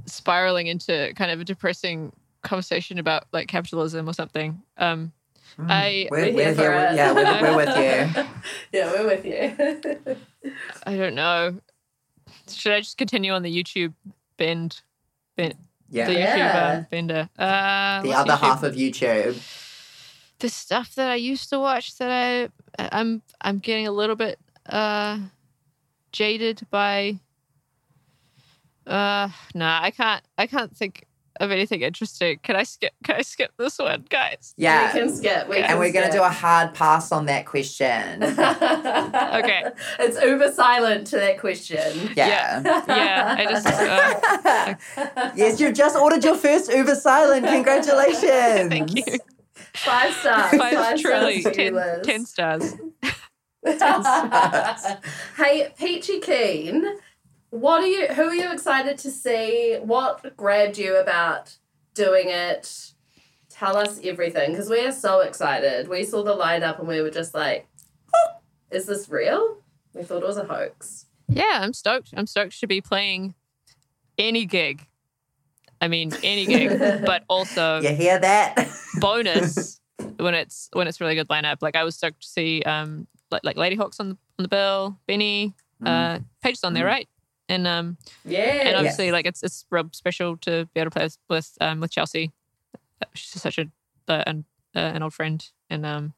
spiraling 0.07 0.67
into 0.67 1.13
kind 1.17 1.31
of 1.31 1.41
a 1.41 1.45
depressing 1.45 2.13
conversation 2.43 2.99
about 2.99 3.25
like 3.33 3.49
capitalism 3.49 4.09
or 4.09 4.13
something. 4.15 4.63
Um, 4.77 5.13
I 5.59 6.09
We're, 6.11 6.27
We're 6.27 6.35
we're 6.35 6.45
here 6.45 6.55
for 6.55 6.61
here. 6.63 6.93
Yeah, 6.95 7.13
we're, 7.13 7.43
we're 7.43 7.57
with 7.57 7.77
you. 7.77 8.25
yeah, 8.79 8.93
we're 8.93 9.07
with 9.07 9.25
you. 9.27 10.17
I 10.87 10.97
don't 10.97 11.15
know. 11.15 11.59
Should 12.51 12.73
I 12.73 12.81
just 12.81 12.97
continue 12.97 13.33
on 13.33 13.43
the 13.43 13.53
YouTube 13.63 13.93
bend, 14.37 14.81
bend 15.37 15.55
Yeah. 15.91 16.07
the 16.07 16.13
YouTube 16.15 16.37
Yeah. 16.37 16.81
bender? 16.91 17.29
Uh, 17.39 18.03
the 18.03 18.15
other 18.15 18.33
YouTube? 18.33 18.39
half 18.41 18.63
of 18.63 18.75
YouTube. 18.75 19.67
the 20.39 20.49
stuff 20.49 20.95
that 20.95 21.11
I 21.11 21.17
used 21.17 21.51
to 21.51 21.59
watch 21.59 21.97
that 21.99 22.11
I 22.79 22.89
I'm 22.93 23.21
I'm 23.41 23.59
getting 23.59 23.87
a 23.87 23.93
little 23.93 24.17
bit 24.17 24.39
uh 24.67 25.19
jaded 26.13 26.63
by. 26.71 27.19
Uh, 28.87 29.29
nah, 29.55 29.81
I 29.83 29.91
can't. 29.91 30.23
I 30.39 30.47
can't 30.47 30.77
think 30.77 31.05
of 31.39 31.51
anything 31.51 31.81
interesting. 31.81 32.39
Can 32.43 32.55
I 32.57 32.65
skip? 32.65 32.93
Can 33.03 33.17
I 33.17 33.23
skip 33.23 33.53
this 33.57 33.79
one, 33.79 34.05
guys? 34.11 34.53
Yeah. 34.59 34.93
We 34.93 35.01
can 35.01 35.09
skip. 35.15 35.49
We 35.49 35.57
And 35.57 35.65
can 35.65 35.71
and 35.73 35.81
we're 35.81 35.93
going 35.93 36.07
to 36.07 36.13
do 36.13 36.23
a 36.23 36.29
hard 36.29 36.75
pass 36.75 37.13
on 37.13 37.27
that 37.27 37.47
question. 37.47 38.23
okay. 38.25 39.65
It's 40.01 40.23
uber 40.23 40.53
silent 40.53 41.07
to 41.09 41.17
that 41.17 41.39
question. 41.41 42.11
Yeah. 42.15 42.61
Yeah, 42.87 43.35
I 43.39 43.45
just. 43.47 43.67
Uh, 43.67 45.31
yes, 45.37 45.59
you've 45.61 45.75
just 45.75 45.97
ordered 45.97 46.25
your 46.25 46.37
first 46.37 46.71
Uber 46.73 46.95
Silent. 46.97 47.47
Congratulations. 47.57 48.23
thank 48.69 48.95
you. 48.95 49.19
Five 49.75 50.13
stars. 50.15 50.51
Five, 50.59 50.75
Five 50.75 51.01
truly, 51.01 51.41
stars 51.41 51.55
for 51.57 51.63
you, 51.63 51.71
ten, 51.71 51.75
Liz. 51.75 52.07
10 52.07 52.27
stars. 52.27 52.75
hey, 55.37 55.73
Peachy 55.79 56.21
Keen, 56.21 56.85
what 57.51 57.83
are 57.83 57.87
you? 57.87 58.07
Who 58.09 58.23
are 58.23 58.35
you 58.35 58.53
excited 58.53 58.99
to 58.99 59.11
see? 59.11 59.77
What 59.83 60.37
grabbed 60.37 60.79
you 60.79 60.97
about 60.97 61.57
doing 61.95 62.29
it? 62.29 62.93
Tell 63.49 63.77
us 63.77 64.01
everything 64.03 64.53
because 64.53 64.71
we 64.71 64.85
are 64.87 64.93
so 64.93 65.21
excited. 65.21 65.89
We 65.89 66.05
saw 66.05 66.23
the 66.23 66.35
lineup 66.37 66.79
and 66.79 66.89
we 66.89 67.03
were 67.03 67.11
just 67.11 67.35
like, 67.35 67.69
"Is 68.71 68.87
this 68.87 69.09
real?" 69.09 69.59
We 69.95 70.05
thought 70.05 70.23
it 70.23 70.27
was 70.27 70.37
a 70.37 70.45
hoax. 70.45 71.07
Yeah, 71.29 71.59
I'm 71.61 71.73
stoked. 71.73 72.15
I'm 72.17 72.27
stoked 72.27 72.59
to 72.61 72.67
be 72.67 72.81
playing 72.81 73.35
any 74.19 74.45
gig. 74.47 74.87
I 75.81 75.89
mean, 75.89 76.13
any 76.23 76.47
gig, 76.47 76.79
but 77.07 77.25
also 77.29 77.81
You 77.81 77.91
hear 77.91 78.19
that? 78.19 78.69
bonus 79.01 79.81
when 80.19 80.35
it's 80.35 80.69
when 80.73 80.87
it's 80.87 81.01
really 81.01 81.15
good 81.17 81.29
lineup. 81.29 81.57
Like 81.61 81.77
I 81.77 81.85
was 81.85 81.97
stoked 81.97 82.23
to 82.23 82.29
see 82.29 82.63
um 82.63 83.07
like 83.31 83.45
like 83.45 83.57
Ladyhawke 83.57 83.99
on 83.99 84.11
the 84.11 84.19
on 84.39 84.43
the 84.43 84.49
bill, 84.49 84.99
BENEE, 85.09 85.53
uh, 85.85 86.19
Paige's 86.43 86.65
on 86.65 86.73
there, 86.73 86.85
right? 86.87 87.09
And 87.51 87.67
um 87.67 87.99
Yeah. 88.25 88.63
and 88.65 88.77
obviously 88.77 89.11
like 89.13 89.27
it's 89.27 89.43
it's 89.43 89.67
real 89.71 89.89
special 89.93 90.37
to 90.39 90.67
be 90.73 90.81
able 90.81 90.91
to 90.91 90.95
play 90.95 91.05
with 91.05 91.19
with, 91.29 91.59
um 91.61 91.81
with 91.81 91.91
Chelsea. 91.91 92.31
She's 93.15 93.43
such 93.43 93.59
a 93.59 93.67
uh, 94.09 94.23
an 94.27 94.45
uh, 94.75 94.79
an 94.95 95.03
old 95.03 95.13
friend, 95.15 95.47
and 95.69 95.85
um 95.85 96.15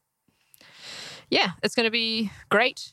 yeah, 1.30 1.52
it's 1.62 1.74
gonna 1.74 1.90
be 1.90 2.30
great. 2.50 2.92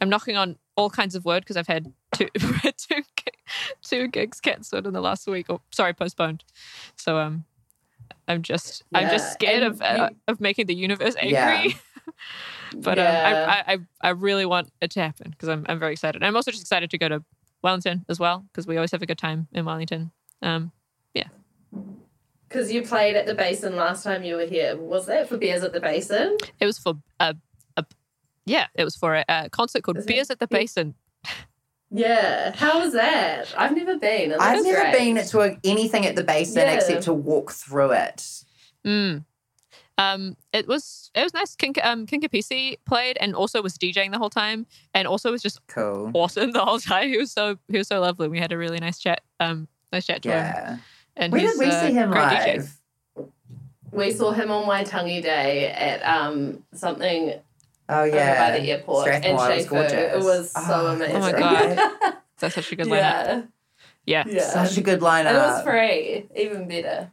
I'm 0.00 0.08
knocking 0.08 0.36
on 0.36 0.56
all 0.76 0.88
kinds 0.88 1.14
of 1.14 1.24
wood 1.24 1.42
because 1.42 1.56
I've 1.56 1.66
had 1.66 1.92
two 2.14 2.28
two 2.76 3.02
gi- 3.16 3.38
two 3.82 4.08
gigs 4.08 4.40
cancelled 4.40 4.86
in 4.86 4.92
the 4.92 5.00
last 5.00 5.26
week, 5.26 5.46
or 5.50 5.60
sorry, 5.72 5.92
postponed. 5.92 6.44
So 6.96 7.18
um, 7.18 7.44
I'm 8.28 8.42
just 8.42 8.84
I'm 8.94 9.08
just 9.08 9.32
scared 9.32 9.62
and 9.62 9.74
of 9.74 9.82
uh, 9.82 10.10
of 10.28 10.40
making 10.40 10.66
the 10.66 10.74
universe 10.74 11.16
angry. 11.18 11.34
Yeah. 11.34 11.72
but 12.76 12.98
Yeah. 12.98 13.10
um, 13.10 13.16
I, 13.24 13.32
I 13.46 13.72
I 13.74 13.78
I 14.02 14.10
really 14.10 14.46
want 14.46 14.70
it 14.80 14.90
to 14.92 15.00
happen 15.00 15.30
because 15.30 15.48
I'm 15.48 15.66
I'm 15.68 15.78
very 15.80 15.92
excited. 15.92 16.22
I'm 16.22 16.36
also 16.36 16.50
just 16.50 16.62
excited 16.62 16.90
to 16.90 16.98
go 16.98 17.08
to 17.08 17.24
Wellington 17.62 18.04
as 18.08 18.18
well 18.18 18.44
because 18.52 18.66
we 18.66 18.76
always 18.76 18.90
have 18.92 19.02
a 19.02 19.06
good 19.06 19.18
time 19.18 19.48
in 19.52 19.64
Wellington. 19.64 20.10
Um, 20.42 20.72
yeah. 21.14 21.28
Because 22.48 22.72
you 22.72 22.82
played 22.82 23.16
at 23.16 23.26
the 23.26 23.34
Basin 23.34 23.76
last 23.76 24.02
time 24.02 24.24
you 24.24 24.34
were 24.36 24.46
here. 24.46 24.76
Was 24.76 25.06
that 25.06 25.28
for 25.28 25.36
Beers 25.36 25.62
at 25.62 25.72
the 25.72 25.80
Basin? 25.80 26.36
it 26.58 26.66
was 26.66 26.78
for 26.78 26.94
a, 27.20 27.36
a 27.76 27.84
yeah, 28.46 28.66
it 28.74 28.84
was 28.84 28.96
for 28.96 29.14
a, 29.14 29.24
a 29.28 29.50
concert 29.50 29.82
called 29.82 29.98
Is 29.98 30.04
it- 30.04 30.08
Beers 30.08 30.30
at 30.30 30.38
the 30.40 30.46
Basin. 30.48 30.94
Yeah. 31.92 32.54
How 32.54 32.78
was 32.80 32.92
that? 32.92 33.52
I've 33.56 33.74
never 33.74 33.98
been. 33.98 34.32
I've 34.38 34.62
never 34.62 34.80
great. 34.80 35.14
been 35.16 35.26
to 35.26 35.40
a, 35.40 35.58
anything 35.64 36.06
at 36.06 36.14
the 36.14 36.22
basin 36.22 36.62
Yeah. 36.62 36.74
except 36.74 37.02
to 37.04 37.12
walk 37.12 37.50
through 37.50 37.90
it. 37.92 38.44
Mm. 38.86 39.24
Um, 40.00 40.36
it 40.52 40.66
was 40.66 41.10
it 41.14 41.22
was 41.22 41.34
nice. 41.34 41.54
King 41.56 41.74
um 41.82 42.06
King 42.06 42.20
Kapisi 42.22 42.76
played 42.86 43.18
and 43.20 43.34
also 43.34 43.60
was 43.62 43.76
DJing 43.76 44.12
the 44.12 44.18
whole 44.18 44.30
time 44.30 44.66
and 44.94 45.06
also 45.06 45.30
was 45.30 45.42
just 45.42 45.60
Cool. 45.66 46.10
awesome 46.14 46.52
the 46.58 46.64
whole 46.64 46.78
time. 46.78 47.08
He 47.08 47.18
was 47.18 47.30
so 47.32 47.58
he 47.68 47.76
was 47.78 47.88
so 47.88 48.00
lovely. 48.00 48.28
We 48.28 48.38
had 48.40 48.52
a 48.52 48.58
really 48.58 48.78
nice 48.80 48.98
chat. 48.98 49.20
Um, 49.40 49.68
nice 49.92 50.06
chat 50.06 50.22
to 50.22 50.28
him. 50.30 50.36
Yeah. 50.44 50.76
And 51.16 51.32
Where 51.32 51.40
he's 51.42 51.50
did 51.52 51.58
we 51.60 51.66
uh, 51.66 51.86
see 51.86 51.92
him 51.92 52.10
great 52.10 52.24
DJ. 52.24 52.56
live? 52.56 52.76
We 53.92 54.12
saw 54.12 54.30
him 54.30 54.50
on 54.50 54.64
Waitangi 54.66 55.22
Day 55.22 55.66
at 55.68 56.00
um 56.02 56.62
something 56.72 57.34
Oh 57.88 58.04
yeah. 58.04 58.52
by 58.52 58.58
the 58.60 58.70
airport 58.70 59.08
in 59.08 59.20
Strathmore, 59.36 59.50
it 59.50 59.56
was 59.56 59.66
gorgeous. 59.66 59.92
It 60.14 60.22
was 60.24 60.50
so 60.52 60.60
Oh, 60.64 60.86
amazing. 60.94 61.16
Oh 61.16 61.20
my 61.20 61.32
God. 61.98 62.16
That's 62.38 62.54
such 62.54 62.70
a 62.72 62.76
good 62.76 62.86
lineup. 62.86 62.96
yeah. 62.96 63.42
Yeah. 64.06 64.24
Yeah. 64.26 64.42
Such 64.48 64.76
a 64.78 64.80
good 64.80 65.00
lineup. 65.00 65.26
And 65.26 65.36
it 65.36 65.40
was 65.40 65.62
free, 65.64 66.26
even 66.36 66.68
better. 66.68 67.10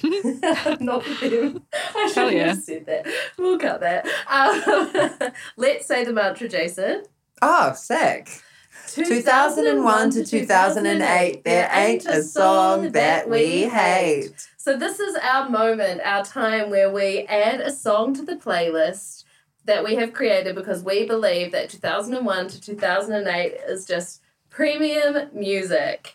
Not 0.80 1.04
for 1.04 1.28
them. 1.28 1.62
I 1.72 2.12
Hell 2.14 2.28
should 2.28 2.32
yeah. 2.32 2.46
have 2.48 2.62
said 2.62 2.86
that. 2.86 3.06
We'll 3.36 3.58
cut 3.58 3.80
that. 3.80 4.06
Um, 4.28 5.32
let's 5.56 5.86
say 5.86 6.04
the 6.04 6.12
mantra, 6.12 6.48
Jason. 6.48 7.04
oh, 7.42 7.72
sick. 7.72 8.42
2001 8.86 10.10
to 10.10 10.24
2008, 10.24 11.44
there 11.44 11.70
ain't 11.72 12.06
a 12.06 12.22
song 12.22 12.92
that 12.92 13.28
we 13.28 13.64
hate. 13.64 14.48
So 14.56 14.76
this 14.76 15.00
is 15.00 15.16
our 15.16 15.48
moment, 15.48 16.00
our 16.04 16.24
time 16.24 16.70
where 16.70 16.90
we 16.90 17.20
add 17.28 17.60
a 17.60 17.70
song 17.70 18.14
to 18.14 18.22
the 18.22 18.36
playlist 18.36 19.24
that 19.64 19.84
we 19.84 19.96
have 19.96 20.12
created 20.12 20.54
because 20.54 20.82
we 20.82 21.06
believe 21.06 21.52
that 21.52 21.70
2001 21.70 22.48
to 22.48 22.60
2008 22.60 23.52
is 23.68 23.84
just 23.84 24.22
premium 24.48 25.28
music. 25.32 26.14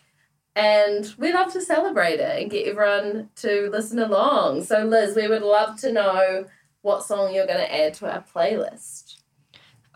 And 0.56 1.12
we 1.18 1.32
love 1.32 1.52
to 1.54 1.60
celebrate 1.60 2.20
it 2.20 2.40
and 2.42 2.50
get 2.50 2.68
everyone 2.68 3.30
to 3.36 3.68
listen 3.72 3.98
along. 3.98 4.62
So 4.64 4.84
Liz, 4.84 5.16
we 5.16 5.26
would 5.26 5.42
love 5.42 5.80
to 5.80 5.92
know 5.92 6.46
what 6.82 7.04
song 7.04 7.34
you're 7.34 7.46
going 7.46 7.58
to 7.58 7.74
add 7.74 7.94
to 7.94 8.12
our 8.12 8.22
playlist. 8.22 9.16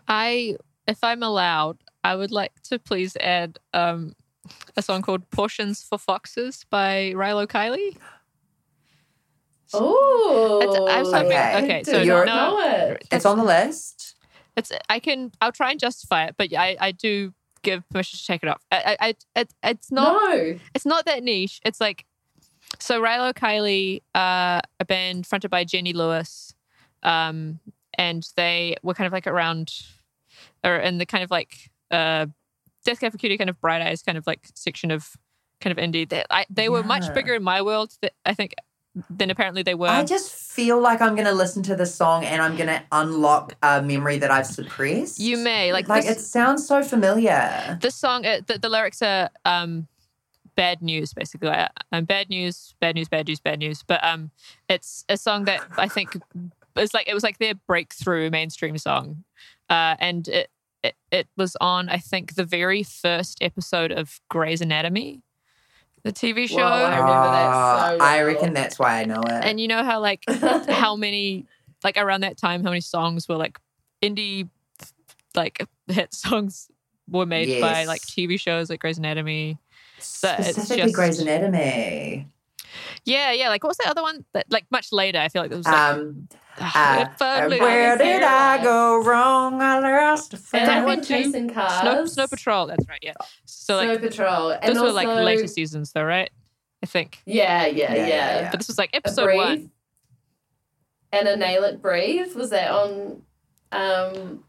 I, 0.07 0.57
if 0.87 1.01
I'm 1.03 1.23
allowed, 1.23 1.77
I 2.03 2.15
would 2.15 2.31
like 2.31 2.51
to 2.63 2.79
please 2.79 3.15
add 3.17 3.57
um, 3.73 4.13
a 4.75 4.81
song 4.81 5.01
called 5.01 5.29
"Portions 5.29 5.83
for 5.83 5.97
Foxes" 5.97 6.65
by 6.69 7.13
Rilo 7.15 7.45
Kiley. 7.47 7.95
Oh, 9.73 10.87
I 10.89 10.99
was 11.01 11.13
hoping- 11.13 11.27
Okay. 11.31 11.63
okay, 11.63 11.83
so 11.83 12.01
you're- 12.01 12.25
know 12.25 12.59
it. 12.59 13.07
It's 13.11 13.25
on 13.25 13.37
the 13.37 13.43
list. 13.43 14.15
It's 14.57 14.71
I 14.89 14.99
can 14.99 15.31
I'll 15.41 15.51
try 15.51 15.71
and 15.71 15.79
justify 15.79 16.25
it, 16.25 16.35
but 16.37 16.51
I 16.53 16.75
I 16.79 16.91
do 16.91 17.33
give 17.61 17.87
permission 17.89 18.17
to 18.17 18.25
take 18.25 18.43
it 18.43 18.49
off. 18.49 18.61
I 18.71 18.77
I, 18.99 19.07
I 19.07 19.15
it, 19.35 19.53
it's 19.63 19.91
not 19.91 20.13
no. 20.13 20.59
it's 20.73 20.85
not 20.85 21.05
that 21.05 21.23
niche. 21.23 21.59
It's 21.65 21.81
like 21.81 22.05
so 22.79 23.01
Rilo 23.01 23.33
Kiley, 23.33 24.03
uh, 24.13 24.61
a 24.79 24.85
band 24.85 25.25
fronted 25.25 25.49
by 25.49 25.63
Jenny 25.63 25.93
Lewis, 25.93 26.53
um, 27.03 27.59
and 27.97 28.27
they 28.35 28.75
were 28.83 28.93
kind 28.93 29.07
of 29.07 29.13
like 29.13 29.27
around, 29.27 29.73
or 30.63 30.75
in 30.77 30.99
the 30.99 31.05
kind 31.05 31.23
of 31.23 31.31
like 31.31 31.71
uh, 31.91 32.27
Death 32.85 32.99
Cab 32.99 33.11
for 33.11 33.17
Cutie 33.17 33.37
kind 33.37 33.49
of 33.49 33.59
Bright 33.59 33.81
Eyes 33.81 34.03
kind 34.03 34.17
of 34.17 34.27
like 34.27 34.47
section 34.53 34.91
of 34.91 35.15
kind 35.61 35.77
of 35.77 35.83
indie. 35.83 36.07
They 36.07 36.23
I, 36.29 36.45
they 36.49 36.69
were 36.69 36.83
much 36.83 37.13
bigger 37.13 37.33
in 37.33 37.43
my 37.43 37.61
world. 37.61 37.93
That 38.01 38.13
I 38.25 38.33
think 38.33 38.53
than 39.09 39.29
apparently 39.29 39.63
they 39.63 39.75
were. 39.75 39.87
I 39.87 40.03
just 40.03 40.31
feel 40.33 40.79
like 40.81 41.01
I'm 41.01 41.15
going 41.15 41.27
to 41.27 41.33
listen 41.33 41.63
to 41.63 41.75
this 41.75 41.93
song 41.93 42.25
and 42.25 42.41
I'm 42.41 42.55
going 42.55 42.67
to 42.67 42.81
unlock 42.91 43.55
a 43.61 43.81
memory 43.81 44.17
that 44.19 44.31
I've 44.31 44.47
suppressed. 44.47 45.19
you 45.19 45.37
may 45.37 45.71
like 45.71 45.87
Like, 45.87 46.05
this, 46.05 46.17
it 46.17 46.21
sounds 46.21 46.67
so 46.67 46.83
familiar. 46.83 47.77
this 47.81 47.95
song. 47.95 48.25
Uh, 48.25 48.41
the, 48.45 48.57
the 48.59 48.69
lyrics 48.69 49.01
are 49.01 49.29
um, 49.45 49.87
bad 50.55 50.81
news, 50.81 51.13
basically. 51.13 51.49
Uh, 51.49 51.67
um, 51.91 52.05
bad 52.05 52.29
news, 52.29 52.75
bad 52.81 52.95
news, 52.95 53.07
bad 53.07 53.27
news, 53.27 53.39
bad 53.39 53.59
news. 53.59 53.83
But 53.83 54.03
um, 54.03 54.31
it's 54.67 55.05
a 55.07 55.17
song 55.17 55.45
that 55.45 55.61
I 55.77 55.87
think 55.87 56.17
it's 56.75 56.93
like 56.93 57.07
it 57.07 57.13
was 57.13 57.23
like 57.23 57.37
their 57.37 57.55
breakthrough 57.55 58.29
mainstream 58.29 58.77
song, 58.77 59.23
uh, 59.69 59.95
and 59.99 60.27
it, 60.27 60.49
it 60.83 60.95
it 61.11 61.27
was 61.37 61.55
on 61.61 61.89
I 61.89 61.97
think 61.97 62.35
the 62.35 62.43
very 62.45 62.83
first 62.83 63.37
episode 63.41 63.91
of 63.91 64.19
Grey's 64.29 64.61
Anatomy, 64.61 65.21
the 66.03 66.11
TV 66.13 66.47
show. 66.47 66.57
Whoa, 66.57 66.63
I 66.63 66.97
remember 66.97 67.11
that 67.11 67.91
so 67.91 67.97
Ah, 68.01 68.09
I 68.11 68.21
reckon 68.23 68.53
that's 68.53 68.77
why 68.79 69.01
I 69.01 69.05
know 69.05 69.21
it. 69.21 69.43
and 69.45 69.59
you 69.59 69.67
know 69.67 69.83
how 69.83 69.99
like 69.99 70.23
how 70.69 70.95
many 70.95 71.45
like 71.83 71.97
around 71.97 72.21
that 72.21 72.37
time 72.37 72.63
how 72.63 72.69
many 72.69 72.81
songs 72.81 73.27
were 73.29 73.35
like 73.37 73.59
indie 74.01 74.49
like 75.35 75.65
hit 75.87 76.13
songs 76.13 76.69
were 77.09 77.25
made 77.25 77.59
by 77.61 77.85
like 77.85 78.01
TV 78.01 78.39
shows 78.39 78.69
like 78.69 78.79
Grey's 78.79 78.97
Anatomy. 78.97 79.57
So 79.99 80.33
it's 80.37 80.49
Specifically 80.51 80.83
just- 80.83 80.95
Grey's 80.95 81.19
Anatomy. 81.19 82.27
Yeah, 83.05 83.31
yeah. 83.31 83.49
Like 83.49 83.63
what 83.63 83.69
was 83.69 83.77
the 83.77 83.89
other 83.89 84.01
one 84.01 84.25
that 84.33 84.45
like 84.51 84.65
much 84.71 84.91
later? 84.91 85.17
I 85.19 85.29
feel 85.29 85.41
like 85.41 85.51
it 85.51 85.55
was 85.57 85.65
like 85.65 85.75
Um, 85.75 86.27
uh, 86.59 87.07
where 87.47 87.97
did 87.97 88.23
I 88.23 88.61
go 88.63 89.03
wrong? 89.03 89.61
I 89.61 89.79
lost 89.79 90.33
a 90.33 90.35
And 90.35 90.45
friend. 90.45 90.67
That 90.67 90.77
I've 90.79 90.85
one 90.85 90.97
been 90.97 91.05
chasing 91.05 91.49
cars. 91.49 92.11
Snow 92.13 92.27
Patrol. 92.27 92.67
That's 92.67 92.87
right. 92.87 92.99
Yeah. 93.01 93.13
So 93.45 93.81
Snow 93.81 93.97
Patrol. 93.97 94.51
And 94.51 94.75
those 94.75 94.77
also, 94.77 94.85
were 94.87 94.91
like 94.93 95.07
later 95.07 95.47
seasons 95.47 95.91
though, 95.91 96.03
right? 96.03 96.29
I 96.81 96.85
think. 96.85 97.21
Yeah, 97.25 97.65
yeah, 97.65 97.93
Yeah, 97.93 97.95
yeah. 97.95 98.07
yeah, 98.07 98.07
yeah. 98.41 98.51
But 98.51 98.59
this 98.59 98.67
was 98.67 98.77
like 98.77 98.91
episode 98.93 99.35
one. 99.35 99.71
Anna 101.11 101.35
Nalick 101.35 101.81
Breathe. 101.81 102.35
Was 102.35 102.51
that 102.51 102.71
on 102.71 103.21
um, 103.71 104.43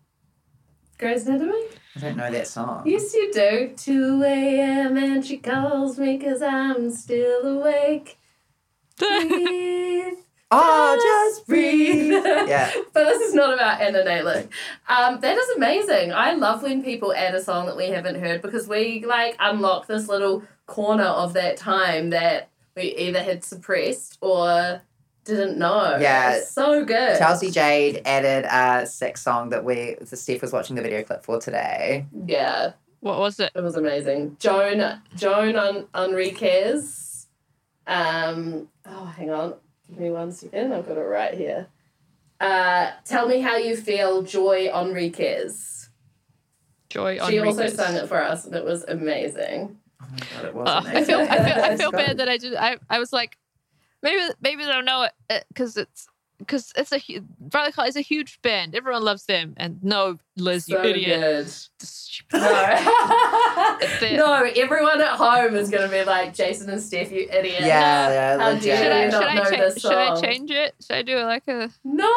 Grey's 0.98 1.26
Anatomy? 1.26 1.60
I 1.96 2.00
don't 2.00 2.16
know 2.16 2.30
that 2.30 2.46
song. 2.46 2.82
Yes, 2.86 3.12
you 3.14 3.32
do. 3.32 3.72
2 3.76 4.22
a.m. 4.24 4.96
and 4.96 5.24
she 5.26 5.38
calls 5.38 5.98
me 5.98 6.16
because 6.18 6.40
I'm 6.42 6.90
still 6.92 7.58
awake. 7.58 8.18
Breathe, 8.98 10.18
Oh, 10.50 10.98
just 11.00 11.46
breathe. 11.46 12.12
Yeah. 12.48 12.70
but 12.92 13.04
this 13.04 13.20
is 13.22 13.34
not 13.34 13.54
about 13.54 13.80
Anna 13.80 13.98
Nalick. 14.04 14.48
Um, 14.88 15.20
that 15.20 15.36
is 15.38 15.48
amazing. 15.56 16.12
I 16.12 16.32
love 16.32 16.62
when 16.62 16.82
people 16.82 17.12
add 17.14 17.34
a 17.34 17.42
song 17.42 17.66
that 17.66 17.76
we 17.76 17.86
haven't 17.88 18.16
heard 18.20 18.42
because 18.42 18.66
we 18.66 19.04
like 19.04 19.36
unlock 19.38 19.86
this 19.86 20.08
little 20.08 20.42
corner 20.66 21.04
of 21.04 21.32
that 21.34 21.56
time 21.56 22.10
that 22.10 22.48
we 22.76 22.94
either 22.96 23.22
had 23.22 23.44
suppressed 23.44 24.18
or 24.20 24.82
didn't 25.24 25.58
know. 25.58 25.96
Yeah. 26.00 26.36
It's 26.36 26.50
so 26.50 26.84
good. 26.84 27.18
Chelsea 27.18 27.50
Jade 27.52 28.02
added 28.04 28.46
a 28.50 28.86
sex 28.86 29.22
song 29.22 29.50
that 29.50 29.64
we, 29.64 29.96
the 30.00 30.16
Steph 30.16 30.42
was 30.42 30.52
watching 30.52 30.74
the 30.76 30.82
video 30.82 31.02
clip 31.04 31.22
for 31.24 31.38
today. 31.40 32.06
Yeah, 32.26 32.72
What 33.00 33.18
was 33.18 33.38
it? 33.38 33.52
it 33.54 33.60
was 33.62 33.76
amazing. 33.76 34.36
Joan 34.40 35.00
Joan 35.14 35.56
Un- 35.56 35.86
Enriquez. 35.94 37.26
Um, 37.86 38.68
oh, 38.86 39.04
hang 39.04 39.30
on. 39.30 39.54
Give 39.90 39.98
me 39.98 40.10
one 40.10 40.32
second. 40.32 40.72
I've 40.72 40.86
got 40.86 40.96
it 40.96 41.00
right 41.02 41.34
here. 41.34 41.66
Uh, 42.40 42.92
tell 43.04 43.28
me 43.28 43.40
how 43.40 43.56
you 43.56 43.76
feel, 43.76 44.22
Joy 44.22 44.70
Enriquez. 44.74 45.90
Joy 46.88 47.18
on 47.20 47.30
She 47.30 47.38
also 47.38 47.66
sang 47.68 47.96
it 47.96 48.08
for 48.08 48.22
us, 48.22 48.46
and 48.46 48.54
it 48.54 48.64
was 48.64 48.84
amazing. 48.84 49.76
Oh 50.02 50.06
my 50.10 50.18
god, 50.34 50.44
it 50.46 50.54
was 50.54 50.68
Uh, 50.68 50.80
amazing. 50.84 50.96
I 50.96 51.04
feel 51.04 51.20
I 51.20 51.44
feel 51.54 51.64
I 51.64 51.76
feel 51.76 51.92
bad 51.92 52.16
that 52.18 52.28
I 52.28 52.36
did 52.38 52.54
I 52.54 52.78
I 52.88 52.98
was 52.98 53.12
like 53.12 53.36
maybe 54.02 54.22
maybe 54.40 54.64
they 54.64 54.70
don't 54.70 54.84
know 54.86 55.06
it 55.28 55.44
because 55.48 55.76
it's 55.76 56.06
because 56.40 56.72
it's 56.76 56.90
a 56.90 56.98
hu- 56.98 57.24
Violet 57.40 57.74
Color 57.74 57.88
is 57.88 57.96
a 57.96 58.00
huge 58.00 58.42
band. 58.42 58.74
Everyone 58.74 59.04
loves 59.04 59.26
them, 59.26 59.54
and 59.56 59.82
no, 59.84 60.18
Liz, 60.36 60.68
you 60.68 60.78
idiot. 60.78 61.20
good. 61.20 62.40
No. 62.40 63.76
No, 64.16 64.42
everyone 64.56 65.00
at 65.00 65.16
home 65.16 65.54
is 65.56 65.70
going 65.70 65.88
to 65.88 65.88
be 65.88 66.04
like, 66.04 66.34
Jason 66.34 66.68
and 66.70 66.80
Steph, 66.80 67.12
you 67.12 67.28
idiot. 67.30 67.60
Yeah, 67.60 68.08
yeah, 68.08 68.38
How 68.38 68.48
legit. 68.50 68.78
Should 68.78 68.92
I 68.92 69.04
you 69.04 69.10
should 69.10 69.20
not 69.20 69.28
I, 69.28 69.34
know 69.34 69.44
cha- 69.44 69.56
this 69.56 69.80
should 69.80 69.92
I 69.92 70.20
change 70.20 70.50
it? 70.50 70.74
Should 70.80 70.96
I 70.96 71.02
do 71.02 71.18
it 71.18 71.24
like 71.24 71.48
a 71.48 71.70
No. 71.84 72.10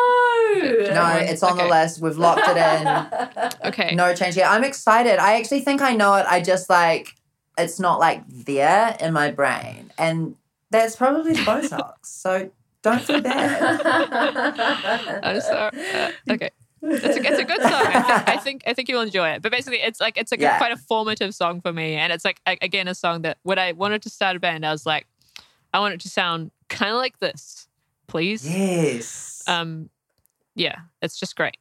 No, 0.55 1.17
it's 1.19 1.43
on 1.43 1.57
the 1.57 1.65
list. 1.65 2.01
We've 2.01 2.17
locked 2.17 2.41
it 2.45 2.57
in. 2.57 3.49
okay? 3.69 3.95
No 3.95 4.13
change 4.15 4.35
yet. 4.37 4.49
I'm 4.49 4.63
excited. 4.63 5.19
I 5.19 5.39
actually 5.39 5.61
think 5.61 5.81
I 5.81 5.93
know 5.95 6.15
it. 6.15 6.25
I 6.27 6.41
just 6.41 6.69
like 6.69 7.15
it's 7.57 7.79
not 7.79 7.99
like 7.99 8.27
there 8.27 8.97
in 8.99 9.13
my 9.13 9.31
brain, 9.31 9.91
and 9.97 10.35
that's 10.71 10.95
probably 10.95 11.33
the 11.33 11.39
Botox. 11.41 11.93
So 12.03 12.49
don't 12.83 13.01
feel 13.01 13.21
bad. 13.23 13.81
I'm 15.23 15.41
sorry. 15.41 15.71
Uh, 15.93 16.11
okay. 16.33 16.49
It's 16.85 17.05
a, 17.17 17.31
it's 17.31 17.39
a 17.39 17.45
good 17.45 17.61
song. 17.61 17.71
I 17.71 18.01
think, 18.01 18.27
I 18.27 18.37
think 18.37 18.63
I 18.67 18.73
think 18.73 18.89
you'll 18.89 19.01
enjoy 19.01 19.29
it. 19.29 19.41
But 19.41 19.51
basically, 19.53 19.79
it's 19.79 20.01
like 20.01 20.17
it's 20.17 20.31
like 20.31 20.41
Yeah. 20.41 20.55
a, 20.55 20.57
quite 20.57 20.73
a 20.73 20.77
formative 20.77 21.33
song 21.33 21.61
for 21.61 21.71
me, 21.71 21.95
and 21.95 22.11
it's 22.11 22.25
like 22.25 22.41
again 22.45 22.89
a 22.89 22.93
song 22.95 23.21
that 23.21 23.37
when 23.43 23.57
I 23.57 23.71
wanted 23.71 24.01
to 24.03 24.09
start 24.09 24.35
a 24.35 24.39
band, 24.39 24.65
I 24.65 24.71
was 24.71 24.85
like, 24.85 25.07
I 25.73 25.79
want 25.79 25.93
it 25.93 26.01
to 26.01 26.09
sound 26.09 26.51
kind 26.67 26.91
of 26.91 26.97
like 26.97 27.19
this, 27.19 27.69
please. 28.07 28.45
Yes. 28.47 29.43
Um, 29.47 29.89
yeah, 30.55 30.75
it's 31.01 31.17
just 31.17 31.37
great. 31.37 31.55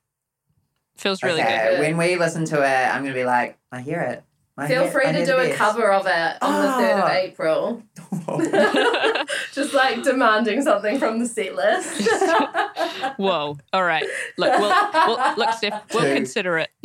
Feels 0.96 1.22
really 1.22 1.40
okay. 1.40 1.68
good. 1.70 1.80
When 1.80 1.96
we 1.96 2.16
listen 2.16 2.44
to 2.46 2.56
it, 2.60 2.94
I'm 2.94 3.02
gonna 3.02 3.14
be 3.14 3.24
like, 3.24 3.58
I 3.70 3.80
hear 3.80 4.00
it. 4.00 4.24
I 4.58 4.68
Feel 4.68 4.82
hear- 4.82 4.90
free 4.90 5.06
to 5.06 5.12
do 5.20 5.24
the 5.26 5.38
a 5.38 5.46
best. 5.48 5.58
cover 5.58 5.90
of 5.90 6.06
it 6.06 6.36
on 6.42 6.62
the 6.62 6.68
3rd 6.68 6.98
of 6.98 7.04
Ah. 7.04 7.12
April. 7.12 7.82
good. 8.26 9.28
Just 9.54 9.72
like 9.72 10.02
demanding 10.02 10.60
something 10.62 10.98
from 10.98 11.18
the 11.20 11.26
set 11.26 11.54
list. 11.54 12.08
Whoa! 13.16 13.56
All 13.72 13.84
right. 13.84 14.04
Look, 14.36 14.58
we'll, 14.58 15.06
we'll 15.06 15.34
look, 15.36 15.52
Steph. 15.54 15.82
We'll 15.94 16.02
Two. 16.02 16.14
consider 16.14 16.58
it. 16.58 16.68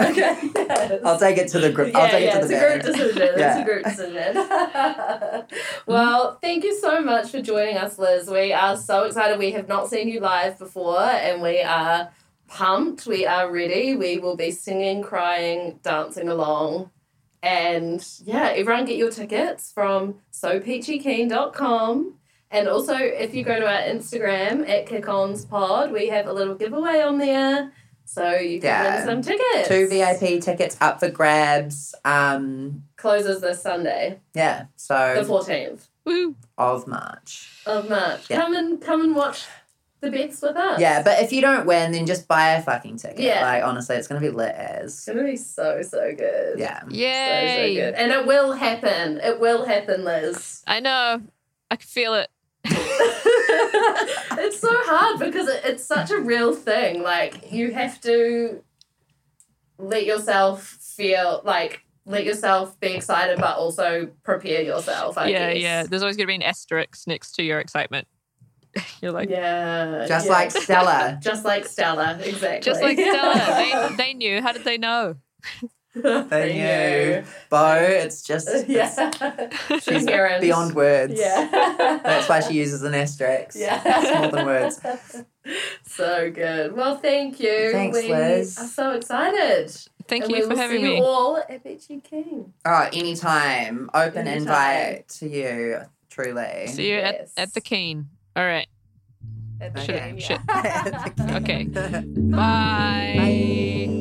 okay. 0.00 0.38
yes. 0.54 1.00
I'll 1.04 1.18
take 1.18 1.36
it 1.38 1.48
to 1.48 1.58
the 1.58 1.70
group. 1.72 1.94
I'll 1.96 2.04
yeah, 2.06 2.10
take 2.12 2.24
yeah, 2.24 2.38
it 2.38 2.42
to 2.42 2.46
the 2.48 2.54
it's 2.54 2.86
a 2.88 2.92
group 2.92 3.12
decision. 3.14 3.32
Yeah. 3.38 3.58
It's 3.58 3.60
a 3.60 3.64
group 3.64 3.84
decision. 3.84 5.48
well, 5.86 6.38
thank 6.40 6.64
you 6.64 6.78
so 6.78 7.00
much 7.00 7.30
for 7.30 7.42
joining 7.42 7.76
us, 7.76 7.98
Liz. 7.98 8.28
We 8.30 8.52
are 8.52 8.76
so 8.76 9.04
excited. 9.04 9.38
We 9.38 9.50
have 9.52 9.68
not 9.68 9.88
seen 9.88 10.08
you 10.08 10.20
live 10.20 10.58
before, 10.58 11.00
and 11.00 11.42
we 11.42 11.60
are 11.62 12.10
pumped. 12.48 13.06
We 13.06 13.26
are 13.26 13.50
ready. 13.50 13.94
We 13.94 14.18
will 14.18 14.36
be 14.36 14.50
singing, 14.50 15.02
crying, 15.02 15.78
dancing 15.82 16.28
along. 16.28 16.90
And 17.42 18.04
yeah, 18.24 18.48
everyone 18.56 18.84
get 18.84 18.96
your 18.96 19.10
tickets 19.12 19.70
from 19.72 20.16
sopeachykeen.com. 20.32 22.14
And 22.50 22.66
also, 22.66 22.94
if 22.96 23.34
you 23.34 23.44
go 23.44 23.60
to 23.60 23.66
our 23.66 23.82
Instagram 23.82 24.68
at 24.68 24.86
KickOnsPod, 24.86 25.92
we 25.92 26.08
have 26.08 26.26
a 26.26 26.32
little 26.32 26.54
giveaway 26.54 27.00
on 27.02 27.18
there. 27.18 27.72
So 28.06 28.30
you 28.36 28.58
can 28.60 28.68
Yeah. 28.70 28.96
win 28.96 29.06
some 29.06 29.22
tickets. 29.22 29.68
Two 29.68 29.86
VIP 29.86 30.40
tickets 30.40 30.78
up 30.80 30.98
for 30.98 31.10
grabs. 31.10 31.94
Um, 32.06 32.84
Closes 32.96 33.42
this 33.42 33.62
Sunday, 33.62 34.18
yeah. 34.34 34.64
So 34.76 35.14
the 35.22 35.28
14th 35.28 35.88
Woo! 36.06 36.34
of 36.56 36.86
March. 36.86 37.62
of 37.66 37.90
March. 37.90 38.30
Yeah. 38.30 38.40
Come 38.40 38.54
and 38.56 38.80
come 38.80 39.02
and 39.02 39.14
watch 39.14 39.44
the 40.00 40.10
bets 40.10 40.40
with 40.42 40.56
us. 40.56 40.80
Yeah, 40.80 41.02
but 41.02 41.22
if 41.22 41.32
you 41.32 41.40
don't 41.40 41.66
win, 41.66 41.92
then 41.92 42.06
just 42.06 42.28
buy 42.28 42.50
a 42.50 42.62
fucking 42.62 42.96
ticket. 42.96 43.20
Yeah. 43.20 43.42
Like 43.42 43.64
honestly, 43.64 43.96
it's 43.96 44.06
gonna 44.06 44.20
be 44.20 44.30
lit 44.30 44.54
it's 44.56 45.04
gonna 45.04 45.24
be 45.24 45.36
so 45.36 45.82
so 45.82 46.14
good. 46.14 46.58
Yeah. 46.58 46.80
So, 46.80 46.88
so 46.88 46.94
good. 46.94 47.94
And 47.94 48.12
it 48.12 48.26
will 48.26 48.52
happen. 48.52 49.18
It 49.18 49.40
will 49.40 49.64
happen, 49.64 50.04
Liz. 50.04 50.62
I 50.66 50.80
know. 50.80 51.22
I 51.70 51.76
can 51.76 51.86
feel 51.86 52.14
it. 52.14 52.28
it's 52.64 54.60
so 54.60 54.68
hard 54.70 55.18
because 55.20 55.48
it, 55.48 55.62
it's 55.64 55.84
such 55.84 56.10
a 56.10 56.18
real 56.18 56.54
thing. 56.54 57.02
Like 57.02 57.50
you 57.52 57.72
have 57.72 58.00
to 58.02 58.62
let 59.78 60.04
yourself 60.04 60.62
feel 60.62 61.40
like 61.44 61.84
let 62.04 62.24
yourself 62.24 62.78
be 62.80 62.88
excited, 62.88 63.38
but 63.38 63.56
also 63.56 64.08
prepare 64.22 64.62
yourself. 64.62 65.18
I 65.18 65.28
yeah, 65.28 65.52
guess. 65.52 65.62
yeah. 65.62 65.82
There's 65.84 66.02
always 66.02 66.16
going 66.16 66.26
to 66.26 66.30
be 66.30 66.34
an 66.36 66.42
asterisk 66.42 67.06
next 67.06 67.32
to 67.32 67.42
your 67.42 67.60
excitement. 67.60 68.08
You're 69.02 69.12
like, 69.12 69.28
yeah. 69.30 70.04
Just 70.08 70.26
yeah. 70.26 70.32
like 70.32 70.50
Stellar*. 70.50 71.18
Just 71.22 71.44
like 71.44 71.66
Stellar*, 71.66 72.18
exactly. 72.22 72.60
just 72.60 72.82
like 72.82 72.98
Stellar*. 72.98 73.88
they, 73.90 73.96
they 73.96 74.14
knew. 74.14 74.42
How 74.42 74.52
did 74.52 74.64
they 74.64 74.78
know? 74.78 75.16
They 75.94 76.52
knew. 76.52 77.24
Bo, 77.50 77.74
it's 77.80 78.22
just 78.22 78.46
it's 78.48 78.68
Yeah. 78.68 79.10
she's 79.80 80.02
Ignorant. 80.04 80.40
beyond 80.42 80.74
words. 80.76 81.14
Yeah. 81.18 81.48
That's 82.04 82.28
why 82.28 82.38
she 82.40 82.54
uses 82.54 82.82
an 82.82 82.94
asterisk. 82.94 83.56
Yeah. 83.58 83.82
It's 83.84 84.18
more 84.20 84.30
than 84.30 84.46
words. 84.46 84.80
So 85.84 86.30
good. 86.30 86.74
Well, 86.76 86.98
thank 86.98 87.40
you. 87.40 87.72
Thanks, 87.72 87.96
we 88.00 88.10
Liz. 88.12 88.58
are 88.58 88.66
so 88.66 88.90
excited. 88.92 89.74
Thank 90.06 90.24
and 90.24 90.32
you 90.32 90.36
we 90.38 90.42
for 90.42 90.48
will 90.50 90.56
having 90.56 90.76
see 90.82 90.82
me. 90.88 90.96
you 90.98 91.02
all 91.04 91.36
at 91.38 91.64
Peachy 91.64 92.00
Keen. 92.00 92.52
Oh, 92.64 92.88
anytime. 92.92 93.90
Open 93.92 94.28
Anytime. 94.28 94.36
invite 94.42 95.08
to 95.18 95.28
you, 95.28 95.80
truly. 96.10 96.66
See 96.68 96.90
you 96.90 96.96
Yes. 96.96 97.32
at, 97.36 97.48
at 97.48 97.54
the 97.54 97.60
Keen. 97.60 98.08
All 98.38 98.46
right. 98.46 98.68
At 99.60 99.74
the 99.74 99.84
Shit, 99.84 100.22
shit. 100.22 100.38
yeah. 100.48 101.08
Okay. 101.38 101.64
Bye. 101.74 103.14
Bye. 103.16 103.94